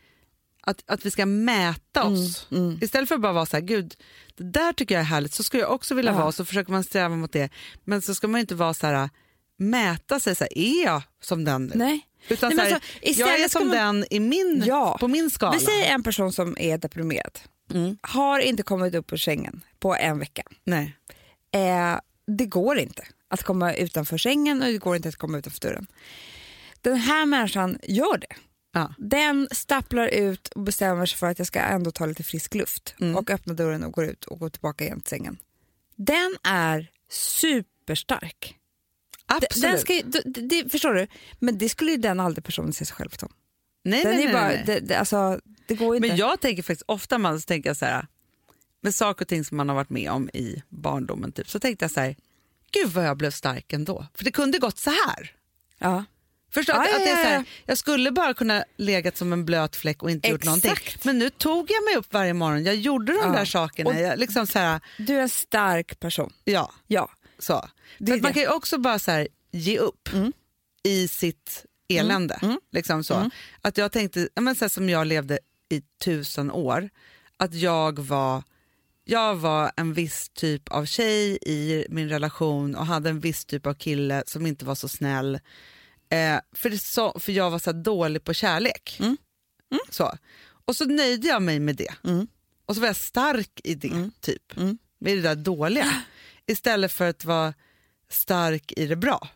att, 0.62 0.82
att 0.86 1.06
vi 1.06 1.10
ska 1.10 1.26
mäta 1.26 2.04
oss. 2.04 2.48
Istället 2.80 3.08
för 3.08 3.14
att 3.14 3.20
bara 3.20 3.32
vara 3.32 3.46
så 3.46 3.56
här, 3.56 3.64
gud, 3.64 3.94
det 4.36 4.44
där 4.44 4.72
tycker 4.72 4.94
jag 4.94 5.00
är 5.02 5.06
härligt, 5.06 5.34
så 5.34 5.42
skulle 5.42 5.62
jag 5.62 5.72
också 5.72 5.94
vilja 5.94 6.12
Ja. 6.12 6.18
vara, 6.18 6.32
så 6.32 6.44
försöker 6.44 6.72
man 6.72 6.84
sträva 6.84 7.16
mot 7.16 7.32
det. 7.32 7.48
Men 7.84 8.02
så 8.02 8.14
ska 8.14 8.28
man 8.28 8.40
inte 8.40 8.54
vara 8.54 8.74
så 8.74 8.86
här, 8.86 9.10
mäta 9.58 10.20
sig, 10.20 10.34
så 10.34 10.44
här, 10.44 10.58
är 10.58 10.84
jag 10.84 11.02
som 11.22 11.44
den 11.44 11.66
nu? 11.66 11.72
Nej. 11.74 12.00
Utan 12.28 12.56
Nej, 12.56 12.66
så 12.66 12.74
här, 12.74 12.82
alltså, 13.06 13.20
jag 13.20 13.40
är 13.40 13.48
som 13.48 13.68
man- 13.68 13.76
den 13.76 14.04
i 14.10 14.20
min, 14.20 14.64
Ja. 14.66 14.96
på 15.00 15.08
min 15.08 15.30
skala. 15.30 15.58
Vi 15.58 15.64
säger 15.64 15.94
en 15.94 16.02
person 16.02 16.32
som 16.32 16.56
är 16.58 16.78
deprimerad. 16.78 17.38
Mm. 17.74 17.98
Har 18.02 18.38
inte 18.38 18.62
kommit 18.62 18.94
upp 18.94 19.12
ur 19.12 19.16
sängen 19.16 19.60
på 19.78 19.94
en 19.94 20.18
vecka. 20.18 20.42
Nej. 20.64 20.96
Eh, 21.52 21.98
det 22.26 22.46
går 22.46 22.78
inte 22.78 23.02
att 23.28 23.42
komma 23.42 23.74
utanför 23.74 24.18
sängen 24.18 24.62
och 24.62 24.68
det 24.68 24.78
går 24.78 24.96
inte 24.96 25.08
att 25.08 25.16
komma 25.16 25.38
utanför 25.38 25.60
dörren. 25.60 25.86
Den 26.80 26.96
här 26.96 27.26
människan 27.26 27.78
gör 27.82 28.18
det. 28.18 28.36
Ja. 28.72 28.94
Den 28.98 29.48
stapplar 29.52 30.06
ut 30.06 30.48
och 30.48 30.62
bestämmer 30.62 31.06
sig 31.06 31.18
för 31.18 31.26
att 31.26 31.38
jag 31.38 31.46
ska 31.46 31.60
ändå 31.60 31.90
ta 31.90 32.06
lite 32.06 32.22
frisk 32.22 32.54
luft 32.54 32.94
Mm. 33.00 33.16
och 33.16 33.30
öppna 33.30 33.54
dörren 33.54 33.84
och 33.84 33.92
går 33.92 34.04
ut 34.04 34.24
och 34.24 34.38
går 34.38 34.50
tillbaka 34.50 34.84
igen 34.84 35.00
till 35.00 35.10
sängen. 35.10 35.36
Den 35.96 36.36
är 36.42 36.90
superstark. 37.10 38.56
Absolut. 39.26 39.62
Den 39.62 39.78
ska, 39.78 40.02
det, 40.04 40.40
det, 40.40 40.70
förstår 40.72 40.94
du? 40.94 41.06
Men 41.38 41.58
det 41.58 41.68
skulle 41.68 41.90
ju 41.90 41.96
den 41.96 42.20
aldrig 42.20 42.44
personen 42.44 42.72
se 42.72 42.84
sig 42.84 42.96
själv 42.96 43.10
som. 43.10 43.32
Nej, 43.82 44.02
Den 44.04 44.12
nej, 44.14 44.22
är 44.22 44.24
nej, 44.24 44.34
bara, 44.34 44.48
nej. 44.48 44.62
Det, 44.66 44.80
det, 44.80 44.94
alltså, 44.98 45.40
det 45.66 45.74
går 45.74 45.96
inte. 45.96 46.08
Men 46.08 46.16
jag 46.16 46.40
tänker 46.40 46.62
faktiskt 46.62 46.82
ofta 46.86 47.18
man 47.18 47.40
tänker 47.40 47.74
så 47.74 47.84
här, 47.84 48.06
med 48.82 48.94
saker 48.94 49.24
och 49.24 49.28
ting 49.28 49.44
som 49.44 49.56
man 49.56 49.68
har 49.68 49.76
varit 49.76 49.90
med 49.90 50.10
om 50.10 50.28
i 50.28 50.62
barndomen, 50.68 51.32
typ, 51.32 51.48
så 51.50 51.60
tänkte 51.60 51.84
jag 51.84 51.90
så 51.90 52.00
här, 52.00 52.16
gud 52.72 52.88
vad 52.92 53.04
jag 53.06 53.16
blev 53.16 53.30
stark 53.30 53.72
ändå. 53.72 54.06
För 54.14 54.24
det 54.24 54.30
kunde 54.32 54.58
gått 54.58 54.78
så 54.78 54.90
här. 54.90 55.32
ja. 55.78 56.04
Förstår 56.52 56.72
att, 56.74 56.80
att 56.80 56.86
det 57.04 57.10
är 57.10 57.16
så 57.24 57.28
här, 57.30 57.44
Jag 57.66 57.78
skulle 57.78 58.10
bara 58.10 58.34
kunna 58.34 58.64
legat 58.76 59.16
som 59.16 59.32
en 59.32 59.44
blöt 59.44 59.76
fläck 59.76 60.02
och 60.02 60.10
inte 60.10 60.28
gjort 60.28 60.44
någonting. 60.44 60.70
Exakt. 60.72 61.04
Men 61.04 61.18
nu 61.18 61.30
tog 61.30 61.70
jag 61.70 61.84
mig 61.84 61.96
upp 61.96 62.12
varje 62.12 62.34
morgon, 62.34 62.64
jag 62.64 62.74
gjorde 62.76 63.12
de 63.12 63.18
Ja. 63.18 63.28
där 63.32 63.44
sakerna. 63.44 63.90
Och- 63.90 63.96
Jag, 63.96 64.18
liksom 64.18 64.46
så 64.46 64.58
här, 64.58 64.80
Du 64.98 65.16
är 65.16 65.20
en 65.20 65.28
stark 65.28 66.00
person. 66.00 66.32
ja, 66.44 66.72
Ja. 66.86 67.10
så. 67.38 67.68
Det 67.98 68.22
man 68.22 68.32
kan 68.32 68.42
ju 68.42 68.48
också 68.48 68.78
bara 68.78 68.98
så 68.98 69.10
här, 69.10 69.28
ge 69.50 69.78
upp 69.78 70.12
Mm. 70.12 70.32
i 70.82 71.08
sitt 71.08 71.64
elände. 71.98 72.38
Mm. 72.42 72.60
Liksom 72.72 73.04
så. 73.04 73.14
Mm. 73.14 73.30
Att 73.60 73.78
jag 73.78 73.92
tänkte, 73.92 74.28
men 74.40 74.54
så 74.54 74.68
som 74.68 74.88
jag 74.88 75.06
levde 75.06 75.38
i 75.68 75.80
tusen 76.04 76.50
år, 76.50 76.90
att 77.36 77.54
jag 77.54 77.98
var, 77.98 78.42
jag 79.04 79.34
var 79.36 79.72
en 79.76 79.92
viss 79.94 80.28
typ 80.28 80.68
av 80.68 80.84
tjej 80.84 81.38
i 81.46 81.86
min 81.88 82.08
relation 82.08 82.74
och 82.76 82.86
hade 82.86 83.10
en 83.10 83.20
viss 83.20 83.44
typ 83.44 83.66
av 83.66 83.74
kille 83.74 84.22
som 84.26 84.46
inte 84.46 84.64
var 84.64 84.74
så 84.74 84.88
snäll. 84.88 85.34
Eh, 86.10 86.40
för, 86.52 86.70
så, 86.70 87.20
för 87.20 87.32
jag 87.32 87.50
var 87.50 87.58
så 87.58 87.72
dålig 87.72 88.24
på 88.24 88.34
kärlek. 88.34 88.96
Mm. 89.00 89.16
Så. 89.90 90.12
Och 90.64 90.76
så 90.76 90.84
nöjde 90.84 91.28
jag 91.28 91.42
mig 91.42 91.60
med 91.60 91.76
det. 91.76 91.94
Mm. 92.04 92.26
Och 92.66 92.74
så 92.74 92.80
var 92.80 92.88
jag 92.88 92.96
stark 92.96 93.60
i 93.64 93.74
det, 93.74 93.88
Mm. 93.88 94.10
typ. 94.20 94.56
Mm. 94.56 94.78
Med 94.98 95.16
det 95.16 95.22
där 95.22 95.34
dåliga. 95.34 95.92
Istället 96.46 96.92
för 96.92 97.08
att 97.08 97.24
vara 97.24 97.54
stark 98.10 98.72
i 98.76 98.86
det 98.86 98.96
bra. 98.96 99.28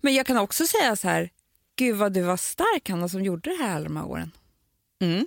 Men 0.00 0.14
jag 0.14 0.26
kan 0.26 0.36
också 0.36 0.66
säga 0.66 0.96
så 0.96 1.08
här, 1.08 1.30
gud 1.78 1.96
vad 1.96 2.12
du 2.12 2.22
var 2.22 2.36
stark 2.36 2.88
Hanna 2.88 3.08
som 3.08 3.22
gjorde 3.24 3.50
det 3.50 3.56
här 3.62 3.74
alla 3.76 3.84
de 3.84 3.96
här 3.96 4.06
åren. 4.06 4.30
Mm. 5.02 5.26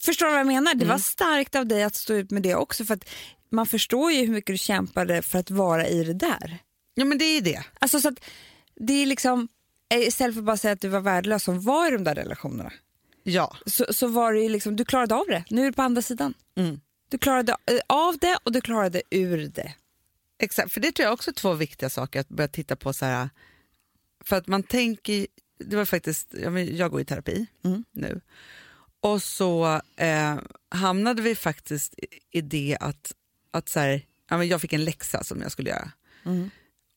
Förstår 0.00 0.26
du 0.26 0.32
vad 0.32 0.40
jag 0.40 0.46
menar? 0.46 0.74
Det 0.74 0.84
var 0.86 0.98
starkt 0.98 1.54
av 1.54 1.66
dig 1.66 1.82
att 1.82 1.94
stå 1.94 2.14
ut 2.14 2.30
med 2.30 2.42
det 2.42 2.54
också 2.54 2.84
för 2.84 2.94
att 2.94 3.08
man 3.50 3.66
förstår 3.66 4.12
ju 4.12 4.20
hur 4.26 4.32
mycket 4.32 4.54
du 4.54 4.58
kämpade 4.58 5.22
för 5.22 5.38
att 5.38 5.50
vara 5.50 5.86
i 5.88 6.04
det 6.04 6.14
där. 6.14 6.58
Ja 6.94 7.04
men 7.04 7.18
det 7.18 7.24
är 7.24 7.40
det. 7.40 7.64
Alltså 7.78 8.00
så 8.00 8.08
att 8.08 8.20
det 8.74 8.92
är 8.92 9.06
liksom, 9.06 9.48
eh, 9.94 10.00
istället 10.00 10.34
för 10.34 10.40
att 10.40 10.46
bara 10.46 10.56
säga 10.56 10.72
att 10.72 10.80
du 10.80 10.88
var 10.88 11.00
värdelös 11.00 11.44
som 11.44 11.60
var 11.60 11.88
i 11.88 11.90
de 11.90 12.04
där 12.04 12.14
relationerna, 12.14 12.72
Ja. 13.22 13.56
så, 13.66 13.86
så 13.92 14.06
var 14.06 14.32
det 14.32 14.40
ju 14.40 14.48
liksom, 14.48 14.76
du 14.76 14.84
klarade 14.84 15.14
av 15.14 15.26
det. 15.26 15.44
Nu 15.50 15.60
är 15.62 15.66
du 15.66 15.72
på 15.72 15.82
andra 15.82 16.02
sidan. 16.02 16.34
Mm. 16.56 16.80
Du 17.08 17.18
klarade 17.18 17.52
eh, 17.52 17.78
av 17.86 18.18
det 18.18 18.38
och 18.44 18.52
du 18.52 18.60
klarade 18.60 19.02
ur 19.10 19.46
det. 19.48 19.74
Exakt, 20.38 20.72
för 20.72 20.80
det 20.80 20.92
tror 20.92 21.04
jag 21.04 21.12
också 21.12 21.30
är 21.30 21.34
två 21.34 21.52
viktiga 21.52 21.90
saker 21.90 22.20
att 22.20 22.28
börja 22.28 22.48
titta 22.48 22.76
på. 22.76 22.92
så 22.92 23.04
här. 23.04 23.30
För 24.24 24.36
att 24.36 24.46
man 24.46 24.62
tänker, 24.62 25.26
det 25.66 25.76
var 25.76 25.84
faktiskt, 25.84 26.34
jag, 26.72 26.90
går 26.90 27.00
i 27.00 27.04
terapi 27.04 27.46
Mm. 27.64 27.84
nu. 27.92 28.20
Och 29.00 29.22
så 29.22 29.80
eh, 29.96 30.36
hamnade 30.68 31.22
vi 31.22 31.34
faktiskt 31.34 31.94
i- 32.30 32.40
det 32.40 32.76
att, 32.80 33.12
att 33.50 33.68
så 33.68 33.80
här, 33.80 34.02
jag 34.28 34.60
fick 34.60 34.72
en 34.72 34.84
läxa 34.84 35.24
som 35.24 35.40
jag 35.42 35.52
skulle 35.52 35.70
göra. 35.70 35.92
Mm. 36.24 36.50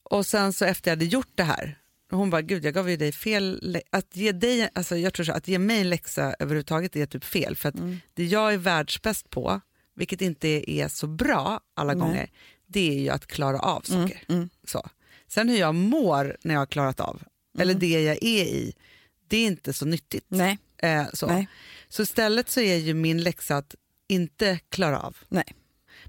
Och 0.03 0.25
sen 0.25 0.53
så 0.53 0.65
efter 0.65 0.91
jag 0.91 0.95
hade 0.95 1.05
gjort 1.05 1.31
det 1.35 1.43
här, 1.43 1.77
hon 2.11 2.29
bara, 2.29 2.41
gud 2.41 2.65
jag 2.65 2.73
gav 2.73 2.89
ju 2.89 2.97
dig 2.97 3.11
fel, 3.11 3.77
att 3.89 4.15
ge 4.15 4.31
dig, 4.31 4.69
alltså 4.75 4.97
jag 4.97 5.13
tror 5.13 5.23
så, 5.25 5.31
att 5.31 5.47
ge 5.47 5.59
mig 5.59 5.79
en 5.81 5.89
läxa 5.89 6.35
överhuvudtaget 6.39 6.95
är 6.95 7.05
typ 7.05 7.23
fel. 7.23 7.55
För 7.55 7.69
att 7.69 7.75
Mm. 7.75 7.97
det 8.13 8.25
jag 8.25 8.53
är 8.53 8.57
världsbäst 8.57 9.29
på, 9.29 9.61
vilket 9.95 10.21
inte 10.21 10.71
är 10.71 10.87
så 10.87 11.07
bra 11.07 11.59
alla 11.73 11.93
Nej. 11.93 12.01
gånger, 12.01 12.29
det 12.67 12.89
är 12.97 12.99
ju 12.99 13.09
att 13.09 13.27
klara 13.27 13.59
av 13.59 13.81
saker. 13.81 14.23
mm. 14.29 14.49
Så. 14.63 14.89
Sen 15.27 15.49
hur 15.49 15.57
jag 15.57 15.75
mår 15.75 16.37
när 16.41 16.53
jag 16.53 16.61
har 16.61 16.65
klarat 16.65 16.99
av, 16.99 17.23
eller 17.57 17.73
det 17.73 17.87
jag 18.03 18.15
är 18.15 18.23
i, 18.23 18.73
det 19.27 19.37
är 19.37 19.45
inte 19.47 19.73
så 19.73 19.85
nyttigt. 19.85 20.25
Nej. 20.27 20.57
Eh, 20.77 21.05
så. 21.13 21.27
Nej. 21.27 21.47
så 21.89 22.01
istället 22.01 22.49
så 22.49 22.59
är 22.61 22.75
ju 22.75 22.93
min 22.93 23.23
läxa 23.23 23.57
att 23.57 23.75
inte 24.07 24.59
klara 24.69 24.99
av. 24.99 25.17
Nej. 25.29 25.43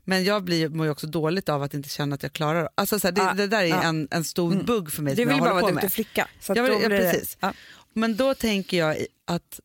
Men 0.05 0.25
jag 0.25 0.45
blir, 0.45 0.69
mår 0.69 0.87
ju 0.87 0.93
också 0.93 1.07
dåligt 1.07 1.49
av 1.49 1.63
att 1.63 1.75
inte 1.75 1.89
känna 1.89 2.15
att 2.15 2.23
jag 2.23 2.33
klarar. 2.33 2.69
Alltså, 2.75 3.01
så 3.01 3.07
här, 3.07 3.13
det, 3.13 3.21
Ja, 3.23 3.35
det 3.35 3.47
där 3.47 3.63
är 3.63 3.67
ja. 3.67 3.83
en, 3.83 4.09
en 4.11 4.25
stor 4.25 4.53
Mm. 4.53 4.65
bugg 4.67 4.93
för 4.93 5.03
mig 5.03 5.15
Du 5.15 5.25
vill 5.25 5.37
jag 5.37 5.41
bara 5.41 5.55
vara 5.55 5.65
med. 5.67 5.75
duktig 5.75 5.93
flicka. 5.93 6.29
Så 6.41 6.53
att 6.53 6.57
Jag 6.57 6.63
vill- 6.65 6.83
ja, 6.83 6.89
precis. 6.89 7.37
Ja. 7.41 7.53
Men 7.93 8.17
då 8.17 8.35
tänker 8.35 8.77
jag 8.79 8.97
att, 9.25 9.61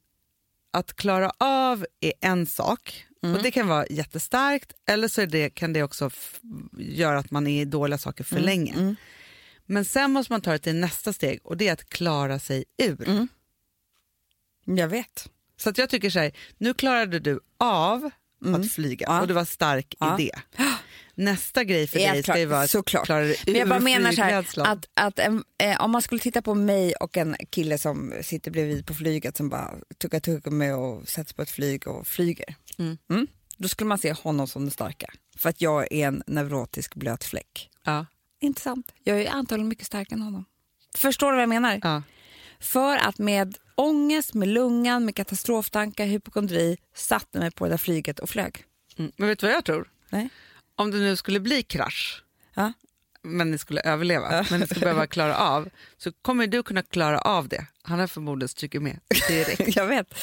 att 0.72 0.94
klara 0.94 1.32
av 1.38 1.86
är 2.00 2.14
en 2.22 2.46
sak. 2.46 3.06
Mm. 3.24 3.36
Och 3.36 3.44
Det 3.44 3.52
kan 3.52 3.68
vara 3.68 3.86
jättestarkt 3.90 4.74
eller 4.86 5.08
så 5.08 5.26
det, 5.26 5.50
kan 5.50 5.74
det 5.74 5.84
också 5.84 6.10
göra 6.78 7.20
att 7.20 7.32
man 7.32 7.48
är 7.48 7.62
i 7.62 7.66
dåliga 7.66 7.98
saker 7.98 8.24
för 8.24 8.40
länge. 8.40 8.96
Mm. 9.74 9.82
Men 9.82 9.86
sen 9.86 10.11
måste 10.11 10.34
man 10.34 10.41
ta 10.41 10.51
det 10.51 10.59
till 10.59 10.76
nästa 10.76 11.13
steg 11.13 11.39
och 11.43 11.57
det 11.57 11.67
är 11.67 11.74
att 11.74 11.89
klara 11.89 12.39
sig 12.39 12.65
ur. 12.78 13.07
Mm. 13.07 13.28
Jag 14.65 14.88
vet. 14.88 15.30
Så 15.57 15.69
att 15.69 15.78
jag 15.78 15.89
tycker 15.89 16.09
så 16.09 16.19
här, 16.19 16.32
nu 16.57 16.74
klarade 16.74 17.19
du 17.19 17.39
av 17.59 18.09
att 18.55 18.71
flyga 18.71 19.05
Mm. 19.05 19.15
Ja. 19.15 19.21
och 19.21 19.28
du 19.28 19.34
var 19.34 19.45
stark 19.45 19.95
Ja. 19.99 20.19
i 20.19 20.26
det. 20.26 20.63
Nästa 21.15 21.63
grej 21.63 21.88
för 21.88 21.99
dig 21.99 22.24
ska 22.24 22.39
ju 22.39 22.45
vara 22.45 22.61
att 22.61 22.69
Såklart. 22.69 23.05
klara 23.05 23.19
dig 23.21 23.32
ur 23.47 23.51
Men 23.51 23.59
jag 23.59 23.69
bara 23.69 23.80
menar 23.80 24.11
så 24.11 24.21
här, 24.21 24.45
att, 24.57 24.86
att 24.93 25.19
en, 25.19 25.43
eh, 25.57 25.82
om 25.82 25.91
man 25.91 26.01
skulle 26.01 26.21
titta 26.21 26.41
på 26.41 26.53
mig 26.55 26.93
och 26.95 27.17
en 27.17 27.36
kille 27.49 27.78
som 27.78 28.13
sitter 28.21 28.51
bredvid 28.51 28.86
på 28.86 28.93
flyget 28.93 29.38
som 29.38 29.49
bara 29.49 29.76
tuggar 29.97 30.19
tuggummi 30.19 30.71
och 30.71 31.09
sätts 31.09 31.34
på 31.34 31.41
ett 31.41 31.49
flyg 31.51 31.88
och 31.88 32.07
flyger. 32.07 32.55
Mm. 33.09 33.28
Då 33.57 33.67
skulle 33.67 33.88
man 33.88 33.97
se 33.97 34.13
honom 34.13 34.47
som 34.47 34.61
den 34.61 34.71
starka. 34.71 35.13
För 35.38 35.49
att 35.49 35.61
jag 35.61 35.91
är 35.93 36.07
en 36.07 36.24
neurotisk 36.28 36.95
blöt 36.95 37.24
fläck. 37.24 37.69
Ja, 37.84 38.05
Intressant. 38.44 38.91
Jag 39.04 39.22
är 39.22 39.30
antagligen 39.32 39.68
mycket 39.70 39.86
starkare 39.88 40.16
än 40.16 40.22
honom. 40.22 40.46
Förstår 40.98 41.32
du 41.32 41.36
vad 41.36 41.41
jag 41.41 41.50
menar? 41.50 41.80
ja. 41.84 42.04
För 42.60 42.98
att 42.98 43.18
med 43.20 43.58
ångest, 43.76 44.34
med 44.34 44.48
lungan, 44.48 45.06
med 45.06 45.16
katastroftankar, 45.16 46.06
hypokondri 46.06 46.78
satte 46.96 47.39
mig 47.39 47.52
på 47.52 47.66
det 47.66 47.70
där 47.72 47.78
flyget 47.78 48.20
och 48.20 48.30
flög. 48.30 48.64
Mm. 48.98 49.12
Men 49.18 49.28
vet 49.28 49.39
du 49.39 49.46
vad 49.48 49.56
jag 49.56 49.66
tror? 49.66 49.89
Nej. 50.10 50.30
Om 50.76 50.91
det 50.91 50.98
nu 50.98 51.16
skulle 51.16 51.39
bli 51.39 51.64
krasch, 51.64 52.24
Ja. 52.54 52.74
men 53.22 53.52
ni 53.52 53.58
skulle 53.58 53.82
överleva, 53.82 54.46
men 54.50 54.60
ni 54.60 54.66
skulle 54.68 54.82
behöva 54.86 55.08
klara 55.08 55.38
av, 55.38 55.70
så 55.98 56.12
kommer 56.12 56.48
du 56.48 56.64
kunna 56.64 56.82
klara 56.84 57.20
av 57.20 57.48
det. 57.48 57.66
Han 57.82 58.00
har 58.00 58.08
förmodligen 58.08 58.50
strukit 58.50 58.82
med 58.82 59.00
direkt. 59.28 59.76
jag 59.76 59.88
vet. 59.88 60.14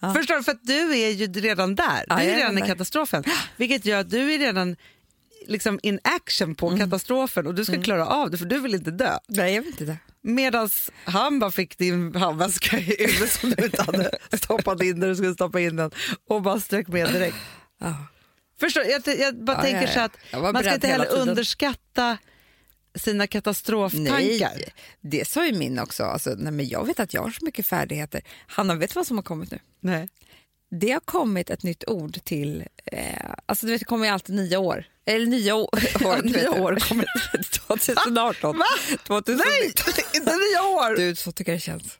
Ja. 0.00 0.14
Förstår 0.14 0.34
du? 0.36 0.42
För 0.42 0.52
att 0.52 0.64
du 0.66 0.96
är 0.98 1.10
ju 1.10 1.26
redan 1.26 1.74
där. 1.74 2.04
Ja, 2.08 2.16
du 2.16 2.22
är 2.22 2.36
redan 2.36 2.58
i 2.58 2.62
katastrofen. 2.62 3.24
Vilket 3.56 3.84
gör 3.84 4.00
att 4.00 4.10
du 4.10 4.34
är 4.34 4.38
redan 4.38 4.76
liksom 5.48 5.80
in 5.82 6.00
action 6.04 6.54
på 6.54 6.66
Mm. 6.68 6.78
katastrofen 6.78 7.46
och 7.46 7.54
du 7.54 7.64
ska 7.64 7.82
klara 7.82 8.06
av 8.06 8.30
det 8.30 8.38
för 8.38 8.44
du 8.46 8.58
vill 8.60 8.74
inte 8.74 8.90
dö. 8.90 9.18
Nej, 9.28 9.54
jag 9.54 9.62
vet 9.62 9.70
inte 9.70 9.84
det. 9.84 9.96
Medan 10.22 10.70
han 11.04 11.38
bara 11.38 11.50
fick 11.50 11.78
din 11.78 12.14
handväska 12.14 12.78
i 12.78 12.82
huvudet 13.06 13.30
som 13.32 13.50
du 13.50 13.64
inte 13.64 13.82
hade 13.82 14.10
stoppat 14.36 14.82
in 14.82 15.00
där 15.00 15.08
du 15.08 15.16
skulle 15.16 15.34
stoppa 15.34 15.60
in 15.60 15.76
den 15.76 15.90
och 16.28 16.42
bara 16.42 16.60
strök 16.60 16.88
med 16.88 17.12
direkt. 17.12 17.36
Ja. 17.80 17.94
Förstår, 18.60 18.84
jag, 18.84 19.02
jag 19.18 19.44
bara 19.44 19.56
Ja, 19.56 19.62
tänker 19.62 19.82
ja, 19.82 19.86
ja. 19.86 19.92
så 20.32 20.46
att 20.46 20.52
man 20.54 20.62
ska 20.62 20.74
inte 20.74 20.88
heller 20.88 21.12
underskatta 21.18 22.18
sina 22.94 23.26
katastroftankar. 23.26 24.12
Nej, 24.14 24.72
det 25.00 25.28
sa 25.28 25.46
ju 25.46 25.52
min 25.58 25.78
också. 25.78 26.04
Alltså, 26.04 26.34
nej, 26.38 26.52
men 26.52 26.68
jag 26.68 26.86
vet 26.86 27.00
att 27.00 27.14
jag 27.14 27.22
har 27.22 27.30
så 27.30 27.44
mycket 27.44 27.66
färdigheter. 27.66 28.20
Hanna, 28.46 28.74
vet 28.74 28.90
du 28.90 28.94
vad 28.94 29.06
som 29.06 29.16
har 29.16 29.22
kommit 29.24 29.50
nu? 29.50 29.58
Nej. 29.80 30.08
Det 30.70 30.90
har 30.90 31.00
kommit 31.00 31.50
ett 31.50 31.62
nytt 31.62 31.84
ord 31.88 32.24
till... 32.24 32.64
Eh, 32.84 33.30
alltså 33.46 33.66
du 33.66 33.72
vet, 33.72 33.80
det 33.80 33.84
kommer 33.84 34.06
ju 34.06 34.12
alltid 34.12 34.34
nya 34.36 34.58
år. 34.58 34.84
Eller 35.06 35.26
nya 35.26 35.54
år. 35.56 36.22
du 36.22 36.28
nya 36.30 36.50
år 36.50 36.76
kommer 36.88 37.06
2018. 37.66 38.58
Va? 38.58 38.64
2019. 39.06 39.36
Nej, 39.46 39.72
inte 40.14 40.30
nya 40.36 40.62
år! 40.62 40.96
Du, 40.96 41.14
så 41.14 41.32
tycker 41.32 41.52
jag 41.52 41.56
det 41.56 41.60
känns. 41.62 41.98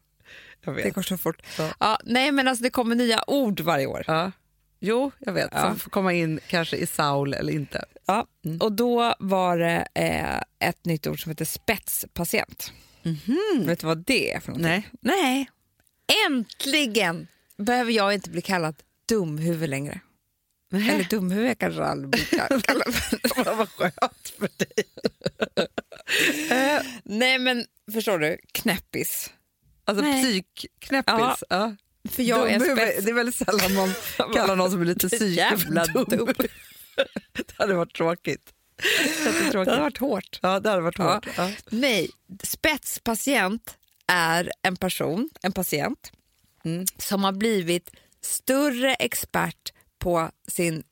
jag 0.64 0.76
Det 0.76 0.82
vet. 0.82 0.94
går 0.94 1.02
så 1.02 1.18
fort. 1.18 1.42
Ja. 1.58 1.70
Ja. 1.80 1.98
nej, 2.04 2.32
men 2.32 2.48
alltså 2.48 2.62
det 2.62 2.70
kommer 2.70 2.94
nya 2.94 3.24
ord 3.30 3.60
varje 3.60 3.86
år. 3.86 4.04
Ja. 4.06 4.32
Jo, 4.80 5.10
jag 5.18 5.32
vet. 5.32 5.48
Ja. 5.52 5.62
Som 5.62 5.78
får 5.78 5.90
komma 5.90 6.12
in 6.12 6.40
kanske 6.48 6.76
i 6.76 6.86
Saul 6.86 7.34
eller 7.34 7.52
inte. 7.52 7.84
Ja. 8.06 8.26
Mm. 8.44 8.58
Och 8.60 8.72
då 8.72 9.14
var 9.18 9.58
det 9.58 9.88
eh, 9.94 10.68
ett 10.68 10.84
nytt 10.84 11.06
ord 11.06 11.22
som 11.22 11.30
heter 11.30 11.44
spetspatient. 11.44 12.72
Vet 13.64 13.80
du 13.80 13.86
vad 13.86 13.98
det 14.06 14.32
är 14.34 14.40
för 14.40 14.48
någonting? 14.52 14.86
Nej. 15.00 15.16
Nej. 15.22 15.50
Äntligen 16.26 17.26
behöver 17.58 17.92
jag 17.92 18.14
inte 18.14 18.30
bli 18.30 18.42
kallad 18.42 18.76
dumhuvud 19.08 19.68
längre. 19.70 20.00
Eller 20.72 21.04
dumhuvud 21.10 21.58
kanske 21.58 21.80
jag 21.80 21.88
aldrig 21.90 22.10
blir 22.10 22.60
kallad. 22.60 22.94
Vad 23.56 23.68
skönt 23.68 24.32
för 24.38 24.48
dig. 24.56 24.84
Eh, 26.50 26.82
Nej 27.04 27.38
men 27.38 27.64
förstår 27.92 28.18
du, 28.18 28.38
knäppis. 28.52 29.30
Alltså 29.84 30.04
Nej. 30.04 30.22
psykknäppis. 30.22 31.44
Ja. 31.48 31.76
För 32.08 32.22
jag 32.22 32.50
är 32.52 32.60
spets... 32.60 33.04
Det 33.04 33.10
är 33.10 33.14
väldigt 33.14 33.34
sällan 33.34 33.74
man 33.74 33.92
kallar 34.34 34.56
någon 34.56 34.70
som 34.70 34.80
är 34.80 34.84
lite 34.84 35.08
för 35.08 35.94
dum. 35.94 36.04
dum. 36.08 36.34
Det 37.32 37.52
hade 37.58 37.74
varit 37.74 37.94
tråkigt. 37.94 38.52
Det 39.42 39.54
hade 39.58 39.80
varit 39.80 39.98
hårt. 39.98 40.38
Ja, 40.42 40.60
det 40.60 40.70
hade 40.70 40.82
varit 40.82 40.98
Ja. 40.98 41.14
hårt. 41.14 41.28
Ja. 41.36 41.50
Nej, 41.70 42.10
spetspatient 42.42 43.76
är 44.06 44.52
en 44.62 44.76
person, 44.76 45.30
en 45.42 45.52
patient, 45.52 46.12
Mm. 46.74 46.86
som 46.98 47.24
har 47.24 47.32
blivit 47.32 47.90
större 48.22 48.94
expert 48.94 49.72
på 49.98 50.30
sin 50.48 50.82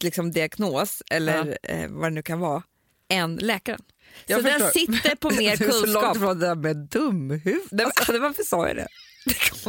liksom, 0.00 0.30
diagnos, 0.32 1.02
eller 1.10 1.58
eh, 1.62 1.88
vad 1.88 2.10
det 2.10 2.14
nu 2.14 2.22
kan 2.22 2.40
vara, 2.40 2.62
än 3.08 3.36
läkaren. 3.36 3.80
Jag 4.26 4.40
så 4.40 4.46
den 4.48 4.60
förstår. 4.60 4.80
sitter 4.80 5.16
på 5.16 5.30
mer 5.30 5.56
Du 5.58 5.64
är 5.66 5.70
så 5.70 5.86
långt 5.86 5.92
kunskap. 5.94 6.16
ifrån 6.16 6.38
det 6.38 6.46
där 6.46 6.54
med 6.54 6.76
dumhuvud. 6.76 7.62
Nej, 7.70 7.86
men, 8.08 8.22
varför 8.22 8.42
sa 8.42 8.68
jag 8.68 8.76
det? 8.76 8.88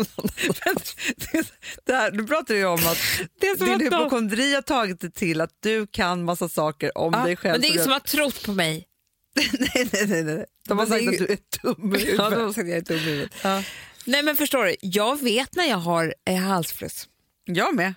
Det 1.31 1.47
det 1.85 1.93
här, 1.93 2.11
du 2.11 2.27
pratar 2.27 2.55
ju 2.55 2.65
om 2.65 2.73
att 2.87 2.97
Det 3.39 3.59
din 3.59 3.79
hypokondri 3.79 4.53
har 4.53 4.61
tagit 4.61 4.99
det 5.01 5.09
till 5.09 5.41
att 5.41 5.49
du 5.59 5.87
kan 5.87 6.23
massa 6.23 6.49
saker 6.49 6.97
om 6.97 7.13
Ja, 7.13 7.23
dig 7.25 7.35
själv. 7.35 7.51
men 7.51 7.61
det 7.61 7.67
är 7.67 7.69
ingen 7.69 7.83
som 7.83 7.91
har 7.91 7.99
trott 7.99 8.43
på 8.45 8.51
mig. 8.53 8.87
nej, 9.59 9.89
nej, 9.93 10.07
nej, 10.07 10.23
nej. 10.23 10.45
De 10.67 10.77
har 10.77 10.85
Men 10.85 10.99
det 10.99 11.05
sagt 11.05 11.21
är 11.21 11.23
att 11.23 11.27
du 11.27 11.33
är 11.33 11.73
dumhuvud. 11.75 12.15
Ja, 12.19 12.29
de 12.29 12.35
har 12.41 12.47
sagt 12.53 12.59
att 12.63 12.67
jag 12.69 12.77
är 12.77 12.81
dum 12.81 12.97
i 12.97 12.99
huvudet. 13.01 13.31
Ja. 13.43 13.63
Nej 14.07 14.23
men 14.23 14.35
förstår 14.35 14.65
du, 14.65 14.75
jag 14.81 15.21
vet 15.21 15.55
när 15.55 15.65
jag 15.65 15.77
har 15.77 16.15
eh, 16.25 16.35
halsfluss. 16.35 17.07
Jag 17.45 17.75
med. 17.75 17.93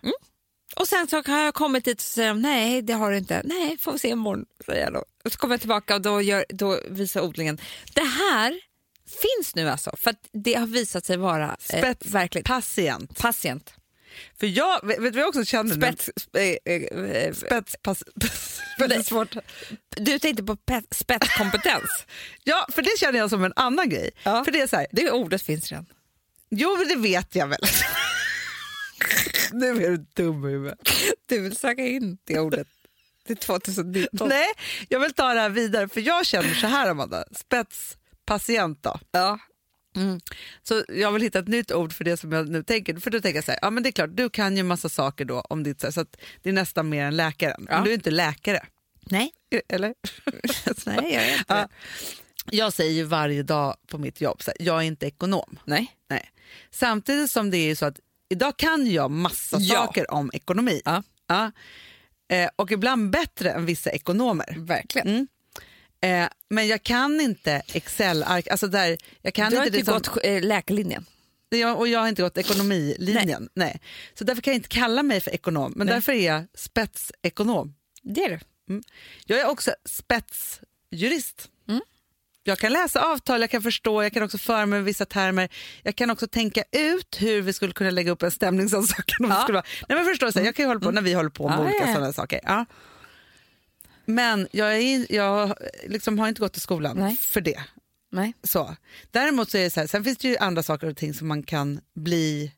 Och 0.76 0.88
sen 0.88 1.08
så 1.08 1.22
har 1.26 1.40
jag 1.40 1.54
kommit 1.54 1.84
dit 1.84 1.98
och 1.98 2.02
säger 2.02 2.34
nej 2.34 2.82
det 2.82 2.92
har 2.92 3.10
du 3.10 3.18
inte. 3.18 3.42
Nej, 3.44 3.78
får 3.78 3.92
vi 3.92 3.98
se 3.98 4.08
imorgon, 4.08 4.44
säger 4.66 4.84
jag 4.84 4.92
då. 4.92 5.04
Och 5.24 5.32
så 5.32 5.38
kommer 5.38 5.54
jag 5.54 5.60
tillbaka 5.60 5.94
och 5.94 6.00
då, 6.02 6.22
gör, 6.22 6.44
då 6.48 6.80
visar 6.88 7.20
odlingen. 7.20 7.60
Det 7.94 8.04
här 8.04 8.60
finns 9.06 9.54
nu 9.54 9.68
alltså, 9.68 9.96
för 9.96 10.10
att 10.10 10.28
det 10.32 10.54
har 10.54 10.66
visat 10.66 11.04
sig 11.04 11.16
vara 11.16 11.56
eh, 11.72 11.80
verkligt 12.04 12.46
Spetspatient. 12.46 13.18
patient. 13.18 13.74
För 14.40 14.46
jag, 14.46 14.86
vet 14.86 14.96
du 14.96 15.10
vad 15.10 15.16
jag 15.16 15.28
också 15.28 15.44
känner 15.44 15.76
nu? 15.76 15.82
Spets, 15.82 16.10
eh, 16.34 16.74
eh, 16.74 16.82
eh, 17.10 17.34
Spetspass... 17.34 18.04
Väldigt 18.78 19.06
svårt. 19.06 19.36
du 19.96 20.18
tänkte 20.18 20.42
på 20.42 20.56
pet, 20.56 20.84
spetskompetens. 20.90 22.06
Ja, 22.44 22.66
för 22.72 22.82
det 22.82 22.98
känner 22.98 23.18
jag 23.18 23.30
som 23.30 23.44
en 23.44 23.52
annan 23.56 23.88
grej. 23.88 24.10
Ja. 24.22 24.44
För 24.44 24.52
det 24.52 24.60
är 24.60 24.66
så 24.66 24.76
här, 24.76 24.86
det 24.92 25.10
ordet 25.10 25.42
finns 25.42 25.70
redan. 25.70 25.86
Jo 26.50 26.76
men 26.76 26.88
det 26.88 26.96
vet 26.96 27.34
jag 27.34 27.46
väl. 27.48 27.60
nu 29.52 29.84
är 29.84 29.90
du 29.90 29.96
dum 29.96 30.48
i 30.48 30.50
huvudet. 30.50 30.78
Du 31.26 31.40
vill 31.40 31.56
söka 31.56 31.86
in 31.86 32.18
det 32.24 32.40
ordet 32.40 32.68
till 33.26 33.36
2019. 33.36 34.28
Nej, 34.28 34.48
jag 34.88 35.00
vill 35.00 35.12
ta 35.12 35.34
det 35.34 35.40
här 35.40 35.48
vidare 35.48 35.88
för 35.88 36.00
jag 36.00 36.26
känner 36.26 36.54
så 36.54 36.66
här 36.66 36.90
Amanda, 36.90 37.24
spetspatient 37.32 38.82
då. 38.82 39.00
Ja. 39.10 39.38
Så 40.62 40.84
jag 40.88 41.12
vill 41.12 41.22
hitta 41.22 41.38
ett 41.38 41.48
nytt 41.48 41.72
ord 41.72 41.92
för 41.92 42.04
det 42.04 42.16
som 42.16 42.32
jag 42.32 42.48
nu 42.48 42.62
tänker. 42.62 42.96
För 42.96 43.10
då 43.10 43.20
tänker 43.20 43.36
jag 43.36 43.44
så 43.44 43.50
här, 43.50 43.58
ja 43.62 43.70
men 43.70 43.82
det 43.82 43.88
är 43.88 43.92
klart, 43.92 44.10
du 44.12 44.30
kan 44.30 44.56
ju 44.56 44.62
massa 44.62 44.88
saker 44.88 45.24
då 45.24 45.40
om 45.40 45.62
ditt, 45.62 45.94
så 45.94 46.00
att 46.00 46.16
det 46.42 46.48
är 46.48 46.52
nästan 46.52 46.88
mer 46.88 47.04
än 47.04 47.16
läkaren. 47.16 47.66
Ja. 47.68 47.74
Men 47.74 47.84
du 47.84 47.90
är 47.90 47.94
inte 47.94 48.10
läkare, 48.10 48.66
Nej, 49.10 49.32
eller? 49.68 49.94
nej 50.86 51.14
jag 51.14 51.24
är 51.24 51.32
inte 51.32 51.44
Ja. 51.48 51.68
Jag 52.50 52.72
säger 52.72 52.92
ju 52.92 53.02
varje 53.04 53.42
dag 53.42 53.76
på 53.86 53.98
mitt 53.98 54.20
jobb, 54.20 54.42
så 54.42 54.50
här, 54.58 54.66
jag 54.66 54.76
är 54.78 54.82
inte 54.82 55.06
ekonom. 55.06 55.58
Nej. 55.64 55.96
Nej. 56.08 56.30
Samtidigt 56.70 57.30
som 57.30 57.50
det 57.50 57.56
är 57.56 57.74
så 57.74 57.86
att 57.86 58.00
idag 58.28 58.56
kan 58.56 58.90
jag 58.90 59.10
massa 59.10 59.56
Ja. 59.60 59.74
saker 59.74 60.10
om 60.10 60.30
ekonomi. 60.34 60.82
Ja. 60.84 61.02
Ja. 61.26 61.50
Eh, 62.36 62.50
och 62.56 62.72
ibland 62.72 63.10
bättre 63.10 63.50
än 63.50 63.66
vissa 63.66 63.90
ekonomer. 63.90 64.54
Verkligen. 64.58 65.08
Mm. 65.08 65.26
Eh, 66.24 66.30
men 66.48 66.68
jag 66.68 66.82
kan 66.82 67.20
inte 67.20 67.62
Excel-ark, 67.72 68.48
alltså 68.48 68.66
där, 68.66 68.96
jag 69.22 69.34
kan 69.34 69.50
du 69.50 69.56
har 69.56 69.66
inte 69.66 69.78
inte 69.78 69.92
det 69.92 70.02
som- 70.04 70.12
gått 70.14 70.24
eh, 70.24 70.42
läkarlinjen. 70.42 71.06
jag, 71.48 71.78
och 71.78 71.88
jag 71.88 72.00
har 72.00 72.08
inte 72.08 72.22
gått 72.22 72.38
ekonomilinjen. 72.38 73.48
Nej. 73.54 73.80
Så 74.14 74.24
därför 74.24 74.42
kan 74.42 74.52
jag 74.52 74.58
inte 74.58 74.68
kalla 74.68 75.02
mig 75.02 75.20
för 75.20 75.30
ekonom, 75.30 75.72
men 75.76 75.86
Nej. 75.86 75.94
därför 75.94 76.12
är 76.12 76.26
jag 76.26 76.46
spetsekonom. 76.54 77.74
Det 78.02 78.24
är 78.24 78.28
du. 78.66 78.80
Jag 79.26 79.40
är 79.40 79.46
också 79.48 79.70
spetsjurist. 79.84 81.50
Mm. 82.46 82.50
Jag 82.52 82.58
kan 82.58 82.72
läsa 82.72 83.04
avtal, 83.12 83.40
jag 83.40 83.50
kan 83.50 83.62
förstå, 83.62 84.02
jag 84.02 84.12
kan 84.12 84.22
också 84.22 84.38
föra 84.38 84.66
mig 84.66 84.82
vissa 84.82 85.06
termer. 85.06 85.48
Jag 85.82 85.96
kan 85.96 86.10
också 86.10 86.26
tänka 86.26 86.62
ut 86.72 87.16
hur 87.20 87.42
vi 87.42 87.52
skulle 87.52 87.72
kunna 87.72 87.90
lägga 87.90 88.12
upp 88.12 88.22
en 88.22 88.30
stämningsansökan. 88.30 89.24
Om 89.24 89.28
det 89.28 89.34
Ja. 89.36 89.42
skulle 89.42 89.56
vara. 89.56 89.66
Nej, 89.88 89.98
men 89.98 90.06
förstår, 90.06 90.30
så 90.30 90.40
jag 90.40 90.54
kan 90.56 90.62
ju 90.62 90.66
hålla 90.66 90.80
på 90.80 90.90
när 90.90 91.02
vi 91.02 91.12
håller 91.12 91.30
på 91.30 91.48
med 91.48 91.58
Ja, 91.58 91.62
olika 91.62 91.86
ja, 91.86 91.94
sådana 91.94 92.12
saker. 92.12 92.40
Ja. 92.44 92.66
Men 94.04 94.48
jag, 94.52 94.76
är, 94.76 95.12
jag 95.12 95.54
liksom 95.86 96.18
har 96.18 96.28
inte 96.28 96.40
gått 96.40 96.52
till 96.52 96.62
skolan 96.62 96.96
Nej. 96.96 97.16
för 97.16 97.40
det. 97.40 97.60
Nej. 98.12 98.32
Så. 98.42 98.76
Däremot 99.10 99.50
så 99.50 99.58
är 99.58 99.62
det 99.62 99.70
så 99.70 99.80
här, 99.80 99.86
sen 99.86 100.04
finns 100.04 100.18
det 100.18 100.28
ju 100.28 100.36
andra 100.36 100.62
saker 100.62 100.86
och 100.86 100.96
ting 100.96 101.14
som 101.14 101.28
man 101.28 101.42
kan 101.42 101.80
bli 101.94 102.52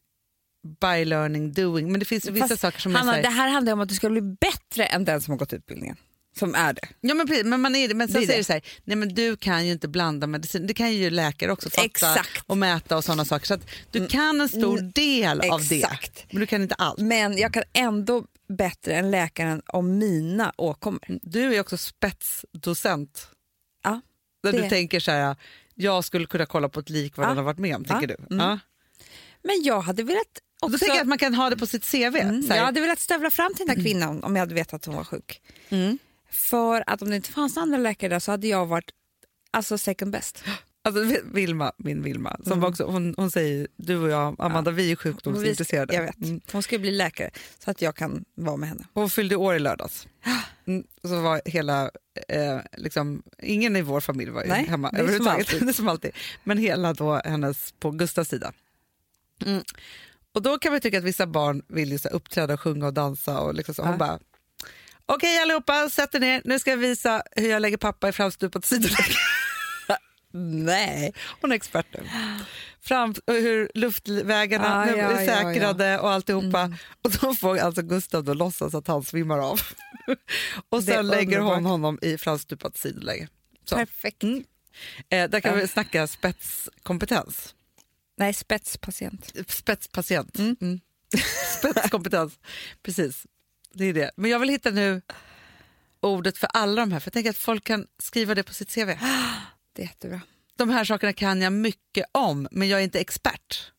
by 0.80 1.04
learning 1.04 1.52
doing. 1.52 1.90
Men 1.92 1.98
det 2.00 2.04
finns 2.06 2.26
ju 2.26 2.30
vissa 2.30 2.48
Fast, 2.48 2.60
saker 2.60 2.80
som 2.80 2.94
Hanna, 2.94 3.12
är 3.12 3.22
så 3.22 3.28
det 3.28 3.34
här, 3.34 3.42
här 3.46 3.48
handlar 3.52 3.72
om 3.72 3.80
att 3.80 3.88
du 3.88 3.94
ska 3.94 4.08
bli 4.10 4.20
bättre 4.20 4.84
än 4.84 5.04
den 5.04 5.20
som 5.20 5.32
har 5.32 5.38
gått 5.38 5.52
utbildningen. 5.52 5.96
Som 6.38 6.54
är 6.54 6.72
det. 6.72 6.88
Ja 7.00 7.14
men 7.14 7.26
precis, 7.26 7.44
men, 7.44 7.60
man 7.60 7.74
är, 7.74 7.88
det. 7.88 7.94
men 7.94 8.08
sen 8.08 8.14
Det 8.14 8.24
är 8.24 8.26
säger 8.26 8.32
det. 8.36 8.40
det 8.40 8.44
så 8.44 8.52
här, 8.52 8.62
nej 8.84 8.96
men 8.96 9.14
du 9.14 9.36
kan 9.36 9.66
ju 9.66 9.72
inte 9.72 9.88
blanda 9.88 10.26
medicin, 10.26 10.66
det 10.66 10.74
kan 10.74 10.92
ju 10.92 11.10
läkare 11.10 11.52
också 11.52 11.70
fatta 11.70 11.84
Exakt. 11.84 12.42
och 12.46 12.58
mäta 12.58 12.96
och 12.96 13.04
sådana 13.04 13.24
saker. 13.24 13.46
Så 13.46 13.58
du 13.90 14.06
kan 14.06 14.40
en 14.40 14.48
stor 14.48 14.78
Mm, 14.78 14.90
del 14.92 15.40
av 15.40 15.68
det, 15.68 15.76
exakt. 15.82 16.26
men 16.30 16.40
du 16.40 16.46
kan 16.46 16.62
inte 16.62 16.74
allt. 16.74 16.98
Men 16.98 17.38
jag 17.38 17.52
kan 17.54 17.62
ändå 17.72 18.24
bättre 18.48 18.94
än 18.94 19.10
läkaren 19.10 19.62
om 19.66 19.98
mina 19.98 20.52
åkommor. 20.56 21.00
Du 21.22 21.54
är 21.54 21.60
också 21.60 21.76
spetsdocent. 21.76 23.28
Ja, 23.84 24.00
Där 24.42 24.52
det- 24.52 24.62
du 24.62 24.68
tänker 24.68 25.00
så 25.00 25.10
här, 25.10 25.36
jag 25.74 26.04
skulle 26.04 26.26
kunna 26.26 26.46
kolla 26.46 26.68
på 26.68 26.80
ett 26.80 26.90
lik 26.90 27.16
vad 27.16 27.24
Ja. 27.24 27.28
den 27.28 27.36
har 27.36 27.44
varit 27.44 27.58
med 27.58 27.76
om, 27.76 27.84
Ja. 27.88 27.92
tänker 27.92 28.16
du? 28.16 28.34
Mm. 28.34 28.46
Ja. 28.46 28.58
Men 29.42 29.62
jag 29.62 29.80
hade 29.80 30.02
velat 30.02 30.26
också... 30.60 30.72
Då 30.72 30.78
tänker 30.78 30.94
jag 30.94 31.02
att 31.02 31.08
man 31.08 31.18
kan 31.18 31.34
ha 31.34 31.50
det 31.50 31.56
på 31.56 31.66
sitt 31.66 31.90
CV. 31.90 32.16
Mm, 32.16 32.44
jag 32.48 32.64
hade 32.64 32.80
velat 32.80 33.00
stövla 33.00 33.30
fram 33.30 33.54
till 33.54 33.66
den 33.66 33.76
här 33.76 33.82
kvinnan 33.84 34.24
om 34.24 34.36
jag 34.36 34.40
hade 34.40 34.54
vetat 34.54 34.74
att 34.74 34.84
hon 34.86 34.94
var 34.94 35.04
sjuk. 35.04 35.40
mm. 35.68 35.98
För 36.32 36.84
att 36.86 37.02
om 37.02 37.10
det 37.10 37.16
inte 37.16 37.30
fanns 37.32 37.56
andra 37.56 37.78
läkare 37.78 38.08
där 38.10 38.18
så 38.18 38.30
hade 38.30 38.46
jag 38.48 38.66
varit 38.66 38.90
alltså 39.50 39.78
second 39.78 40.12
best. 40.12 40.44
Alltså 40.84 41.16
Vilma, 41.24 41.72
min 41.76 42.02
Vilma, 42.02 42.36
som 42.44 42.52
Mm. 42.52 42.64
också, 42.64 42.84
hon, 42.84 43.14
hon 43.16 43.30
säger 43.30 43.68
du 43.76 43.96
och 43.96 44.10
jag, 44.10 44.36
Amanda, 44.38 44.70
vi 44.70 44.92
är 44.92 44.96
sjukdomsintresserade. 44.96 45.94
Jag 45.94 46.02
vet. 46.02 46.20
Mm. 46.22 46.40
Hon 46.52 46.62
ska 46.62 46.78
bli 46.78 46.90
läkare 46.90 47.30
så 47.64 47.70
att 47.70 47.82
jag 47.82 47.96
kan 47.96 48.24
vara 48.34 48.56
med 48.56 48.68
henne. 48.68 48.84
Hon 48.94 49.10
fyllde 49.10 49.36
år 49.36 49.54
i 49.54 49.58
lördags. 49.58 50.06
Mm. 50.66 50.84
Så 51.04 51.20
var 51.20 51.42
hela, 51.44 51.90
eh, 52.28 52.58
liksom, 52.76 53.22
ingen 53.38 53.76
i 53.76 53.82
vår 53.82 54.00
familj 54.00 54.30
var 54.30 54.44
Nej, 54.44 54.66
hemma 54.66 54.90
det 54.90 54.96
är 54.96 54.98
som 54.98 55.04
överhuvudtaget. 55.06 55.48
alltid. 55.52 55.66
det 55.66 55.72
som 55.72 55.88
alltid. 55.88 56.10
Men 56.44 56.58
hela 56.58 56.92
då 56.92 57.14
hennes 57.24 57.72
på 57.72 57.90
Gustavs 57.90 58.28
sida. 58.28 58.52
Mm. 59.46 59.62
Och 60.32 60.42
då 60.42 60.58
kan 60.58 60.72
man 60.72 60.80
tycka 60.80 60.98
att 60.98 61.04
vissa 61.04 61.26
barn 61.26 61.62
vill 61.68 61.92
ju 61.92 61.98
så 61.98 62.08
uppträda, 62.08 62.56
sjunga 62.56 62.86
och 62.86 62.94
dansa. 62.94 63.40
Och 63.40 63.54
liksom 63.54 63.74
så. 63.74 63.82
Hon 63.82 63.90
Ja. 63.92 63.98
bara, 63.98 64.18
okej 65.06 65.38
allihopa, 65.38 65.90
sätt 65.90 66.14
er 66.14 66.20
ner, 66.20 66.42
nu 66.44 66.58
ska 66.58 66.70
jag 66.70 66.76
visa 66.78 67.22
hur 67.36 67.50
jag 67.50 67.62
lägger 67.62 67.76
pappa 67.76 68.08
i 68.08 68.12
framstupat 68.12 68.64
sidoläge. 68.64 69.14
Nej. 70.34 71.12
Hon 71.40 71.52
är 71.52 71.56
expert 71.56 71.86
nu. 71.92 72.08
Fram, 72.80 73.14
hur 73.26 73.70
luftvägarna 73.74 74.76
Ah, 74.82 74.86
ja, 74.86 74.92
är 74.92 74.98
ja, 74.98 75.10
Mm. 75.10 75.26
säkrade 75.26 75.98
och 75.98 76.10
alltihopa. 76.10 76.76
Och 77.04 77.10
då 77.10 77.34
får 77.34 77.58
alltså 77.58 77.82
Gustav 77.82 78.24
då 78.24 78.34
låtsas 78.34 78.74
att 78.74 78.86
han 78.86 79.02
svimmar 79.04 79.38
av. 79.38 79.60
och 80.68 80.82
sen 80.84 81.06
lägger 81.06 81.38
hon 81.38 81.64
honom 81.66 81.98
i 82.02 82.18
framstupat 82.18 82.76
sidoläge. 82.76 83.28
Så. 83.64 83.76
Perfekt. 83.76 84.22
Mm. 84.22 84.44
Eh, 85.08 85.30
där 85.30 85.40
kan 85.40 85.54
Ja. 85.54 85.60
vi 85.60 85.68
snacka 85.68 86.06
spetskompetens. 86.06 87.54
Nej, 88.18 88.34
spetspatient. 88.34 89.32
Spetspatient. 89.48 90.38
Mm. 90.38 90.56
Mm. 90.60 90.80
Spetskompetens. 91.58 92.32
Precis, 92.82 93.26
det 93.74 93.84
är 93.84 93.94
det. 93.94 94.10
Men 94.16 94.30
jag 94.30 94.38
vill 94.38 94.48
hitta 94.48 94.70
nu 94.70 95.02
ordet 96.00 96.38
för 96.38 96.48
alla 96.52 96.82
de 96.82 96.92
här, 96.92 97.00
för 97.00 97.06
jag 97.08 97.12
tänker 97.12 97.30
att 97.30 97.36
folk 97.38 97.64
kan 97.64 97.86
skriva 97.98 98.34
det 98.34 98.42
på 98.42 98.54
sitt 98.54 98.74
CV. 98.74 98.86
Det 99.74 99.82
är 99.82 99.86
jättebra. 99.86 100.20
De 100.56 100.70
här 100.70 100.84
sakerna 100.84 101.12
kan 101.12 101.42
jag 101.42 101.52
mycket 101.52 102.06
om, 102.12 102.48
men 102.50 102.68
jag 102.68 102.80
är 102.80 102.84
inte 102.84 103.00
expert. 103.00 103.72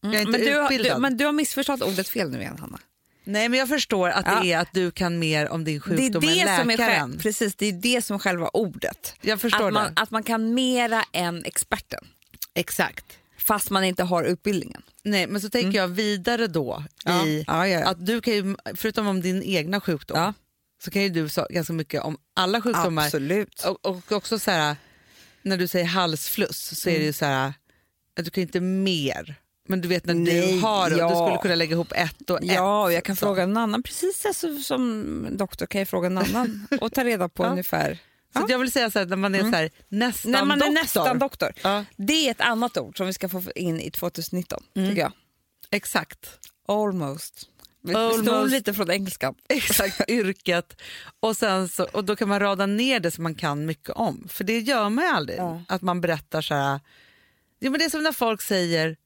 Jag 0.00 0.14
är 0.14 0.18
inte 0.20 0.30
men, 0.30 0.40
du 0.40 0.54
har, 0.56 0.64
utbildad. 0.64 0.96
du, 0.96 1.00
men 1.00 1.16
du 1.16 1.24
har 1.24 1.32
missförstått 1.32 1.82
ordet 1.82 2.08
fel 2.08 2.30
nu 2.30 2.40
igen, 2.40 2.56
Hanna. 2.60 2.78
Nej, 3.24 3.48
men 3.48 3.58
jag 3.58 3.68
förstår 3.68 4.08
att 4.08 4.24
det 4.24 4.52
är 4.52 4.58
att 4.58 4.72
du 4.72 4.90
kan 4.90 5.18
mer 5.18 5.48
om 5.48 5.64
din 5.64 5.74
Det 5.74 5.80
sjukdom 5.80 6.24
är 6.24 6.34
det, 6.34 6.40
än 6.40 6.60
som 6.60 6.70
är 6.70 6.76
läkaren. 6.76 7.10
själv, 7.10 7.20
precis, 7.22 7.54
det 7.54 7.66
är 7.66 7.72
det 7.72 8.02
som 8.04 8.14
är 8.14 8.18
själva 8.18 8.48
ordet. 8.48 9.14
Jag 9.20 9.40
förstår 9.40 9.66
Att 9.66 9.72
man, 9.72 9.94
det. 9.94 10.00
att 10.02 10.10
man 10.10 10.22
kan 10.22 10.54
mera 10.54 11.04
än 11.12 11.44
experten, 11.44 12.06
Exakt. 12.54 13.18
Fast 13.46 13.70
man 13.70 13.84
inte 13.84 14.02
har 14.04 14.24
utbildningen. 14.24 14.82
Nej, 15.02 15.26
men 15.26 15.40
så 15.40 15.48
tänker 15.50 15.78
jag 15.78 15.88
vidare 15.88 16.46
då 16.46 16.84
Ja. 17.04 17.26
i 17.26 17.44
Ja, 17.46 17.68
ja, 17.68 17.88
att 17.88 18.06
du 18.06 18.20
kan 18.20 18.34
ju, 18.34 18.56
förutom 18.74 19.06
om 19.06 19.20
din 19.20 19.42
egna 19.42 19.80
sjukdom, 19.80 20.32
så 20.84 20.90
kan 20.90 21.02
ju 21.02 21.08
du 21.08 21.28
så, 21.28 21.46
ganska 21.50 21.72
mycket 21.72 22.02
om 22.02 22.16
alla 22.34 22.60
sjukdomar. 22.62 23.04
Absolut. 23.04 23.64
Och, 23.64 23.86
och 23.86 24.12
också 24.12 24.38
så 24.38 24.50
här, 24.50 24.76
när 25.42 25.56
du 25.56 25.66
säger 25.66 25.86
halsfluss 25.86 26.80
så 26.80 26.88
är 26.88 26.92
det 26.92 26.96
Mm. 26.98 27.06
ju 27.06 27.12
så 27.12 27.24
här, 27.24 27.52
att 28.18 28.24
du 28.24 28.30
kan 28.30 28.42
inte 28.42 28.60
mer. 28.60 29.34
Men 29.68 29.80
du 29.80 29.88
vet 29.88 30.04
när 30.06 30.14
du 30.14 30.20
Nej, 30.22 30.58
har 30.60 30.90
det 30.90 30.94
och 31.04 31.10
du 31.10 31.16
ja. 31.16 31.26
skulle 31.26 31.42
kunna 31.42 31.54
lägga 31.54 31.72
ihop 31.72 31.92
ett 31.94 32.30
och 32.30 32.38
ett. 32.42 32.52
Ja, 32.52 32.82
och 32.84 32.92
jag 32.92 33.04
kan 33.04 33.16
så. 33.16 33.26
fråga 33.26 33.42
en 33.42 33.56
annan, 33.56 33.82
precis 33.82 34.26
alltså, 34.26 34.58
som 34.58 35.26
doktor 35.30 35.66
kan 35.66 35.78
jag 35.78 35.88
fråga 35.88 36.06
en 36.06 36.18
annan 36.18 36.66
och 36.80 36.92
ta 36.92 37.04
reda 37.04 37.28
på 37.28 37.44
Ja. 37.44 37.48
ungefär. 37.50 37.98
Så 38.36 38.46
jag 38.48 38.58
vill 38.58 38.72
säga 38.72 38.90
så 38.90 38.98
här, 38.98 39.06
när 39.06 39.16
man 39.16 39.34
är 39.34 39.40
så 39.40 39.46
här, 39.56 39.70
nästan 39.88 40.32
När 40.32 40.44
man 40.44 40.58
doktor. 40.58 40.70
är 40.78 40.82
nästan 40.82 41.18
doktor. 41.18 41.52
Ja, 41.62 41.84
Det 41.96 42.26
är 42.26 42.30
ett 42.30 42.40
annat 42.40 42.76
ord 42.78 42.96
som 42.96 43.06
vi 43.06 43.12
ska 43.12 43.28
få 43.28 43.42
in 43.54 43.80
i 43.80 43.90
2019, 43.90 44.62
Mm. 44.76 44.88
tycker 44.88 45.02
jag. 45.02 45.12
exakt. 45.70 46.38
Almost. 46.68 47.48
Vi 47.82 47.92
stod 47.94 48.50
lite 48.50 48.74
från 48.74 48.90
engelskan. 48.90 49.34
Exakt, 49.48 50.10
yrket. 50.10 50.82
Och, 51.20 51.36
sen 51.36 51.68
så, 51.68 51.84
och 51.92 52.04
då 52.04 52.16
kan 52.16 52.28
man 52.28 52.40
rada 52.40 52.66
ner 52.66 53.00
det 53.00 53.10
som 53.10 53.22
man 53.22 53.34
kan 53.34 53.66
mycket 53.66 53.90
om. 53.90 54.28
För 54.28 54.44
det 54.44 54.58
gör 54.58 54.88
man 54.88 55.04
ju 55.04 55.10
aldrig. 55.10 55.38
Ja. 55.38 55.62
Att 55.68 55.82
man 55.82 56.00
berättar 56.00 56.42
så 56.42 56.54
här. 56.54 56.80
Ja, 57.58 57.70
men 57.70 57.78
det 57.78 57.84
är 57.84 57.90
som 57.90 58.02
när 58.02 58.12
folk 58.12 58.42
säger 58.42 58.96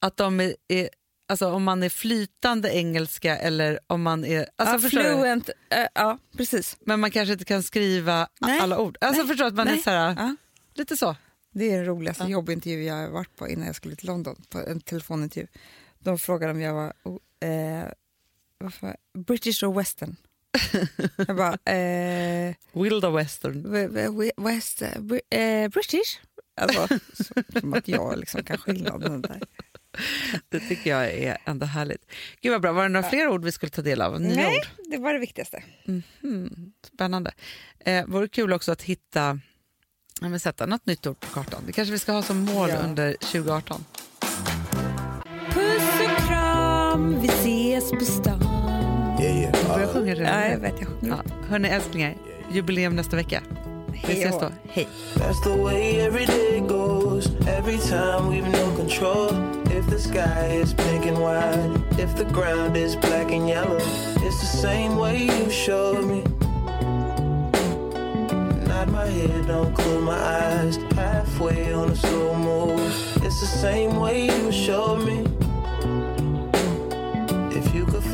att 0.00 0.16
de 0.16 0.40
är, 0.40 0.56
är 0.68 0.88
alltså 1.28 1.50
om 1.50 1.64
man 1.64 1.82
är 1.82 1.88
flytande 1.88 2.70
engelska 2.76 3.36
eller 3.38 3.78
om 3.86 4.02
man 4.02 4.24
är... 4.24 4.48
Alltså, 4.56 4.74
ja, 4.86 4.90
fluent, 4.90 5.48
eh, 5.70 5.86
ja 5.94 6.18
precis. 6.36 6.76
Men 6.80 7.00
man 7.00 7.10
kanske 7.10 7.32
inte 7.32 7.44
kan 7.44 7.62
skriva 7.62 8.28
Nej. 8.40 8.60
alla 8.60 8.78
ord. 8.78 8.98
Alltså 9.00 9.22
Nej. 9.22 9.28
förstår 9.28 9.46
att 9.46 9.54
man 9.54 9.68
är 9.68 9.72
Nej. 9.72 9.82
så 9.82 9.90
här, 9.90 10.14
Ja. 10.18 10.36
lite 10.74 10.96
så. 10.96 11.16
Det 11.50 11.70
är 11.72 11.76
den 11.76 11.84
roligaste 11.86 12.22
Ja. 12.24 12.28
jobbintervju 12.30 12.84
jag 12.84 12.94
har 12.94 13.08
varit 13.08 13.36
på 13.36 13.48
innan 13.48 13.66
jag 13.66 13.76
skulle 13.76 13.96
till 13.96 14.06
London, 14.08 14.42
på 14.48 14.58
en 14.58 14.80
telefonintervju. 14.80 15.46
De 15.98 16.18
frågade 16.18 16.52
om 16.52 16.60
jag 16.60 16.74
var 16.74 16.92
oh, 17.02 17.48
eh, 17.50 17.84
varför, 18.58 18.96
British 19.18 19.62
or 19.62 19.74
western. 19.74 20.16
jag 21.26 21.36
bara, 21.36 21.72
eh, 21.74 22.54
Wilda 22.72 23.10
western. 23.10 23.66
we- 23.66 23.88
we- 23.88 24.08
we- 24.08 24.44
west, 24.44 24.82
eh, 24.82 25.40
eh, 25.40 25.68
British? 25.68 26.20
Alltså, 26.60 26.98
så, 27.24 27.34
som 27.60 27.74
att 27.74 27.88
jag 27.88 28.18
liksom 28.18 28.42
kan 28.44 28.58
skillnaden 28.58 29.22
där. 29.22 29.42
Det 30.48 30.60
tycker 30.60 30.90
jag 30.90 31.04
är 31.10 31.38
ändå 31.44 31.66
härligt. 31.66 32.10
Gud 32.40 32.52
vad 32.52 32.60
bra. 32.62 32.72
Var 32.72 32.82
det 32.82 32.88
några 32.88 33.08
fler 33.10 33.28
ord 33.28 33.44
vi 33.44 33.52
skulle 33.52 33.70
ta 33.70 33.82
del 33.82 34.00
av? 34.02 34.20
Nya 34.20 34.34
Nej, 34.36 34.56
ord? 34.58 34.90
det 34.90 34.98
var 34.98 35.12
det 35.12 35.18
viktigaste. 35.18 35.62
Mhm, 36.22 36.72
Spännande. 36.94 37.32
Eh, 37.84 38.06
vore 38.06 38.28
kul 38.28 38.52
också 38.52 38.72
att 38.72 38.82
hitta, 38.82 39.40
ja, 40.20 40.38
sätta 40.38 40.66
något 40.66 40.86
nytt 40.86 41.06
ord 41.06 41.20
på 41.20 41.26
kartan. 41.26 41.62
Det 41.66 41.72
kanske 41.72 41.92
vi 41.92 41.98
ska 41.98 42.12
ha 42.12 42.22
som 42.22 42.38
mål 42.40 42.68
Ja. 42.70 42.76
under 42.76 43.12
2018. 43.20 43.84
Puss 45.50 46.00
och 46.04 46.26
kram, 46.28 47.20
vi 47.20 47.28
ses 47.28 47.90
på 47.90 48.04
stan. 48.04 48.42
Yeah, 49.22 49.36
yeah. 49.40 49.56
Jag 49.62 49.68
börjar 49.76 49.92
sjunga 49.92 50.14
redan 50.14 50.40
Ja, 50.42 50.48
jag 50.48 50.58
vet, 50.58 50.74
jag 50.80 50.88
sjunger. 50.88 51.22
Ja. 51.26 51.32
Hörni 51.48 51.68
älsklingar, 51.68 52.14
jubileum 52.52 52.96
nästa 52.96 53.16
vecka. 53.16 53.42
Vi 54.04 54.12
Hej 54.12 54.22
ses 54.22 54.32
då. 54.34 54.40
då. 54.40 54.52
Hej. 54.72 54.88
that's 55.14 55.40
the 55.44 55.62
way 55.62 56.00
every 56.00 56.26
day 56.26 56.60
goes. 56.60 57.26
Every 57.58 57.78
time 57.78 58.28
we've 58.28 58.48
no 58.52 58.76
control. 58.76 59.30
If 59.78 59.86
the 59.90 59.98
sky 59.98 60.60
is 60.62 60.74
pink 60.74 61.06
and 61.06 61.18
white, 61.18 61.70
if 61.98 62.14
the 62.16 62.24
ground 62.24 62.76
is 62.76 62.96
black 62.96 63.32
and 63.32 63.48
yellow, 63.48 63.80
it's 64.26 64.40
the 64.40 64.56
same 64.68 64.96
way 64.96 65.16
you 65.24 65.50
showed 65.50 66.04
me. 66.04 66.22
Nod 68.68 68.88
my 68.88 69.06
head, 69.06 69.46
don't 69.46 69.74
close 69.74 70.02
my 70.02 70.18
eyes. 70.18 70.76
Halfway 70.94 71.72
on 71.74 71.90
a 71.90 71.96
slow 71.96 72.34
move. 72.34 72.80
It's 73.24 73.40
the 73.40 73.46
same 73.46 74.00
way 74.00 74.26
you 74.26 74.52
showed 74.52 75.04
me. 75.06 75.35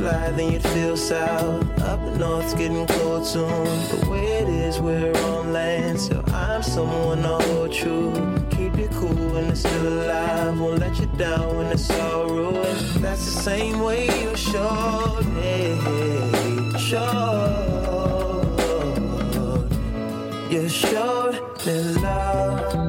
Fly, 0.03 0.31
then 0.33 0.53
you'd 0.53 0.65
feel 0.75 0.97
south. 0.97 1.81
Up 1.83 2.01
north's 2.19 2.55
getting 2.55 2.89
cold 2.89 3.25
soon. 3.25 3.65
The 3.91 4.11
way 4.11 4.25
it 4.43 4.49
is, 4.49 4.81
we're 4.81 5.17
on 5.29 5.53
land, 5.53 6.01
so 6.01 6.25
I'm 6.35 6.61
someone 6.61 7.23
to 7.23 7.29
hold 7.29 7.73
true. 7.73 8.13
Keep 8.51 8.79
you 8.79 8.89
cool 8.95 9.15
when 9.33 9.45
it's 9.45 9.61
still 9.61 9.87
alive. 9.87 10.59
Won't 10.59 10.81
let 10.81 10.99
you 10.99 11.07
down 11.17 11.57
when 11.57 11.67
it's 11.67 11.89
all 11.89 12.27
ruined. 12.27 12.81
That's 13.05 13.25
the 13.27 13.43
same 13.43 13.79
way 13.81 14.07
you 14.23 14.37
showed 14.37 15.25
me. 15.37 15.79
Showed. 16.81 17.63
You 20.51 20.69
showed 20.69 21.39
me 21.65 21.79
love. 22.03 22.82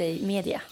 Dig 0.00 0.22
Media. 0.22 0.69